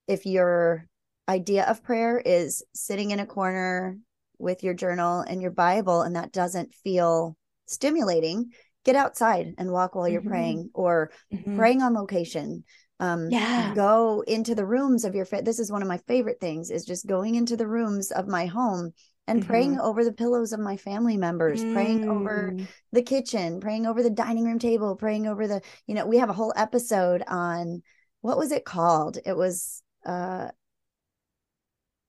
if 0.07 0.25
your 0.25 0.87
idea 1.29 1.65
of 1.65 1.83
prayer 1.83 2.17
is 2.17 2.63
sitting 2.73 3.11
in 3.11 3.19
a 3.19 3.27
corner 3.27 3.99
with 4.39 4.63
your 4.63 4.73
journal 4.73 5.19
and 5.19 5.39
your 5.39 5.51
Bible, 5.51 6.01
and 6.01 6.15
that 6.15 6.31
doesn't 6.31 6.73
feel 6.73 7.37
stimulating, 7.67 8.53
get 8.85 8.95
outside 8.95 9.53
and 9.59 9.71
walk 9.71 9.93
while 9.93 10.07
you're 10.07 10.21
mm-hmm. 10.21 10.29
praying 10.31 10.69
or 10.73 11.11
mm-hmm. 11.31 11.57
praying 11.57 11.83
on 11.83 11.93
location 11.93 12.63
um 12.99 13.29
yeah 13.29 13.73
go 13.75 14.23
into 14.25 14.55
the 14.55 14.65
rooms 14.65 15.03
of 15.03 15.15
your 15.15 15.25
this 15.43 15.59
is 15.59 15.71
one 15.71 15.81
of 15.81 15.87
my 15.87 15.97
favorite 16.07 16.39
things 16.39 16.71
is 16.71 16.85
just 16.85 17.05
going 17.07 17.35
into 17.35 17.57
the 17.57 17.67
rooms 17.67 18.11
of 18.11 18.27
my 18.27 18.45
home 18.45 18.93
and 19.27 19.39
mm-hmm. 19.39 19.49
praying 19.49 19.79
over 19.79 20.03
the 20.03 20.13
pillows 20.13 20.53
of 20.53 20.59
my 20.59 20.77
family 20.77 21.17
members 21.17 21.63
mm. 21.63 21.73
praying 21.73 22.07
over 22.07 22.53
mm. 22.53 22.67
the 22.93 23.01
kitchen 23.01 23.59
praying 23.59 23.85
over 23.85 24.01
the 24.01 24.09
dining 24.09 24.45
room 24.45 24.59
table 24.59 24.95
praying 24.95 25.27
over 25.27 25.47
the 25.47 25.61
you 25.87 25.95
know 25.95 26.05
we 26.05 26.17
have 26.17 26.29
a 26.29 26.33
whole 26.33 26.53
episode 26.55 27.23
on 27.27 27.81
what 28.21 28.37
was 28.37 28.51
it 28.51 28.63
called 28.63 29.17
it 29.25 29.35
was 29.35 29.81
uh 30.05 30.47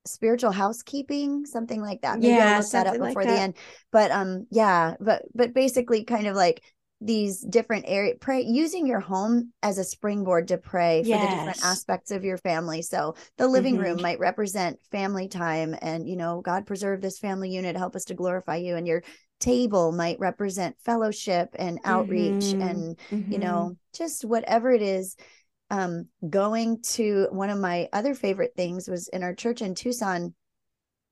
spiritual 0.07 0.53
housekeeping 0.53 1.45
something 1.47 1.83
like 1.83 2.01
that 2.03 2.19
maybe 2.19 2.35
yeah, 2.35 2.55
i'll 2.55 2.63
look 2.63 2.71
that 2.71 2.87
up 2.87 2.93
before 2.93 3.25
like 3.25 3.27
the 3.27 3.41
end 3.41 3.55
but 3.91 4.11
um 4.13 4.47
yeah 4.51 4.95
but 5.01 5.23
but 5.35 5.53
basically 5.53 6.05
kind 6.05 6.29
of 6.29 6.37
like 6.37 6.63
these 7.01 7.41
different 7.41 7.85
area 7.87 8.15
pray 8.19 8.41
using 8.41 8.87
your 8.87 9.01
home 9.01 9.53
as 9.63 9.77
a 9.77 9.85
springboard 9.85 10.49
to 10.49 10.57
pray 10.57 11.03
for 11.03 11.11
yes. 11.11 11.23
the 11.23 11.37
different 11.37 11.65
aspects 11.65 12.11
of 12.11 12.25
your 12.25 12.39
family 12.39 12.81
so 12.81 13.15
the 13.37 13.47
living 13.47 13.75
mm-hmm. 13.75 13.85
room 13.85 14.03
might 14.03 14.19
represent 14.19 14.79
family 14.91 15.29
time 15.29 15.77
and 15.83 16.09
you 16.09 16.17
know 16.17 16.41
god 16.41 16.67
preserve 16.67 17.03
this 17.03 17.19
family 17.19 17.51
unit 17.51 17.77
help 17.77 17.95
us 17.95 18.07
to 18.07 18.15
glorify 18.15 18.57
you 18.57 18.77
and 18.77 18.87
your 18.87 19.03
table 19.41 19.93
might 19.93 20.19
represent 20.19 20.75
fellowship 20.81 21.51
and 21.59 21.79
outreach 21.85 22.45
mm-hmm. 22.45 22.63
and 22.63 22.99
mm-hmm. 23.11 23.31
you 23.31 23.39
know 23.39 23.77
just 23.95 24.25
whatever 24.25 24.73
it 24.73 24.81
is 24.81 25.17
um 25.69 26.07
going 26.29 26.81
to 26.81 27.27
one 27.31 27.51
of 27.51 27.59
my 27.59 27.89
other 27.93 28.15
favorite 28.15 28.53
things 28.57 28.89
was 28.89 29.09
in 29.09 29.23
our 29.23 29.35
church 29.35 29.61
in 29.61 29.75
Tucson 29.75 30.35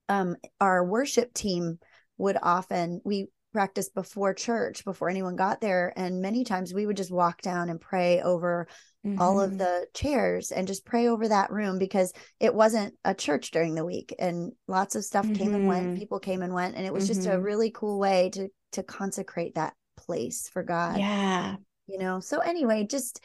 um 0.09 0.35
our 0.59 0.83
worship 0.83 1.31
team 1.31 1.77
would 2.17 2.37
often 2.41 3.01
we 3.03 3.27
practice 3.55 3.87
before 3.87 4.33
church 4.33 4.83
before 4.83 5.09
anyone 5.09 5.37
got 5.37 5.61
there 5.61 5.93
and 5.95 6.21
many 6.21 6.43
times 6.43 6.73
we 6.73 6.85
would 6.85 6.97
just 6.97 7.09
walk 7.09 7.41
down 7.41 7.69
and 7.69 7.79
pray 7.79 8.21
over 8.21 8.67
mm-hmm. 9.07 9.21
all 9.21 9.39
of 9.39 9.51
mm-hmm. 9.51 9.59
the 9.59 9.85
chairs 9.93 10.51
and 10.51 10.67
just 10.67 10.85
pray 10.85 11.07
over 11.07 11.25
that 11.25 11.49
room 11.53 11.79
because 11.79 12.11
it 12.41 12.53
wasn't 12.53 12.93
a 13.05 13.13
church 13.13 13.51
during 13.51 13.73
the 13.73 13.85
week 13.85 14.13
and 14.19 14.51
lots 14.67 14.97
of 14.97 15.05
stuff 15.05 15.23
mm-hmm. 15.23 15.35
came 15.35 15.55
and 15.55 15.69
went 15.69 15.85
mm-hmm. 15.85 15.97
people 15.97 16.19
came 16.19 16.41
and 16.41 16.53
went 16.53 16.75
and 16.75 16.85
it 16.85 16.91
was 16.91 17.05
mm-hmm. 17.05 17.13
just 17.13 17.27
a 17.27 17.31
mm-hmm. 17.31 17.43
really 17.43 17.71
cool 17.71 17.97
way 17.97 18.29
to 18.29 18.49
to 18.73 18.83
consecrate 18.83 19.55
that 19.55 19.73
place 19.95 20.49
for 20.51 20.61
God 20.61 20.99
yeah 20.99 21.55
you 21.87 21.97
know 21.97 22.19
so 22.19 22.39
anyway 22.39 22.85
just 22.85 23.21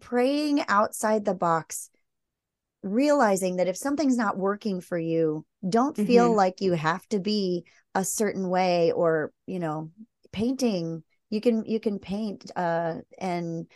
praying 0.00 0.60
outside 0.66 1.24
the 1.24 1.34
box 1.34 1.88
realizing 2.82 3.56
that 3.56 3.68
if 3.68 3.76
something's 3.76 4.16
not 4.16 4.36
working 4.36 4.80
for 4.80 4.98
you 4.98 5.46
don't 5.68 5.96
feel 5.96 6.34
like 6.34 6.60
you 6.60 6.72
have 6.72 7.06
to 7.10 7.20
be 7.20 7.64
a 7.98 8.04
certain 8.04 8.48
way 8.48 8.92
or 8.92 9.32
you 9.48 9.58
know 9.58 9.90
painting 10.30 11.02
you 11.30 11.40
can 11.40 11.64
you 11.64 11.80
can 11.80 11.98
paint 11.98 12.48
uh 12.54 12.94
and 13.18 13.66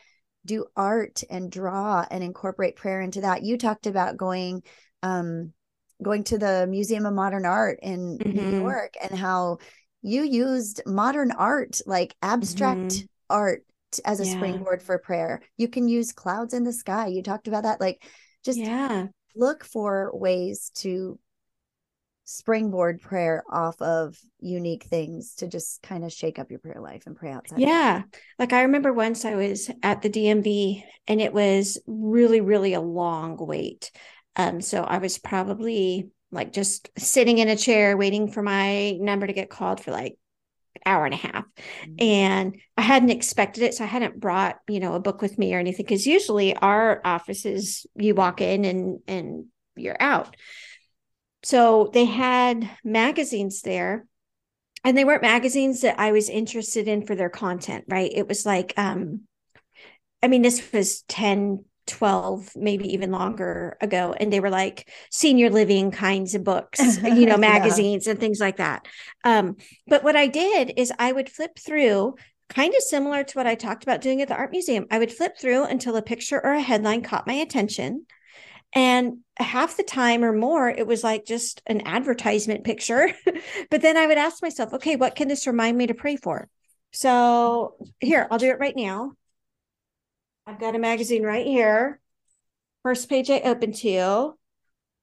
do 0.47 0.65
art 0.77 1.25
and 1.29 1.51
draw 1.51 2.07
and 2.09 2.23
incorporate 2.23 2.77
prayer 2.77 3.01
into 3.01 3.23
that 3.23 3.43
you 3.43 3.59
talked 3.59 3.89
about 3.89 4.17
going 4.17 4.63
um 5.03 5.53
going 6.01 6.23
to 6.23 6.39
the 6.39 6.69
museum 6.69 7.05
of 7.05 7.13
modern 7.13 7.45
art 7.45 7.81
in 7.83 8.17
mm-hmm. 8.17 8.51
new 8.51 8.61
york 8.61 8.95
and 9.03 9.19
how 9.19 9.59
you 10.03 10.23
used 10.23 10.81
modern 10.87 11.33
art 11.33 11.81
like 11.85 12.15
abstract 12.23 12.79
mm-hmm. 12.79 13.07
art 13.29 13.65
as 14.05 14.21
a 14.21 14.25
yeah. 14.25 14.37
springboard 14.37 14.81
for 14.81 14.99
prayer 14.99 15.43
you 15.57 15.67
can 15.67 15.89
use 15.89 16.13
clouds 16.13 16.55
in 16.55 16.63
the 16.63 16.73
sky 16.73 17.09
you 17.09 17.25
talked 17.25 17.49
about 17.49 17.65
that 17.65 17.81
like 17.81 18.01
just 18.45 18.61
yeah 18.61 19.09
look 19.35 19.65
for 19.65 20.13
ways 20.15 20.71
to 20.77 21.19
springboard 22.25 23.01
prayer 23.01 23.43
off 23.51 23.81
of 23.83 24.17
unique 24.41 24.85
things 24.85 25.35
to 25.37 25.47
just 25.47 25.83
kind 25.83 26.05
of 26.05 26.13
shake 26.13 26.39
up 26.39 26.51
your 26.51 26.61
prayer 26.61 26.81
life 26.81 27.03
and 27.07 27.17
pray 27.17 27.33
outside. 27.33 27.59
Yeah. 27.59 28.03
Like 28.39 28.53
I 28.53 28.63
remember 28.63 28.93
once 28.93 29.25
I 29.25 29.35
was 29.35 29.71
at 29.83 30.03
the 30.03 30.11
DMV 30.11 30.83
and 31.09 31.21
it 31.21 31.33
was 31.33 31.79
really, 31.87 32.41
really 32.41 32.75
a 32.75 32.81
long 32.81 33.37
wait. 33.39 33.91
Um, 34.37 34.61
so 34.61 34.83
I 34.83 34.99
was 34.99 35.19
probably 35.19 36.11
like 36.31 36.53
just 36.53 36.91
sitting 36.99 37.39
in 37.39 37.49
a 37.49 37.57
chair 37.57 37.97
waiting 37.97 38.31
for 38.31 38.43
my 38.43 38.93
number 38.93 39.27
to 39.27 39.33
get 39.33 39.51
called 39.51 39.81
for 39.81 39.91
like 39.91 40.17
hour 40.87 41.05
and 41.05 41.15
a 41.15 41.19
half 41.19 41.45
mm-hmm. 41.45 41.95
and 42.01 42.57
i 42.77 42.83
hadn't 42.83 43.11
expected 43.11 43.63
it 43.63 43.75
so 43.75 43.85
i 43.85 43.87
hadn't 43.87 44.19
brought 44.19 44.57
you 44.69 44.81
know 44.81 44.95
a 44.95 45.01
book 45.01 45.23
with 45.23 45.39
me 45.39 45.55
or 45.55 45.59
anything 45.59 45.85
because 45.85 46.07
usually 46.07 46.57
our 46.57 47.01
offices 47.05 47.87
you 47.95 48.15
walk 48.15 48.41
in 48.41 48.65
and 48.65 48.99
and 49.07 49.45
you're 49.77 50.01
out 50.01 50.35
so 51.43 51.91
they 51.93 52.05
had 52.05 52.71
magazines 52.85 53.63
there 53.63 54.07
and 54.85 54.97
they 54.97 55.05
weren't 55.05 55.23
magazines 55.23 55.83
that 55.83 55.99
I 55.99 56.13
was 56.13 56.29
interested 56.29 56.89
in 56.89 57.07
for 57.07 57.15
their 57.15 57.31
content, 57.31 57.85
right? 57.89 58.11
It 58.13 58.27
was 58.27 58.45
like, 58.45 58.75
um, 58.77 59.23
I 60.23 60.29
mean, 60.29 60.43
this 60.43 60.73
was 60.73 61.03
10, 61.03 61.65
12, 61.87 62.57
maybe 62.57 62.95
even 62.95 63.11
longer 63.11 63.77
ago. 63.81 64.15
And 64.19 64.33
they 64.33 64.41
were 64.41 64.51
like 64.51 64.89
senior 65.11 65.51
living 65.51 65.91
kinds 65.91 66.35
of 66.35 66.45
books, 66.45 66.81
you 67.03 67.27
know, 67.27 67.37
magazines 67.37 68.07
yeah. 68.07 68.13
and 68.13 68.21
things 68.21 68.41
like 68.41 68.57
that. 68.57 68.87
Um, 69.25 69.57
but 69.87 70.05
what 70.05 70.17
I 70.17 70.27
did 70.27 70.75
is 70.77 70.93
I 70.99 71.13
would 71.13 71.29
flip 71.29 71.59
through 71.59 72.17
kind 72.49 72.75
of 72.75 72.83
similar 72.83 73.25
to 73.25 73.39
what 73.39 73.47
I 73.47 73.55
talked 73.55 73.83
about 73.83 74.01
doing 74.01 74.21
at 74.21 74.29
the 74.29 74.37
art 74.37 74.51
museum. 74.51 74.87
I 74.91 74.99
would 74.99 75.13
flip 75.13 75.39
through 75.39 75.65
until 75.65 75.97
a 75.97 76.03
picture 76.03 76.41
or 76.43 76.53
a 76.53 76.61
headline 76.61 77.03
caught 77.03 77.27
my 77.27 77.35
attention. 77.35 78.07
And 78.75 79.19
half 79.37 79.77
the 79.77 79.83
time 79.83 80.25
or 80.25 80.33
more, 80.33 80.69
it 80.69 80.87
was 80.87 81.05
like 81.05 81.27
just 81.27 81.63
an 81.67 81.87
advertisement 81.87 82.65
picture. 82.65 83.11
but 83.71 83.83
then 83.83 83.97
I 83.97 84.07
would 84.07 84.19
ask 84.19 84.43
myself, 84.43 84.73
okay, 84.75 84.97
what 84.97 85.15
can 85.15 85.29
this 85.29 85.47
remind 85.47 85.77
me 85.77 85.87
to 85.89 85.95
pray 85.95 86.17
for? 86.17 86.49
So 86.93 87.77
here, 88.01 88.27
I'll 88.31 88.39
do 88.39 88.51
it 88.51 88.59
right 88.59 88.77
now. 88.77 89.13
I've 90.47 90.61
got 90.61 90.75
a 90.75 90.79
magazine 90.79 91.23
right 91.23 91.47
here. 91.47 92.01
First 92.83 93.09
page 93.09 93.31
I 93.31 93.41
open 93.41 93.73
to 93.73 94.37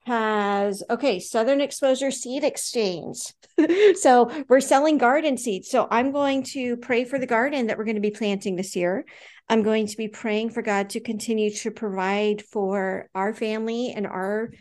has 0.06 0.82
okay 0.90 1.20
southern 1.20 1.62
exposure 1.62 2.10
seed 2.10 2.44
exchange 2.44 3.34
so 3.96 4.32
we're 4.48 4.62
selling 4.62 4.98
garden 4.98 5.38
seeds 5.38 5.70
so 5.70 5.88
i'm 5.92 6.12
going 6.12 6.42
to 6.42 6.78
pray 6.78 7.04
for 7.04 7.20
the 7.20 7.28
garden 7.28 7.68
that 7.68 7.78
we're 7.78 7.84
going 7.84 7.96
to 7.96 8.02
be 8.02 8.10
planting 8.10 8.56
this 8.56 8.76
year 8.76 9.06
i'm 9.50 9.64
going 9.64 9.88
to 9.88 9.98
be 9.98 10.08
praying 10.08 10.50
for 10.50 10.62
god 10.62 10.90
to 10.90 11.00
continue 11.00 11.52
to 11.52 11.72
provide 11.72 12.42
for 12.42 13.10
our 13.16 13.34
family 13.34 13.94
and 13.96 14.06
our 14.08 14.52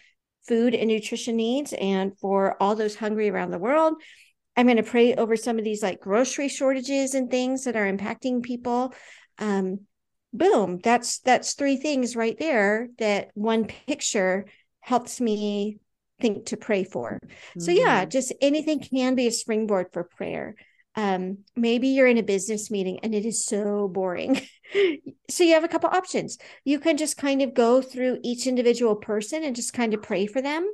food 0.47 0.75
and 0.75 0.89
nutrition 0.89 1.37
needs 1.37 1.75
and 1.75 2.19
for 2.19 2.61
all 2.63 2.75
those 2.75 2.97
hungry 2.97 3.29
around 3.29 3.51
the 3.51 3.59
world 3.59 3.95
i'm 4.57 4.67
going 4.67 4.77
to 4.77 4.83
pray 4.83 5.15
over 5.15 5.37
some 5.37 5.59
of 5.59 5.65
these 5.65 5.83
like 5.83 6.01
grocery 6.01 6.49
shortages 6.49 7.15
and 7.15 7.31
things 7.31 7.65
that 7.65 7.77
are 7.77 7.91
impacting 7.91 8.43
people 8.43 8.93
um 9.39 9.81
boom 10.33 10.79
that's 10.83 11.21
that's 11.21 11.55
three 11.55 11.77
things 11.77 12.17
right 12.17 12.39
there 12.39 12.89
that 12.99 13.31
one 13.35 13.65
picture 13.65 14.45
helps 14.81 15.21
me 15.21 15.79
think 16.21 16.47
to 16.47 16.57
pray 16.57 16.85
for. 16.85 17.21
Mm-hmm. 17.23 17.61
So 17.61 17.71
yeah, 17.71 18.03
mm-hmm. 18.03 18.11
just 18.11 18.33
anything 18.41 18.81
can 18.81 19.15
be 19.15 19.27
a 19.27 19.33
springboard 19.33 19.89
for 19.93 20.05
prayer. 20.05 20.55
Um, 20.95 21.39
maybe 21.55 21.89
you're 21.89 22.09
in 22.09 22.19
a 22.19 22.23
business 22.23 22.71
meeting 22.71 23.01
and 23.03 23.15
it 23.15 23.25
is 23.25 23.45
so 23.45 23.89
boring. 23.89 24.41
so 25.31 25.45
you 25.45 25.55
have 25.55 25.65
a 25.65 25.69
couple 25.69 25.91
options. 25.91 26.39
You 26.65 26.79
can 26.79 26.97
just 26.97 27.17
kind 27.17 27.43
of 27.43 27.55
go 27.55 27.81
through 27.83 28.19
each 28.23 28.47
individual 28.47 28.97
person 28.97 29.45
and 29.45 29.57
just 29.57 29.73
kind 29.73 29.95
of 29.95 30.03
pray 30.03 30.27
for 30.27 30.43
them. 30.43 30.71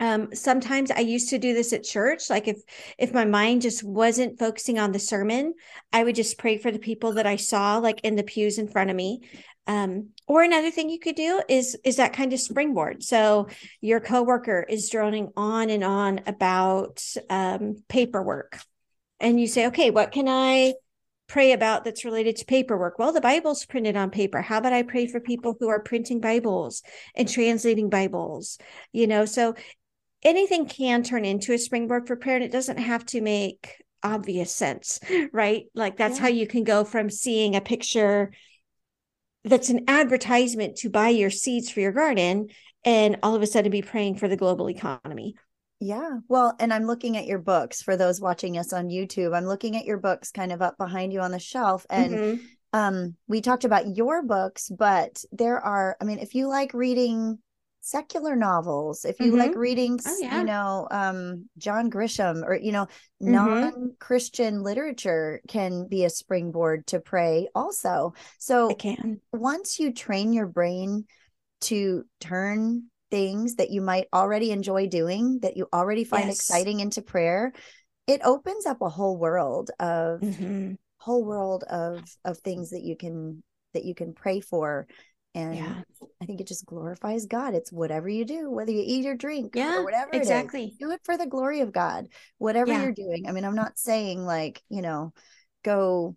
um, 0.00 0.28
sometimes 0.34 0.90
i 0.90 1.00
used 1.00 1.30
to 1.30 1.38
do 1.38 1.54
this 1.54 1.72
at 1.72 1.82
church 1.82 2.30
like 2.30 2.46
if 2.46 2.58
if 2.98 3.12
my 3.12 3.24
mind 3.24 3.62
just 3.62 3.82
wasn't 3.82 4.38
focusing 4.38 4.78
on 4.78 4.92
the 4.92 4.98
sermon 4.98 5.54
i 5.92 6.02
would 6.04 6.14
just 6.14 6.38
pray 6.38 6.56
for 6.58 6.70
the 6.70 6.78
people 6.78 7.14
that 7.14 7.26
i 7.26 7.36
saw 7.36 7.78
like 7.78 8.00
in 8.04 8.14
the 8.16 8.22
pews 8.22 8.58
in 8.58 8.68
front 8.68 8.90
of 8.90 8.96
me 8.96 9.20
um, 9.66 10.10
or 10.26 10.42
another 10.42 10.70
thing 10.70 10.88
you 10.88 10.98
could 11.00 11.16
do 11.16 11.42
is 11.48 11.76
is 11.84 11.96
that 11.96 12.12
kind 12.12 12.32
of 12.32 12.40
springboard 12.40 13.02
so 13.02 13.48
your 13.80 14.00
coworker 14.00 14.64
is 14.68 14.88
droning 14.88 15.30
on 15.36 15.68
and 15.68 15.84
on 15.84 16.20
about 16.26 17.02
um, 17.28 17.82
paperwork 17.88 18.60
and 19.20 19.40
you 19.40 19.46
say 19.46 19.66
okay 19.66 19.90
what 19.90 20.12
can 20.12 20.28
i 20.28 20.74
pray 21.28 21.52
about 21.52 21.84
that's 21.84 22.04
related 22.04 22.36
to 22.36 22.44
paperwork? 22.44 22.98
Well, 22.98 23.12
the 23.12 23.20
Bible's 23.20 23.64
printed 23.64 23.96
on 23.96 24.10
paper. 24.10 24.42
How 24.42 24.58
about 24.58 24.72
I 24.72 24.82
pray 24.82 25.06
for 25.06 25.20
people 25.20 25.56
who 25.60 25.68
are 25.68 25.80
printing 25.80 26.20
Bibles 26.20 26.82
and 27.14 27.28
translating 27.28 27.90
Bibles? 27.90 28.58
You 28.92 29.06
know, 29.06 29.24
so 29.24 29.54
anything 30.22 30.66
can 30.66 31.02
turn 31.02 31.24
into 31.24 31.52
a 31.52 31.58
springboard 31.58 32.06
for 32.06 32.16
prayer 32.16 32.36
and 32.36 32.44
it 32.44 32.52
doesn't 32.52 32.78
have 32.78 33.04
to 33.06 33.20
make 33.20 33.82
obvious 34.02 34.52
sense 34.52 35.00
right 35.32 35.66
like 35.74 35.96
that's 35.96 36.16
yeah. 36.16 36.22
how 36.22 36.28
you 36.28 36.46
can 36.46 36.62
go 36.64 36.84
from 36.84 37.10
seeing 37.10 37.56
a 37.56 37.60
picture 37.60 38.32
that's 39.44 39.70
an 39.70 39.84
advertisement 39.88 40.76
to 40.76 40.90
buy 40.90 41.08
your 41.08 41.30
seeds 41.30 41.70
for 41.70 41.80
your 41.80 41.92
garden 41.92 42.48
and 42.84 43.16
all 43.22 43.34
of 43.34 43.42
a 43.42 43.46
sudden 43.46 43.70
be 43.72 43.82
praying 43.82 44.16
for 44.16 44.28
the 44.28 44.36
global 44.36 44.70
economy 44.70 45.34
yeah. 45.80 46.18
Well, 46.28 46.54
and 46.58 46.72
I'm 46.72 46.84
looking 46.84 47.16
at 47.16 47.26
your 47.26 47.38
books 47.38 47.82
for 47.82 47.96
those 47.96 48.20
watching 48.20 48.58
us 48.58 48.72
on 48.72 48.88
YouTube. 48.88 49.36
I'm 49.36 49.46
looking 49.46 49.76
at 49.76 49.84
your 49.84 49.98
books 49.98 50.30
kind 50.30 50.52
of 50.52 50.62
up 50.62 50.76
behind 50.76 51.12
you 51.12 51.20
on 51.20 51.30
the 51.30 51.38
shelf. 51.38 51.86
And 51.88 52.14
mm-hmm. 52.14 52.44
um, 52.72 53.16
we 53.28 53.40
talked 53.40 53.64
about 53.64 53.96
your 53.96 54.22
books, 54.22 54.70
but 54.76 55.22
there 55.30 55.60
are, 55.60 55.96
I 56.00 56.04
mean, 56.04 56.18
if 56.18 56.34
you 56.34 56.48
like 56.48 56.74
reading 56.74 57.38
secular 57.80 58.36
novels 58.36 59.06
if 59.06 59.18
you 59.18 59.28
mm-hmm. 59.28 59.38
like 59.38 59.54
reading 59.54 59.98
oh, 60.06 60.16
yeah. 60.20 60.38
you 60.38 60.44
know 60.44 60.86
um 60.90 61.48
john 61.56 61.90
grisham 61.90 62.42
or 62.44 62.54
you 62.54 62.70
know 62.70 62.84
mm-hmm. 62.84 63.32
non-christian 63.32 64.62
literature 64.62 65.40
can 65.48 65.86
be 65.88 66.04
a 66.04 66.10
springboard 66.10 66.86
to 66.86 67.00
pray 67.00 67.48
also 67.54 68.12
so 68.38 68.68
it 68.68 68.78
can 68.78 69.20
once 69.32 69.78
you 69.78 69.90
train 69.90 70.34
your 70.34 70.46
brain 70.46 71.06
to 71.60 72.04
turn 72.20 72.82
things 73.10 73.56
that 73.56 73.70
you 73.70 73.80
might 73.80 74.06
already 74.12 74.50
enjoy 74.50 74.86
doing 74.86 75.38
that 75.40 75.56
you 75.56 75.66
already 75.72 76.04
find 76.04 76.26
yes. 76.26 76.36
exciting 76.36 76.80
into 76.80 77.02
prayer 77.02 77.52
it 78.06 78.20
opens 78.24 78.66
up 78.66 78.80
a 78.80 78.88
whole 78.88 79.16
world 79.16 79.70
of 79.78 80.20
mm-hmm. 80.20 80.72
whole 80.98 81.24
world 81.24 81.64
of 81.64 82.02
of 82.24 82.38
things 82.38 82.70
that 82.70 82.82
you 82.82 82.96
can 82.96 83.42
that 83.74 83.84
you 83.84 83.94
can 83.94 84.12
pray 84.12 84.40
for 84.40 84.86
and 85.34 85.56
yeah. 85.56 85.74
I 86.20 86.24
think 86.24 86.40
it 86.40 86.48
just 86.48 86.66
glorifies 86.66 87.26
God. 87.26 87.54
It's 87.54 87.70
whatever 87.70 88.08
you 88.08 88.24
do, 88.24 88.50
whether 88.50 88.72
you 88.72 88.82
eat 88.84 89.06
or 89.06 89.14
drink 89.14 89.54
yeah, 89.54 89.76
or 89.76 89.84
whatever 89.84 90.10
exactly. 90.12 90.74
do 90.80 90.90
it 90.90 91.00
for 91.04 91.16
the 91.16 91.26
glory 91.26 91.60
of 91.60 91.70
God. 91.70 92.08
Whatever 92.38 92.72
yeah. 92.72 92.82
you're 92.82 92.92
doing. 92.92 93.28
I 93.28 93.32
mean, 93.32 93.44
I'm 93.44 93.54
not 93.54 93.78
saying 93.78 94.24
like, 94.24 94.62
you 94.68 94.82
know, 94.82 95.12
go 95.64 96.16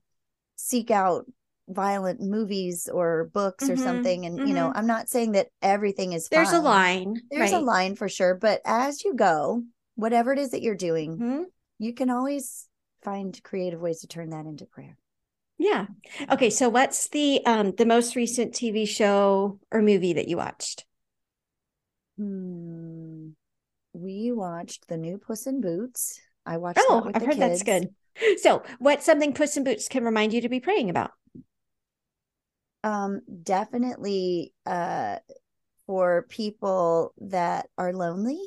seek 0.55 0.91
out 0.91 1.25
violent 1.69 2.19
movies 2.19 2.89
or 2.91 3.29
books 3.33 3.65
mm-hmm, 3.65 3.73
or 3.73 3.77
something 3.77 4.25
and 4.25 4.37
mm-hmm. 4.37 4.47
you 4.47 4.53
know 4.53 4.67
mm-hmm. 4.67 4.77
i'm 4.77 4.87
not 4.87 5.07
saying 5.07 5.33
that 5.33 5.47
everything 5.61 6.13
is 6.13 6.27
there's 6.27 6.49
fine. 6.49 6.59
a 6.59 6.63
line 6.63 7.21
there's 7.29 7.51
right. 7.51 7.61
a 7.61 7.63
line 7.63 7.95
for 7.95 8.09
sure 8.09 8.35
but 8.35 8.61
as 8.65 9.03
you 9.03 9.15
go 9.15 9.63
whatever 9.95 10.33
it 10.33 10.39
is 10.39 10.51
that 10.51 10.61
you're 10.61 10.75
doing 10.75 11.17
mm-hmm. 11.17 11.43
you 11.79 11.93
can 11.93 12.09
always 12.09 12.67
find 13.03 13.41
creative 13.43 13.79
ways 13.79 14.01
to 14.01 14.07
turn 14.07 14.31
that 14.31 14.45
into 14.45 14.65
prayer 14.65 14.97
yeah. 15.61 15.85
Okay. 16.31 16.49
So 16.49 16.69
what's 16.69 17.09
the 17.09 17.45
um 17.45 17.73
the 17.77 17.85
most 17.85 18.15
recent 18.15 18.51
TV 18.51 18.87
show 18.87 19.59
or 19.71 19.83
movie 19.83 20.13
that 20.13 20.27
you 20.27 20.35
watched? 20.35 20.85
Hmm. 22.17 23.29
We 23.93 24.31
watched 24.31 24.87
the 24.87 24.97
new 24.97 25.19
Puss 25.19 25.45
in 25.45 25.61
Boots. 25.61 26.19
I 26.47 26.57
watched. 26.57 26.79
Oh, 26.81 27.11
I've 27.13 27.21
heard 27.21 27.37
kids. 27.37 27.39
that's 27.39 27.63
good. 27.63 27.89
So, 28.41 28.63
what's 28.79 29.05
something 29.05 29.33
Puss 29.33 29.55
in 29.55 29.63
Boots 29.63 29.87
can 29.87 30.03
remind 30.03 30.33
you 30.33 30.41
to 30.41 30.49
be 30.49 30.59
praying 30.59 30.89
about? 30.89 31.11
Um, 32.83 33.21
definitely 33.43 34.53
uh 34.65 35.17
for 35.85 36.25
people 36.29 37.13
that 37.19 37.67
are 37.77 37.93
lonely 37.93 38.39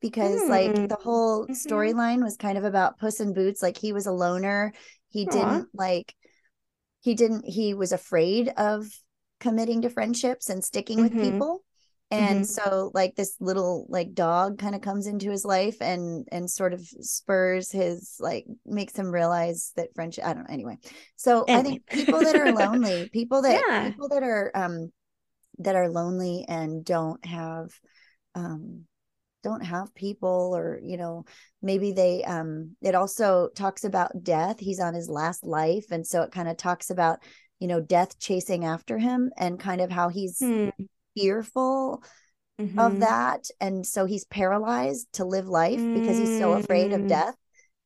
because 0.00 0.40
mm. 0.42 0.48
like 0.48 0.88
the 0.88 0.98
whole 1.00 1.44
mm-hmm. 1.44 1.52
storyline 1.52 2.22
was 2.22 2.36
kind 2.36 2.58
of 2.58 2.64
about 2.64 2.98
Puss 2.98 3.20
in 3.20 3.32
Boots 3.32 3.62
like 3.62 3.78
he 3.78 3.92
was 3.92 4.06
a 4.06 4.12
loner 4.12 4.72
he 5.08 5.26
Aww. 5.26 5.32
didn't 5.32 5.68
like 5.74 6.14
he 7.00 7.14
didn't 7.14 7.44
he 7.46 7.74
was 7.74 7.92
afraid 7.92 8.48
of 8.56 8.86
committing 9.40 9.82
to 9.82 9.90
friendships 9.90 10.50
and 10.50 10.64
sticking 10.64 10.98
mm-hmm. 10.98 11.16
with 11.16 11.32
people 11.32 11.64
and 12.12 12.40
mm-hmm. 12.40 12.70
so 12.70 12.90
like 12.92 13.16
this 13.16 13.36
little 13.40 13.86
like 13.88 14.12
dog 14.12 14.58
kind 14.58 14.74
of 14.74 14.82
comes 14.82 15.06
into 15.06 15.30
his 15.30 15.44
life 15.44 15.78
and 15.80 16.28
and 16.30 16.48
sort 16.48 16.74
of 16.74 16.80
spurs 17.00 17.72
his 17.72 18.16
like 18.20 18.44
makes 18.66 18.94
him 18.94 19.10
realize 19.10 19.72
that 19.76 19.94
friendship 19.94 20.24
i 20.24 20.34
don't 20.34 20.46
know 20.46 20.52
anyway 20.52 20.76
so 21.16 21.44
anyway. 21.44 21.58
i 21.58 21.62
think 21.62 21.86
people 21.86 22.20
that 22.20 22.36
are 22.36 22.52
lonely 22.52 23.08
people 23.12 23.42
that 23.42 23.62
yeah. 23.66 23.88
people 23.88 24.08
that 24.08 24.22
are 24.22 24.50
um 24.54 24.92
that 25.58 25.74
are 25.74 25.88
lonely 25.88 26.44
and 26.48 26.84
don't 26.84 27.24
have 27.24 27.70
um 28.34 28.84
don't 29.42 29.64
have 29.64 29.94
people 29.94 30.52
or 30.54 30.78
you 30.84 30.96
know 30.96 31.24
maybe 31.62 31.92
they 31.92 32.22
um 32.24 32.76
it 32.82 32.94
also 32.94 33.48
talks 33.56 33.84
about 33.84 34.22
death 34.22 34.60
he's 34.60 34.80
on 34.80 34.94
his 34.94 35.08
last 35.08 35.44
life 35.44 35.86
and 35.90 36.06
so 36.06 36.22
it 36.22 36.30
kind 36.30 36.48
of 36.48 36.56
talks 36.56 36.90
about 36.90 37.18
you 37.58 37.68
know 37.68 37.80
death 37.80 38.18
chasing 38.18 38.64
after 38.64 38.98
him 38.98 39.30
and 39.36 39.58
kind 39.58 39.80
of 39.80 39.90
how 39.90 40.08
he's 40.08 40.38
hmm. 40.38 40.68
Fearful 41.16 42.02
mm-hmm. 42.60 42.78
of 42.78 43.00
that 43.00 43.48
and 43.60 43.86
so 43.86 44.04
he's 44.04 44.24
paralyzed 44.24 45.08
to 45.12 45.24
live 45.24 45.48
life 45.48 45.78
because 45.78 46.18
he's 46.18 46.38
so 46.38 46.52
afraid 46.52 46.92
of 46.92 47.00
mm-hmm. 47.00 47.08
death 47.08 47.36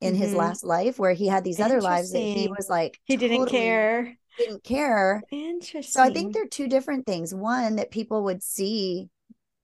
in 0.00 0.14
mm-hmm. 0.14 0.22
his 0.22 0.34
last 0.34 0.64
life 0.64 0.98
where 0.98 1.12
he 1.12 1.26
had 1.26 1.44
these 1.44 1.60
other 1.60 1.80
lives 1.80 2.12
that 2.12 2.18
he 2.18 2.48
was 2.48 2.68
like 2.68 2.98
he 3.04 3.16
didn't 3.16 3.38
totally 3.38 3.58
care 3.58 4.16
didn't 4.38 4.64
care 4.64 5.22
interesting 5.30 5.82
so 5.82 6.02
i 6.02 6.10
think 6.10 6.34
they're 6.34 6.46
two 6.46 6.68
different 6.68 7.06
things 7.06 7.34
one 7.34 7.76
that 7.76 7.90
people 7.90 8.24
would 8.24 8.42
see 8.42 9.08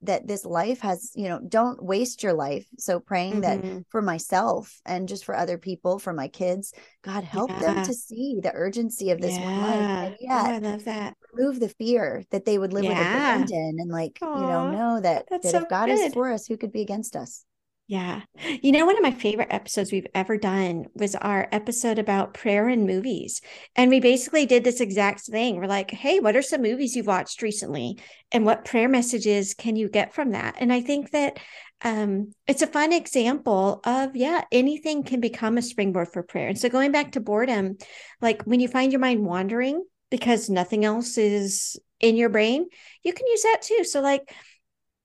that 0.02 0.26
this 0.26 0.44
life 0.44 0.80
has 0.80 1.12
you 1.14 1.28
know 1.28 1.40
don't 1.48 1.82
waste 1.82 2.22
your 2.22 2.32
life 2.32 2.66
so 2.78 2.98
praying 2.98 3.40
mm-hmm. 3.40 3.62
that 3.62 3.84
for 3.90 4.02
myself 4.02 4.80
and 4.84 5.08
just 5.08 5.24
for 5.24 5.36
other 5.36 5.58
people 5.58 5.98
for 5.98 6.12
my 6.12 6.28
kids 6.28 6.72
god 7.02 7.24
help 7.24 7.50
yeah. 7.50 7.60
them 7.60 7.84
to 7.84 7.94
see 7.94 8.38
the 8.42 8.52
urgency 8.54 9.10
of 9.10 9.20
this 9.20 9.36
yeah. 9.36 9.44
one 9.44 9.60
life 9.60 10.06
and 10.08 10.16
yet 10.20 10.30
oh, 10.30 10.54
i 10.54 10.58
love 10.58 10.84
that 10.84 11.14
remove 11.32 11.60
the 11.60 11.68
fear 11.68 12.22
that 12.30 12.44
they 12.44 12.58
would 12.58 12.72
live 12.72 12.84
yeah. 12.84 12.90
with 12.90 12.98
abandon 12.98 13.76
and 13.78 13.90
like 13.90 14.18
Aww, 14.22 14.36
you 14.36 14.46
know 14.46 14.70
know 14.70 15.00
that 15.00 15.28
that 15.30 15.44
so 15.44 15.58
if 15.58 15.68
god 15.68 15.86
good. 15.86 15.98
is 15.98 16.12
for 16.12 16.30
us 16.30 16.46
who 16.46 16.56
could 16.56 16.72
be 16.72 16.82
against 16.82 17.16
us 17.16 17.44
yeah. 17.88 18.22
You 18.62 18.72
know, 18.72 18.86
one 18.86 18.96
of 18.96 19.02
my 19.02 19.10
favorite 19.10 19.48
episodes 19.50 19.92
we've 19.92 20.06
ever 20.14 20.38
done 20.38 20.86
was 20.94 21.14
our 21.14 21.48
episode 21.52 21.98
about 21.98 22.32
prayer 22.32 22.68
and 22.68 22.86
movies. 22.86 23.42
And 23.76 23.90
we 23.90 24.00
basically 24.00 24.46
did 24.46 24.64
this 24.64 24.80
exact 24.80 25.22
thing. 25.22 25.56
We're 25.56 25.66
like, 25.66 25.90
hey, 25.90 26.20
what 26.20 26.36
are 26.36 26.42
some 26.42 26.62
movies 26.62 26.96
you've 26.96 27.06
watched 27.06 27.42
recently? 27.42 27.98
And 28.30 28.46
what 28.46 28.64
prayer 28.64 28.88
messages 28.88 29.52
can 29.54 29.76
you 29.76 29.88
get 29.88 30.14
from 30.14 30.30
that? 30.30 30.56
And 30.58 30.72
I 30.72 30.80
think 30.80 31.10
that 31.10 31.38
um, 31.82 32.32
it's 32.46 32.62
a 32.62 32.66
fun 32.66 32.92
example 32.92 33.80
of, 33.84 34.14
yeah, 34.16 34.44
anything 34.52 35.02
can 35.02 35.20
become 35.20 35.58
a 35.58 35.62
springboard 35.62 36.08
for 36.08 36.22
prayer. 36.22 36.48
And 36.48 36.58
so 36.58 36.68
going 36.68 36.92
back 36.92 37.12
to 37.12 37.20
boredom, 37.20 37.76
like 38.20 38.42
when 38.44 38.60
you 38.60 38.68
find 38.68 38.92
your 38.92 39.00
mind 39.00 39.24
wandering 39.24 39.84
because 40.10 40.48
nothing 40.48 40.84
else 40.84 41.18
is 41.18 41.78
in 41.98 42.16
your 42.16 42.28
brain, 42.28 42.68
you 43.02 43.12
can 43.12 43.26
use 43.26 43.42
that 43.42 43.62
too. 43.62 43.84
So, 43.84 44.00
like, 44.00 44.34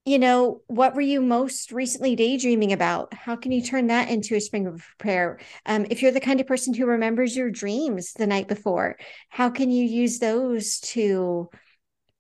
you 0.08 0.18
know, 0.20 0.62
what 0.68 0.96
were 0.96 1.02
you 1.02 1.20
most 1.20 1.74
recently 1.74 2.16
daydreaming 2.16 2.72
about? 2.72 3.14
How 3.14 3.36
can 3.36 3.52
you 3.52 3.62
turn 3.62 3.88
that 3.88 4.08
into 4.08 4.36
a 4.36 4.40
spring 4.40 4.66
of 4.66 4.82
prayer? 4.98 5.38
Um, 5.66 5.86
if 5.90 6.02
you're 6.02 6.14
the 6.14 6.22
kind 6.22 6.40
of 6.40 6.48
person 6.48 6.74
who 6.74 6.86
remembers 6.86 7.36
your 7.36 7.52
dreams 7.52 8.14
the 8.14 8.26
night 8.26 8.48
before, 8.48 8.96
how 9.28 9.50
can 9.50 9.70
you 9.70 9.84
use 9.84 10.20
those 10.20 10.80
to 10.80 11.50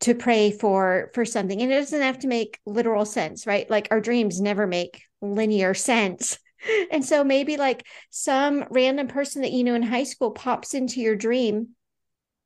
to 0.01 0.13
pray 0.13 0.51
for 0.51 1.11
for 1.13 1.23
something? 1.23 1.61
And 1.61 1.71
it 1.71 1.75
doesn't 1.75 2.01
have 2.01 2.19
to 2.19 2.27
make 2.27 2.59
literal 2.65 3.05
sense, 3.05 3.47
right? 3.47 3.69
Like 3.69 3.87
our 3.89 4.01
dreams 4.01 4.41
never 4.41 4.67
make 4.67 5.03
linear 5.21 5.73
sense. 5.73 6.37
And 6.91 7.05
so 7.05 7.23
maybe 7.23 7.55
like 7.55 7.85
some 8.09 8.65
random 8.71 9.07
person 9.07 9.43
that 9.43 9.51
you 9.51 9.63
know 9.63 9.75
in 9.75 9.83
high 9.83 10.03
school 10.03 10.31
pops 10.31 10.73
into 10.73 10.99
your 10.99 11.15
dream. 11.15 11.69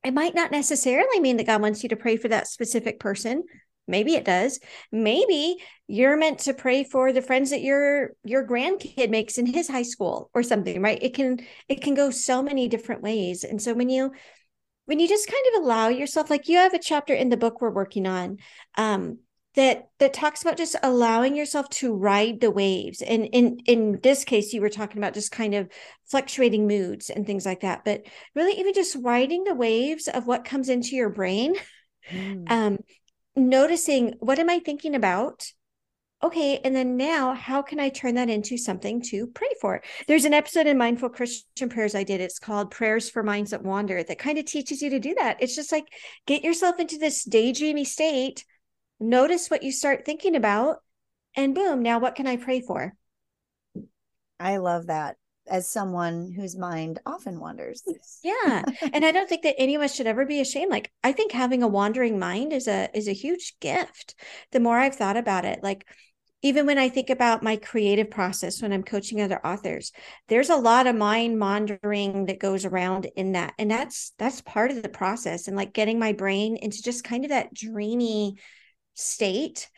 It 0.03 0.13
might 0.13 0.35
not 0.35 0.51
necessarily 0.51 1.21
mean 1.21 1.37
that 1.37 1.47
God 1.47 1.61
wants 1.61 1.81
you 1.81 1.89
to 1.89 1.95
pray 1.95 2.17
for 2.17 2.27
that 2.27 2.47
specific 2.47 2.99
person, 2.99 3.45
maybe 3.91 4.15
it 4.15 4.25
does. 4.25 4.59
Maybe 4.91 5.57
you're 5.87 6.17
meant 6.17 6.39
to 6.39 6.53
pray 6.53 6.83
for 6.83 7.13
the 7.13 7.21
friends 7.21 7.51
that 7.51 7.61
your 7.61 8.11
your 8.23 8.47
grandkid 8.47 9.09
makes 9.09 9.37
in 9.37 9.45
his 9.45 9.67
high 9.67 9.83
school 9.83 10.31
or 10.33 10.41
something 10.41 10.81
right? 10.81 11.01
It 11.01 11.13
can 11.13 11.39
it 11.67 11.81
can 11.81 11.93
go 11.93 12.09
so 12.09 12.41
many 12.41 12.67
different 12.67 13.03
ways. 13.03 13.43
And 13.43 13.61
so 13.61 13.73
when 13.73 13.89
you 13.89 14.11
when 14.85 14.99
you 14.99 15.07
just 15.07 15.27
kind 15.27 15.45
of 15.53 15.63
allow 15.63 15.89
yourself 15.89 16.29
like 16.29 16.47
you 16.47 16.57
have 16.57 16.73
a 16.73 16.79
chapter 16.79 17.13
in 17.13 17.29
the 17.29 17.37
book 17.37 17.61
we're 17.61 17.69
working 17.69 18.07
on 18.07 18.37
um 18.77 19.19
that 19.55 19.89
that 19.99 20.13
talks 20.13 20.41
about 20.41 20.57
just 20.57 20.77
allowing 20.81 21.35
yourself 21.35 21.67
to 21.69 21.93
ride 21.93 22.39
the 22.39 22.51
waves. 22.51 23.01
And 23.01 23.25
in 23.25 23.59
in 23.65 23.99
this 24.01 24.23
case 24.23 24.53
you 24.53 24.61
were 24.61 24.69
talking 24.69 24.97
about 24.97 25.13
just 25.13 25.31
kind 25.31 25.53
of 25.53 25.69
fluctuating 26.09 26.67
moods 26.67 27.09
and 27.09 27.25
things 27.25 27.45
like 27.45 27.61
that 27.61 27.83
but 27.83 28.03
really 28.35 28.59
even 28.59 28.73
just 28.73 28.97
riding 29.01 29.43
the 29.43 29.55
waves 29.55 30.07
of 30.07 30.27
what 30.27 30.45
comes 30.45 30.69
into 30.69 30.95
your 30.95 31.09
brain 31.09 31.55
mm. 32.11 32.51
um 32.51 32.77
noticing 33.35 34.15
what 34.19 34.39
am 34.39 34.49
I 34.49 34.59
thinking 34.59 34.95
about? 34.95 35.51
okay, 36.23 36.59
and 36.63 36.75
then 36.75 36.97
now 36.97 37.33
how 37.33 37.61
can 37.61 37.79
I 37.79 37.89
turn 37.89 38.15
that 38.15 38.29
into 38.29 38.57
something 38.57 39.01
to 39.03 39.27
pray 39.27 39.49
for? 39.59 39.81
There's 40.07 40.25
an 40.25 40.33
episode 40.33 40.67
in 40.67 40.77
Mindful 40.77 41.09
Christian 41.09 41.69
Prayers 41.69 41.95
I 41.95 42.03
did. 42.03 42.21
It's 42.21 42.39
called 42.39 42.71
Prayers 42.71 43.09
for 43.09 43.23
Minds 43.23 43.51
That 43.51 43.63
Wander 43.63 44.03
that 44.03 44.19
kind 44.19 44.37
of 44.37 44.45
teaches 44.45 44.81
you 44.81 44.91
to 44.91 44.99
do 44.99 45.15
that. 45.15 45.37
It's 45.39 45.55
just 45.55 45.71
like 45.71 45.85
get 46.27 46.43
yourself 46.43 46.79
into 46.79 46.97
this 46.97 47.27
daydreamy 47.27 47.85
state, 47.85 48.45
notice 48.99 49.49
what 49.49 49.63
you 49.63 49.71
start 49.71 50.05
thinking 50.05 50.35
about, 50.35 50.77
and 51.35 51.55
boom, 51.55 51.81
now 51.81 51.99
what 51.99 52.15
can 52.15 52.27
I 52.27 52.37
pray 52.37 52.61
for? 52.61 52.93
I 54.39 54.57
love 54.57 54.87
that 54.87 55.17
as 55.47 55.67
someone 55.67 56.31
whose 56.31 56.57
mind 56.57 56.99
often 57.05 57.39
wanders. 57.39 57.83
yeah. 58.23 58.63
And 58.93 59.03
I 59.03 59.11
don't 59.11 59.27
think 59.27 59.43
that 59.43 59.55
any 59.57 59.75
of 59.75 59.81
us 59.81 59.95
should 59.95 60.07
ever 60.07 60.25
be 60.25 60.41
ashamed. 60.41 60.71
Like 60.71 60.91
I 61.03 61.11
think 61.11 61.31
having 61.31 61.63
a 61.63 61.67
wandering 61.67 62.19
mind 62.19 62.53
is 62.53 62.67
a 62.67 62.89
is 62.93 63.07
a 63.07 63.13
huge 63.13 63.55
gift. 63.59 64.15
The 64.51 64.59
more 64.59 64.77
I've 64.77 64.95
thought 64.95 65.17
about 65.17 65.45
it, 65.45 65.63
like 65.63 65.85
even 66.43 66.65
when 66.65 66.79
I 66.79 66.89
think 66.89 67.09
about 67.09 67.43
my 67.43 67.55
creative 67.55 68.09
process 68.09 68.61
when 68.61 68.73
I'm 68.73 68.83
coaching 68.83 69.21
other 69.21 69.45
authors, 69.45 69.91
there's 70.27 70.49
a 70.49 70.55
lot 70.55 70.87
of 70.87 70.95
mind 70.95 71.39
wandering 71.39 72.25
that 72.25 72.39
goes 72.39 72.65
around 72.65 73.07
in 73.15 73.33
that. 73.33 73.53
And 73.59 73.69
that's 73.69 74.13
that's 74.17 74.41
part 74.41 74.71
of 74.71 74.81
the 74.81 74.89
process 74.89 75.47
and 75.47 75.55
like 75.55 75.73
getting 75.73 75.99
my 75.99 76.13
brain 76.13 76.57
into 76.57 76.81
just 76.81 77.03
kind 77.03 77.25
of 77.25 77.29
that 77.29 77.53
dreamy 77.53 78.37
state. 78.95 79.69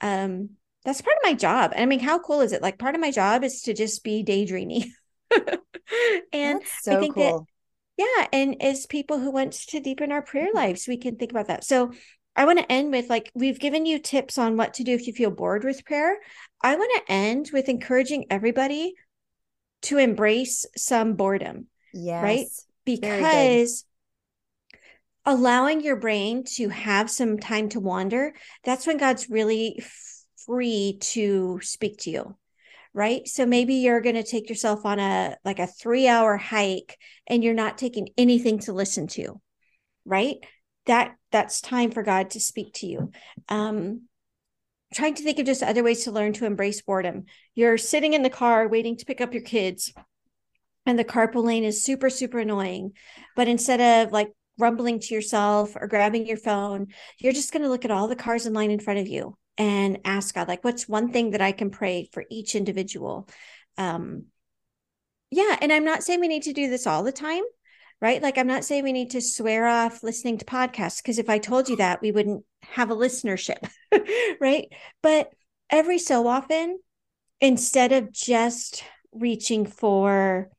Um 0.00 0.50
that's 0.84 1.00
part 1.00 1.16
of 1.16 1.30
my 1.30 1.34
job. 1.34 1.72
I 1.76 1.86
mean, 1.86 2.00
how 2.00 2.18
cool 2.18 2.40
is 2.40 2.52
it? 2.52 2.62
Like 2.62 2.78
part 2.78 2.96
of 2.96 3.00
my 3.00 3.12
job 3.12 3.44
is 3.44 3.62
to 3.62 3.74
just 3.74 4.02
be 4.02 4.24
daydreamy. 4.24 4.86
and 6.32 6.60
so 6.80 6.96
I 6.96 7.00
think 7.00 7.14
cool. 7.14 7.40
that 7.40 7.52
yeah, 7.96 8.26
and 8.32 8.60
as 8.62 8.86
people 8.86 9.18
who 9.18 9.30
want 9.30 9.52
to 9.52 9.80
deepen 9.80 10.12
our 10.12 10.22
prayer 10.22 10.48
lives, 10.54 10.88
we 10.88 10.96
can 10.96 11.16
think 11.16 11.30
about 11.30 11.48
that. 11.48 11.64
So 11.64 11.92
I 12.34 12.46
want 12.46 12.58
to 12.58 12.72
end 12.72 12.90
with 12.90 13.10
like 13.10 13.30
we've 13.34 13.60
given 13.60 13.84
you 13.84 13.98
tips 13.98 14.38
on 14.38 14.56
what 14.56 14.74
to 14.74 14.84
do 14.84 14.92
if 14.92 15.06
you 15.06 15.12
feel 15.12 15.30
bored 15.30 15.64
with 15.64 15.84
prayer. 15.84 16.16
I 16.62 16.76
want 16.76 16.90
to 16.94 17.12
end 17.12 17.50
with 17.52 17.68
encouraging 17.68 18.26
everybody 18.30 18.94
to 19.82 19.98
embrace 19.98 20.64
some 20.76 21.14
boredom. 21.14 21.66
Yes. 21.92 22.22
Right? 22.22 22.46
Because 22.84 23.84
allowing 25.26 25.82
your 25.82 25.96
brain 25.96 26.44
to 26.44 26.68
have 26.70 27.10
some 27.10 27.38
time 27.38 27.68
to 27.70 27.80
wander, 27.80 28.34
that's 28.64 28.86
when 28.86 28.96
God's 28.96 29.28
really 29.28 29.84
free 30.46 30.98
to 31.00 31.60
speak 31.62 31.98
to 31.98 32.10
you 32.10 32.36
right? 32.94 33.26
So 33.26 33.46
maybe 33.46 33.74
you're 33.76 34.00
going 34.00 34.16
to 34.16 34.22
take 34.22 34.48
yourself 34.48 34.84
on 34.84 34.98
a 34.98 35.36
like 35.44 35.58
a 35.58 35.66
3 35.66 36.08
hour 36.08 36.36
hike 36.36 36.98
and 37.26 37.42
you're 37.42 37.54
not 37.54 37.78
taking 37.78 38.08
anything 38.18 38.58
to 38.60 38.72
listen 38.72 39.06
to 39.08 39.40
right? 40.04 40.36
That 40.86 41.14
that's 41.30 41.60
time 41.60 41.90
for 41.90 42.02
god 42.02 42.30
to 42.30 42.40
speak 42.40 42.74
to 42.74 42.86
you. 42.86 43.12
Um 43.48 44.02
trying 44.94 45.14
to 45.14 45.22
think 45.22 45.38
of 45.38 45.46
just 45.46 45.62
other 45.62 45.82
ways 45.82 46.04
to 46.04 46.10
learn 46.10 46.34
to 46.34 46.44
embrace 46.44 46.82
boredom. 46.82 47.24
You're 47.54 47.78
sitting 47.78 48.12
in 48.12 48.22
the 48.22 48.30
car 48.30 48.68
waiting 48.68 48.96
to 48.98 49.06
pick 49.06 49.20
up 49.20 49.32
your 49.32 49.42
kids 49.42 49.92
and 50.84 50.98
the 50.98 51.04
carpool 51.04 51.44
lane 51.44 51.64
is 51.64 51.84
super 51.84 52.10
super 52.10 52.40
annoying 52.40 52.92
but 53.36 53.48
instead 53.48 53.80
of 53.80 54.12
like 54.12 54.32
rumbling 54.58 54.98
to 54.98 55.14
yourself 55.14 55.76
or 55.76 55.86
grabbing 55.86 56.26
your 56.26 56.36
phone 56.36 56.88
you're 57.18 57.32
just 57.32 57.52
going 57.52 57.62
to 57.62 57.68
look 57.68 57.84
at 57.84 57.90
all 57.90 58.08
the 58.08 58.16
cars 58.16 58.46
in 58.46 58.52
line 58.52 58.70
in 58.70 58.80
front 58.80 58.98
of 58.98 59.06
you 59.06 59.36
and 59.58 59.98
ask 60.04 60.34
God, 60.34 60.48
like, 60.48 60.64
what's 60.64 60.88
one 60.88 61.12
thing 61.12 61.30
that 61.30 61.42
I 61.42 61.52
can 61.52 61.70
pray 61.70 62.08
for 62.12 62.24
each 62.30 62.54
individual? 62.54 63.28
Um, 63.78 64.26
yeah. 65.30 65.56
And 65.60 65.72
I'm 65.72 65.84
not 65.84 66.02
saying 66.02 66.20
we 66.20 66.28
need 66.28 66.44
to 66.44 66.52
do 66.52 66.68
this 66.68 66.86
all 66.86 67.02
the 67.02 67.12
time, 67.12 67.42
right? 68.00 68.22
Like, 68.22 68.38
I'm 68.38 68.46
not 68.46 68.64
saying 68.64 68.84
we 68.84 68.92
need 68.92 69.10
to 69.10 69.20
swear 69.20 69.66
off 69.66 70.02
listening 70.02 70.38
to 70.38 70.44
podcasts, 70.44 71.02
because 71.02 71.18
if 71.18 71.30
I 71.30 71.38
told 71.38 71.68
you 71.68 71.76
that, 71.76 72.02
we 72.02 72.12
wouldn't 72.12 72.44
have 72.62 72.90
a 72.90 72.96
listenership, 72.96 73.66
right? 74.40 74.68
But 75.02 75.30
every 75.70 75.98
so 75.98 76.26
often, 76.26 76.78
instead 77.40 77.92
of 77.92 78.12
just 78.12 78.84
reaching 79.12 79.66
for 79.66 80.50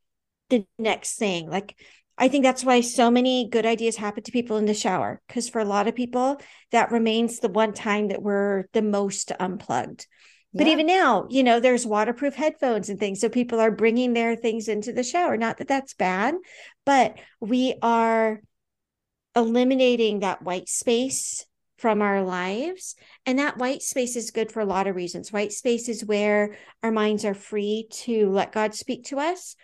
the 0.49 0.65
next 0.77 1.15
thing, 1.15 1.49
like, 1.49 1.75
I 2.17 2.27
think 2.27 2.43
that's 2.43 2.63
why 2.63 2.81
so 2.81 3.09
many 3.09 3.49
good 3.49 3.65
ideas 3.65 3.95
happen 3.95 4.23
to 4.23 4.31
people 4.31 4.57
in 4.57 4.65
the 4.65 4.73
shower. 4.73 5.21
Because 5.27 5.49
for 5.49 5.59
a 5.59 5.65
lot 5.65 5.87
of 5.87 5.95
people, 5.95 6.39
that 6.71 6.91
remains 6.91 7.39
the 7.39 7.49
one 7.49 7.73
time 7.73 8.09
that 8.09 8.21
we're 8.21 8.65
the 8.73 8.81
most 8.81 9.31
unplugged. 9.39 10.07
Yeah. 10.51 10.63
But 10.63 10.67
even 10.67 10.85
now, 10.85 11.27
you 11.29 11.43
know, 11.43 11.59
there's 11.59 11.85
waterproof 11.85 12.35
headphones 12.35 12.89
and 12.89 12.99
things. 12.99 13.19
So 13.19 13.29
people 13.29 13.59
are 13.59 13.71
bringing 13.71 14.13
their 14.13 14.35
things 14.35 14.67
into 14.67 14.93
the 14.93 15.03
shower. 15.03 15.37
Not 15.37 15.57
that 15.57 15.67
that's 15.67 15.95
bad, 15.95 16.35
but 16.85 17.17
we 17.39 17.75
are 17.81 18.39
eliminating 19.35 20.19
that 20.19 20.43
white 20.43 20.69
space 20.69 21.45
from 21.77 22.01
our 22.01 22.23
lives. 22.23 22.95
And 23.25 23.39
that 23.39 23.57
white 23.57 23.81
space 23.81 24.15
is 24.15 24.31
good 24.31 24.51
for 24.51 24.59
a 24.59 24.65
lot 24.65 24.87
of 24.87 24.95
reasons. 24.95 25.33
White 25.33 25.51
space 25.51 25.89
is 25.89 26.05
where 26.05 26.55
our 26.83 26.91
minds 26.91 27.25
are 27.25 27.33
free 27.33 27.87
to 27.91 28.29
let 28.29 28.51
God 28.51 28.75
speak 28.75 29.05
to 29.05 29.19
us 29.19 29.55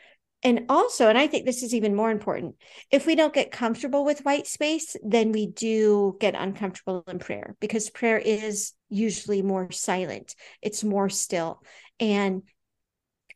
and 0.44 0.66
also 0.70 1.10
and 1.10 1.18
i 1.18 1.28
think 1.28 1.46
this 1.46 1.64
is 1.64 1.74
even 1.74 1.96
more 1.96 2.12
important 2.12 2.56
if 2.92 3.06
we 3.06 3.16
don't 3.16 3.34
get 3.34 3.52
comfortable 3.52 4.06
with 4.06 4.26
white 4.26 4.48
space 4.48 4.96
then 5.04 5.32
we 5.32 5.48
do 5.48 6.16
get 6.20 6.36
uncomfortable 6.36 7.04
in 7.08 7.20
prayer 7.20 7.56
because 7.60 7.90
prayer 7.90 8.18
is 8.18 8.74
usually 8.90 9.42
more 9.42 9.72
silent. 9.72 10.36
It's 10.62 10.84
more 10.84 11.10
still. 11.10 11.62
And 12.00 12.44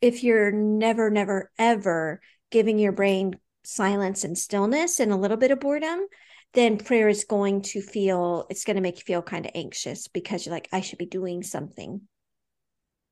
if 0.00 0.22
you're 0.22 0.50
never 0.50 1.10
never 1.10 1.50
ever 1.58 2.20
giving 2.50 2.78
your 2.78 2.92
brain 2.92 3.38
silence 3.62 4.24
and 4.24 4.36
stillness 4.36 5.00
and 5.00 5.12
a 5.12 5.16
little 5.16 5.36
bit 5.38 5.50
of 5.50 5.60
boredom 5.60 6.06
then 6.52 6.76
prayer 6.76 7.08
is 7.08 7.24
going 7.24 7.62
to 7.62 7.80
feel 7.80 8.46
it's 8.50 8.64
going 8.64 8.76
to 8.76 8.82
make 8.82 8.96
you 8.96 9.02
feel 9.04 9.22
kind 9.22 9.46
of 9.46 9.52
anxious 9.54 10.08
because 10.08 10.44
you're 10.44 10.54
like 10.54 10.68
i 10.72 10.80
should 10.80 10.98
be 10.98 11.06
doing 11.06 11.42
something. 11.42 12.02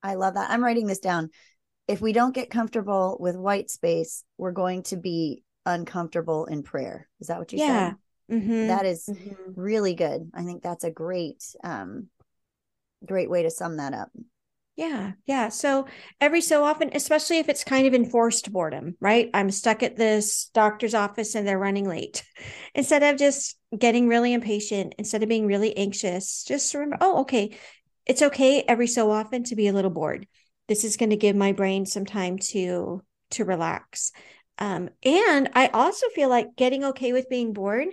I 0.02 0.14
love 0.16 0.34
that. 0.34 0.50
I'm 0.50 0.64
writing 0.64 0.86
this 0.86 0.98
down 0.98 1.30
if 1.88 2.00
we 2.00 2.12
don't 2.12 2.34
get 2.34 2.50
comfortable 2.50 3.16
with 3.20 3.36
white 3.36 3.70
space, 3.70 4.24
we're 4.38 4.52
going 4.52 4.82
to 4.84 4.96
be 4.96 5.42
uncomfortable 5.66 6.46
in 6.46 6.62
prayer. 6.62 7.08
Is 7.20 7.28
that 7.28 7.38
what 7.38 7.52
you 7.52 7.58
yeah. 7.58 7.90
said? 7.90 7.96
Mm-hmm. 8.36 8.66
That 8.68 8.86
is 8.86 9.08
mm-hmm. 9.10 9.60
really 9.60 9.94
good. 9.94 10.30
I 10.34 10.44
think 10.44 10.62
that's 10.62 10.84
a 10.84 10.90
great, 10.90 11.42
um, 11.62 12.08
great 13.04 13.28
way 13.28 13.42
to 13.42 13.50
sum 13.50 13.76
that 13.76 13.94
up. 13.94 14.10
Yeah. 14.76 15.12
Yeah. 15.26 15.50
So 15.50 15.86
every 16.18 16.40
so 16.40 16.64
often, 16.64 16.90
especially 16.94 17.38
if 17.38 17.50
it's 17.50 17.62
kind 17.62 17.86
of 17.86 17.92
enforced 17.92 18.50
boredom, 18.50 18.96
right? 19.00 19.28
I'm 19.34 19.50
stuck 19.50 19.82
at 19.82 19.96
this 19.96 20.50
doctor's 20.54 20.94
office 20.94 21.34
and 21.34 21.46
they're 21.46 21.58
running 21.58 21.86
late. 21.86 22.24
Instead 22.74 23.02
of 23.02 23.18
just 23.18 23.58
getting 23.76 24.08
really 24.08 24.32
impatient, 24.32 24.94
instead 24.96 25.22
of 25.22 25.28
being 25.28 25.46
really 25.46 25.76
anxious, 25.76 26.44
just 26.44 26.72
remember, 26.72 26.96
oh, 27.02 27.20
okay, 27.20 27.56
it's 28.06 28.22
okay 28.22 28.62
every 28.62 28.86
so 28.86 29.10
often 29.10 29.44
to 29.44 29.56
be 29.56 29.68
a 29.68 29.72
little 29.72 29.90
bored 29.90 30.26
this 30.68 30.84
is 30.84 30.96
going 30.96 31.10
to 31.10 31.16
give 31.16 31.36
my 31.36 31.52
brain 31.52 31.86
some 31.86 32.06
time 32.06 32.38
to 32.38 33.02
to 33.30 33.44
relax 33.44 34.12
um, 34.58 34.88
and 35.02 35.50
i 35.54 35.68
also 35.68 36.08
feel 36.08 36.28
like 36.28 36.56
getting 36.56 36.84
okay 36.84 37.12
with 37.12 37.28
being 37.28 37.52
bored 37.52 37.88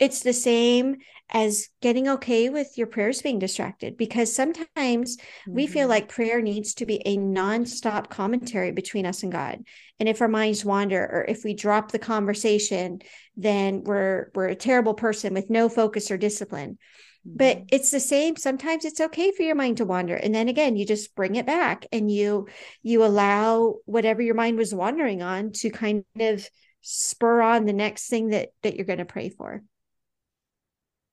it's 0.00 0.22
the 0.22 0.32
same 0.32 0.96
as 1.32 1.68
getting 1.80 2.08
okay 2.08 2.48
with 2.48 2.76
your 2.76 2.86
prayers 2.86 3.22
being 3.22 3.38
distracted 3.38 3.96
because 3.96 4.34
sometimes 4.34 5.16
mm-hmm. 5.16 5.54
we 5.54 5.66
feel 5.66 5.82
mm-hmm. 5.82 5.90
like 5.90 6.08
prayer 6.08 6.40
needs 6.40 6.74
to 6.74 6.86
be 6.86 7.06
a 7.06 7.16
nonstop 7.16 8.08
commentary 8.08 8.72
between 8.72 9.06
us 9.06 9.22
and 9.22 9.30
God. 9.30 9.58
And 10.00 10.08
if 10.08 10.20
our 10.20 10.28
minds 10.28 10.64
wander 10.64 11.02
or 11.02 11.24
if 11.28 11.44
we 11.44 11.54
drop 11.54 11.92
the 11.92 11.98
conversation, 11.98 13.00
then 13.36 13.84
we're 13.84 14.30
we're 14.34 14.48
a 14.48 14.56
terrible 14.56 14.94
person 14.94 15.34
with 15.34 15.50
no 15.50 15.68
focus 15.68 16.10
or 16.10 16.16
discipline. 16.16 16.78
But 17.24 17.58
mm-hmm. 17.58 17.66
it's 17.72 17.90
the 17.90 18.00
same. 18.00 18.36
Sometimes 18.36 18.84
it's 18.84 19.00
okay 19.00 19.32
for 19.32 19.42
your 19.42 19.54
mind 19.54 19.76
to 19.78 19.84
wander. 19.84 20.16
And 20.16 20.34
then 20.34 20.48
again, 20.48 20.76
you 20.76 20.86
just 20.86 21.14
bring 21.14 21.36
it 21.36 21.46
back 21.46 21.86
and 21.92 22.10
you 22.10 22.48
you 22.82 23.04
allow 23.04 23.76
whatever 23.84 24.22
your 24.22 24.34
mind 24.34 24.56
was 24.56 24.74
wandering 24.74 25.22
on 25.22 25.52
to 25.56 25.70
kind 25.70 26.04
of 26.18 26.48
spur 26.80 27.42
on 27.42 27.66
the 27.66 27.72
next 27.72 28.08
thing 28.08 28.28
that 28.28 28.50
that 28.62 28.76
you're 28.76 28.86
going 28.86 28.98
to 28.98 29.04
pray 29.04 29.28
for. 29.28 29.62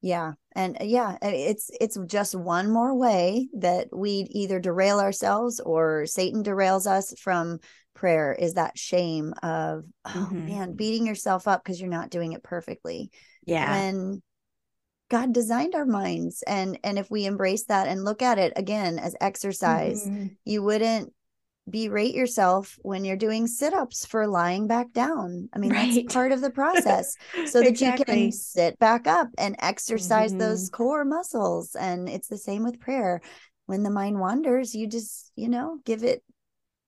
Yeah. 0.01 0.33
And 0.55 0.77
uh, 0.79 0.85
yeah, 0.85 1.17
it's 1.21 1.69
it's 1.81 1.97
just 2.07 2.35
one 2.35 2.71
more 2.71 2.95
way 2.95 3.49
that 3.57 3.87
we 3.91 4.27
either 4.31 4.59
derail 4.59 4.99
ourselves 4.99 5.59
or 5.59 6.05
Satan 6.05 6.43
derails 6.43 6.87
us 6.87 7.13
from 7.19 7.59
prayer 7.93 8.31
is 8.31 8.53
that 8.53 8.77
shame 8.77 9.33
of 9.41 9.83
oh 10.05 10.29
mm-hmm. 10.31 10.45
man, 10.45 10.75
beating 10.75 11.07
yourself 11.07 11.47
up 11.47 11.63
because 11.63 11.81
you're 11.81 11.89
not 11.89 12.11
doing 12.11 12.33
it 12.33 12.43
perfectly. 12.43 13.11
Yeah. 13.45 13.73
And 13.73 14.21
God 15.09 15.33
designed 15.33 15.75
our 15.75 15.85
minds 15.85 16.43
and 16.45 16.79
and 16.83 16.99
if 16.99 17.09
we 17.09 17.25
embrace 17.25 17.65
that 17.65 17.87
and 17.87 18.03
look 18.03 18.21
at 18.21 18.37
it 18.37 18.53
again 18.55 18.99
as 18.99 19.15
exercise, 19.21 20.05
mm-hmm. 20.05 20.27
you 20.45 20.61
wouldn't 20.63 21.13
berate 21.69 22.15
yourself 22.15 22.77
when 22.81 23.03
you're 23.03 23.17
doing 23.17 23.45
sit-ups 23.45 24.05
for 24.05 24.25
lying 24.25 24.67
back 24.67 24.93
down. 24.93 25.49
I 25.53 25.59
mean, 25.59 25.71
right. 25.71 25.93
that's 25.93 26.13
part 26.13 26.31
of 26.31 26.41
the 26.41 26.49
process 26.49 27.15
so 27.45 27.59
that 27.59 27.67
exactly. 27.67 27.99
you 27.99 28.29
can 28.29 28.31
sit 28.31 28.79
back 28.79 29.07
up 29.07 29.27
and 29.37 29.55
exercise 29.59 30.31
mm-hmm. 30.31 30.39
those 30.39 30.69
core 30.69 31.05
muscles 31.05 31.75
and 31.75 32.07
it's 32.07 32.29
the 32.29 32.37
same 32.37 32.63
with 32.63 32.79
prayer. 32.79 33.21
When 33.65 33.83
the 33.83 33.89
mind 33.89 34.19
wanders, 34.19 34.73
you 34.73 34.87
just, 34.87 35.31
you 35.35 35.49
know, 35.49 35.79
give 35.83 36.03
it 36.03 36.23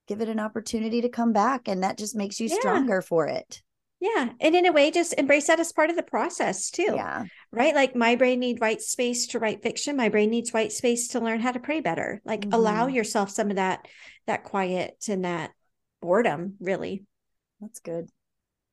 give 0.08 0.22
it 0.22 0.30
an 0.30 0.40
opportunity 0.40 1.02
to 1.02 1.10
come 1.10 1.34
back 1.34 1.68
and 1.68 1.84
that 1.84 1.98
just 1.98 2.16
makes 2.16 2.40
you 2.40 2.48
yeah. 2.48 2.56
stronger 2.56 3.02
for 3.02 3.28
it. 3.28 3.62
Yeah. 4.00 4.30
And 4.40 4.56
in 4.56 4.66
a 4.66 4.72
way, 4.72 4.92
just 4.92 5.14
embrace 5.14 5.48
that 5.48 5.60
as 5.60 5.74
part 5.74 5.90
of 5.90 5.96
the 5.96 6.04
process 6.04 6.72
too. 6.72 6.94
Yeah. 6.96 7.26
Right. 7.52 7.76
Like 7.76 7.96
my 7.96 8.16
brain 8.16 8.40
needs 8.40 8.62
white 8.62 8.82
space 8.82 9.28
to 9.28 9.40
write 9.40 9.62
fiction. 9.62 9.98
My 9.98 10.10
brain 10.10 10.30
needs 10.30 10.54
white 10.54 10.72
space 10.72 11.10
to 11.10 11.20
learn 11.20 11.42
how 11.42 11.52
to 11.52 11.60
pray 11.60 11.82
better. 11.82 12.22
Like 12.24 12.42
mm-hmm. 12.42 12.54
allow 12.54 12.88
yourself 12.88 13.30
some 13.30 13.50
of 13.50 13.58
that, 13.58 13.88
that 14.26 14.46
quiet 14.46 15.06
and 15.10 15.26
that 15.26 15.52
boredom, 16.02 16.56
really. 16.62 17.04
That's 17.60 17.80
good. 17.80 18.10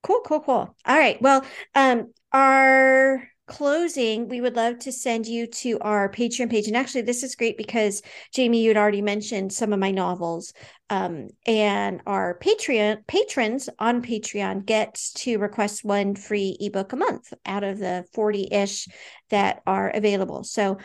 Cool, 0.03 0.21
cool, 0.25 0.41
cool. 0.41 0.77
All 0.85 0.97
right. 0.99 1.21
Well, 1.21 1.45
um, 1.75 2.13
our 2.33 3.29
closing, 3.47 4.29
we 4.29 4.41
would 4.41 4.57
love 4.57 4.79
to 4.81 4.93
send 4.93 5.27
you 5.27 5.47
to 5.47 5.79
our 5.81 6.11
Patreon 6.11 6.51
page. 6.51 6.67
And 6.67 6.77
actually, 6.77 7.03
this 7.03 7.23
is 7.23 7.35
great 7.35 7.57
because 7.57 8.03
Jamie, 8.33 8.63
you'd 8.63 8.77
already 8.77 9.03
mentioned 9.03 9.53
some 9.53 9.73
of 9.73 9.79
my 9.79 9.91
novels. 9.91 10.53
Um, 10.91 11.29
and 11.47 12.01
our 12.07 12.39
Patreon 12.39 13.07
patrons 13.07 13.69
on 13.79 14.03
Patreon 14.03 14.67
get 14.67 14.95
to 15.17 15.39
request 15.39 15.85
one 15.85 16.15
free 16.15 16.57
ebook 16.61 16.93
a 16.93 16.97
month 16.97 17.33
out 17.45 17.65
of 17.65 17.79
the 17.79 18.05
40-ish 18.15 18.89
that 19.31 19.63
are 19.67 19.91
available. 19.91 20.45
So 20.45 20.79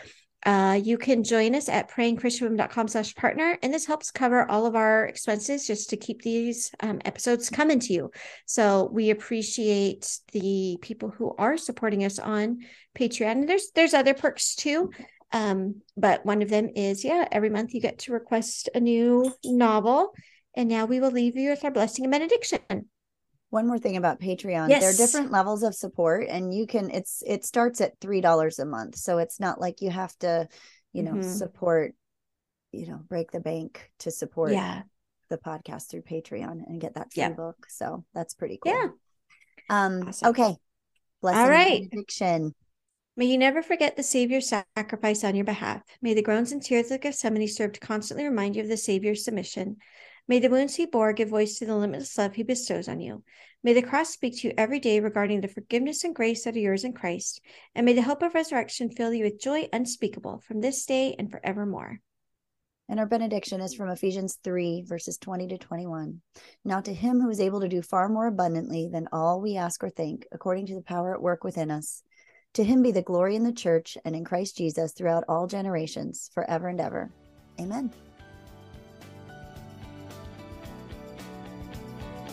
uh, 0.46 0.80
you 0.84 0.98
can 0.98 1.24
join 1.24 1.54
us 1.56 1.70
at 1.70 1.90
prayingchristianwomen.com 1.92 2.88
slash 2.88 3.16
partner. 3.16 3.58
And 3.62 3.74
this 3.74 3.86
helps 3.86 4.12
cover 4.12 4.50
all 4.50 4.66
of 4.66 4.76
our 4.76 5.06
expenses 5.06 5.68
just 5.68 5.90
to 5.92 5.98
keep 5.98 6.22
these 6.22 6.72
um, 6.80 7.00
episodes 7.06 7.50
coming 7.50 7.80
to 7.80 7.94
you. 7.94 8.12
So 8.46 8.90
we 8.92 9.12
appreciate 9.12 10.20
the 10.32 10.78
people 10.82 11.10
who 11.10 11.36
are 11.38 11.58
supporting 11.58 12.04
us 12.04 12.18
on 12.18 12.60
Patreon. 12.98 13.32
And 13.32 13.50
there's, 13.50 13.72
there's 13.76 13.94
other 13.94 14.14
perks 14.14 14.56
too. 14.56 14.92
Um, 15.32 15.82
but 15.96 16.26
one 16.26 16.42
of 16.42 16.50
them 16.50 16.70
is, 16.76 17.04
yeah, 17.04 17.28
every 17.32 17.50
month 17.50 17.74
you 17.74 17.82
get 17.82 18.00
to 18.00 18.14
request 18.14 18.70
a 18.74 18.80
new 18.80 19.34
novel. 19.46 20.14
And 20.56 20.68
now 20.68 20.86
we 20.86 21.00
will 21.00 21.12
leave 21.12 21.38
you 21.38 21.52
with 21.52 21.64
our 21.64 21.72
blessing 21.72 22.06
and 22.06 22.12
benediction 22.12 22.60
one 23.52 23.68
more 23.68 23.78
thing 23.78 23.98
about 23.98 24.20
patreon 24.20 24.70
yes. 24.70 24.82
there 24.82 24.90
are 24.90 24.98
different 24.98 25.32
levels 25.32 25.62
of 25.62 25.76
support 25.76 26.28
and 26.28 26.54
you 26.54 26.66
can 26.66 26.90
it's 26.90 27.22
it 27.26 27.46
starts 27.46 27.80
at 27.80 28.00
three 28.00 28.22
dollars 28.22 28.58
a 28.58 28.66
month 28.66 28.96
so 28.96 29.20
it's 29.20 29.40
not 29.40 29.62
like 29.62 29.82
you 29.82 29.92
have 29.92 30.18
to 30.18 30.48
you 30.94 31.04
know 31.04 31.12
mm-hmm. 31.12 31.30
support 31.30 31.94
you 32.72 32.88
know 32.88 33.00
break 33.08 33.32
the 33.32 33.40
bank 33.40 33.92
to 34.00 34.10
support 34.10 34.52
yeah 34.52 34.82
the 35.30 35.38
podcast 35.38 35.90
through 35.90 36.02
patreon 36.02 36.62
and 36.68 36.82
get 36.82 36.96
that 36.96 37.14
free 37.14 37.22
yeah. 37.22 37.30
book 37.30 37.68
so 37.70 38.04
that's 38.14 38.34
pretty 38.34 38.60
cool 38.62 38.74
yeah 38.74 38.88
um 39.70 40.08
awesome. 40.08 40.30
okay 40.30 40.56
blessing 41.22 41.42
all 41.42 41.50
right 41.50 41.90
benediction 41.90 42.54
May 43.18 43.26
you 43.26 43.38
never 43.38 43.62
forget 43.62 43.98
the 43.98 44.04
Savior's 44.04 44.54
sacrifice 44.78 45.26
on 45.26 45.36
your 45.36 45.44
behalf. 45.44 45.84
May 46.02 46.14
the 46.14 46.22
groans 46.22 46.54
and 46.54 46.64
tears 46.64 46.92
of 46.92 47.02
Gethsemane 47.02 47.48
serve 47.48 47.74
to 47.74 47.80
constantly 47.82 48.26
remind 48.26 48.56
you 48.56 48.62
of 48.62 48.70
the 48.70 48.78
Savior's 48.78 49.26
submission. 49.26 49.78
May 50.32 50.40
the 50.40 50.50
wounds 50.50 50.76
he 50.76 50.86
bore 50.86 51.12
give 51.12 51.28
voice 51.28 51.60
to 51.60 51.66
the 51.66 51.76
limitless 51.76 52.18
love 52.18 52.36
he 52.36 52.44
bestows 52.44 52.88
on 52.88 53.02
you. 53.02 53.22
May 53.64 53.74
the 53.74 53.82
cross 53.82 54.12
speak 54.12 54.38
to 54.38 54.48
you 54.48 54.54
every 54.58 54.80
day 54.80 55.02
regarding 55.02 55.42
the 55.42 55.50
forgiveness 55.50 56.06
and 56.06 56.16
grace 56.16 56.46
that 56.46 56.56
are 56.56 56.60
yours 56.60 56.86
in 56.86 56.94
Christ. 56.94 57.42
And 57.76 57.86
may 57.86 57.92
the 57.92 58.02
hope 58.02 58.22
of 58.22 58.34
resurrection 58.34 58.92
fill 58.92 59.14
you 59.14 59.26
with 59.26 59.42
joy 59.42 59.68
unspeakable 59.74 60.40
from 60.48 60.62
this 60.62 60.86
day 60.86 61.18
and 61.20 61.30
forevermore. 61.30 62.00
And 62.88 62.98
our 62.98 63.06
benediction 63.06 63.60
is 63.60 63.74
from 63.74 63.90
Ephesians 63.90 64.40
3, 64.42 64.86
verses 64.88 65.18
20 65.18 65.48
to 65.48 65.58
21. 65.58 66.22
Now, 66.64 66.80
to 66.80 66.94
him 66.94 67.20
who 67.20 67.30
is 67.30 67.42
able 67.42 67.60
to 67.60 67.68
do 67.68 67.82
far 67.82 68.08
more 68.08 68.28
abundantly 68.28 68.88
than 68.90 69.10
all 69.12 69.42
we 69.42 69.58
ask 69.58 69.84
or 69.84 69.90
think, 69.90 70.26
according 70.32 70.68
to 70.68 70.76
the 70.76 70.82
power 70.82 71.14
at 71.14 71.22
work 71.22 71.44
within 71.44 71.70
us, 71.70 72.04
to 72.54 72.64
him 72.64 72.82
be 72.82 72.92
the 72.92 73.02
glory 73.02 73.36
in 73.36 73.44
the 73.44 73.52
church 73.52 73.98
and 74.06 74.16
in 74.16 74.24
Christ 74.24 74.56
Jesus 74.56 74.94
throughout 74.94 75.26
all 75.28 75.48
generations, 75.48 76.32
forever 76.34 76.70
and 76.70 76.80
ever. 76.80 77.12
Amen. 77.60 77.92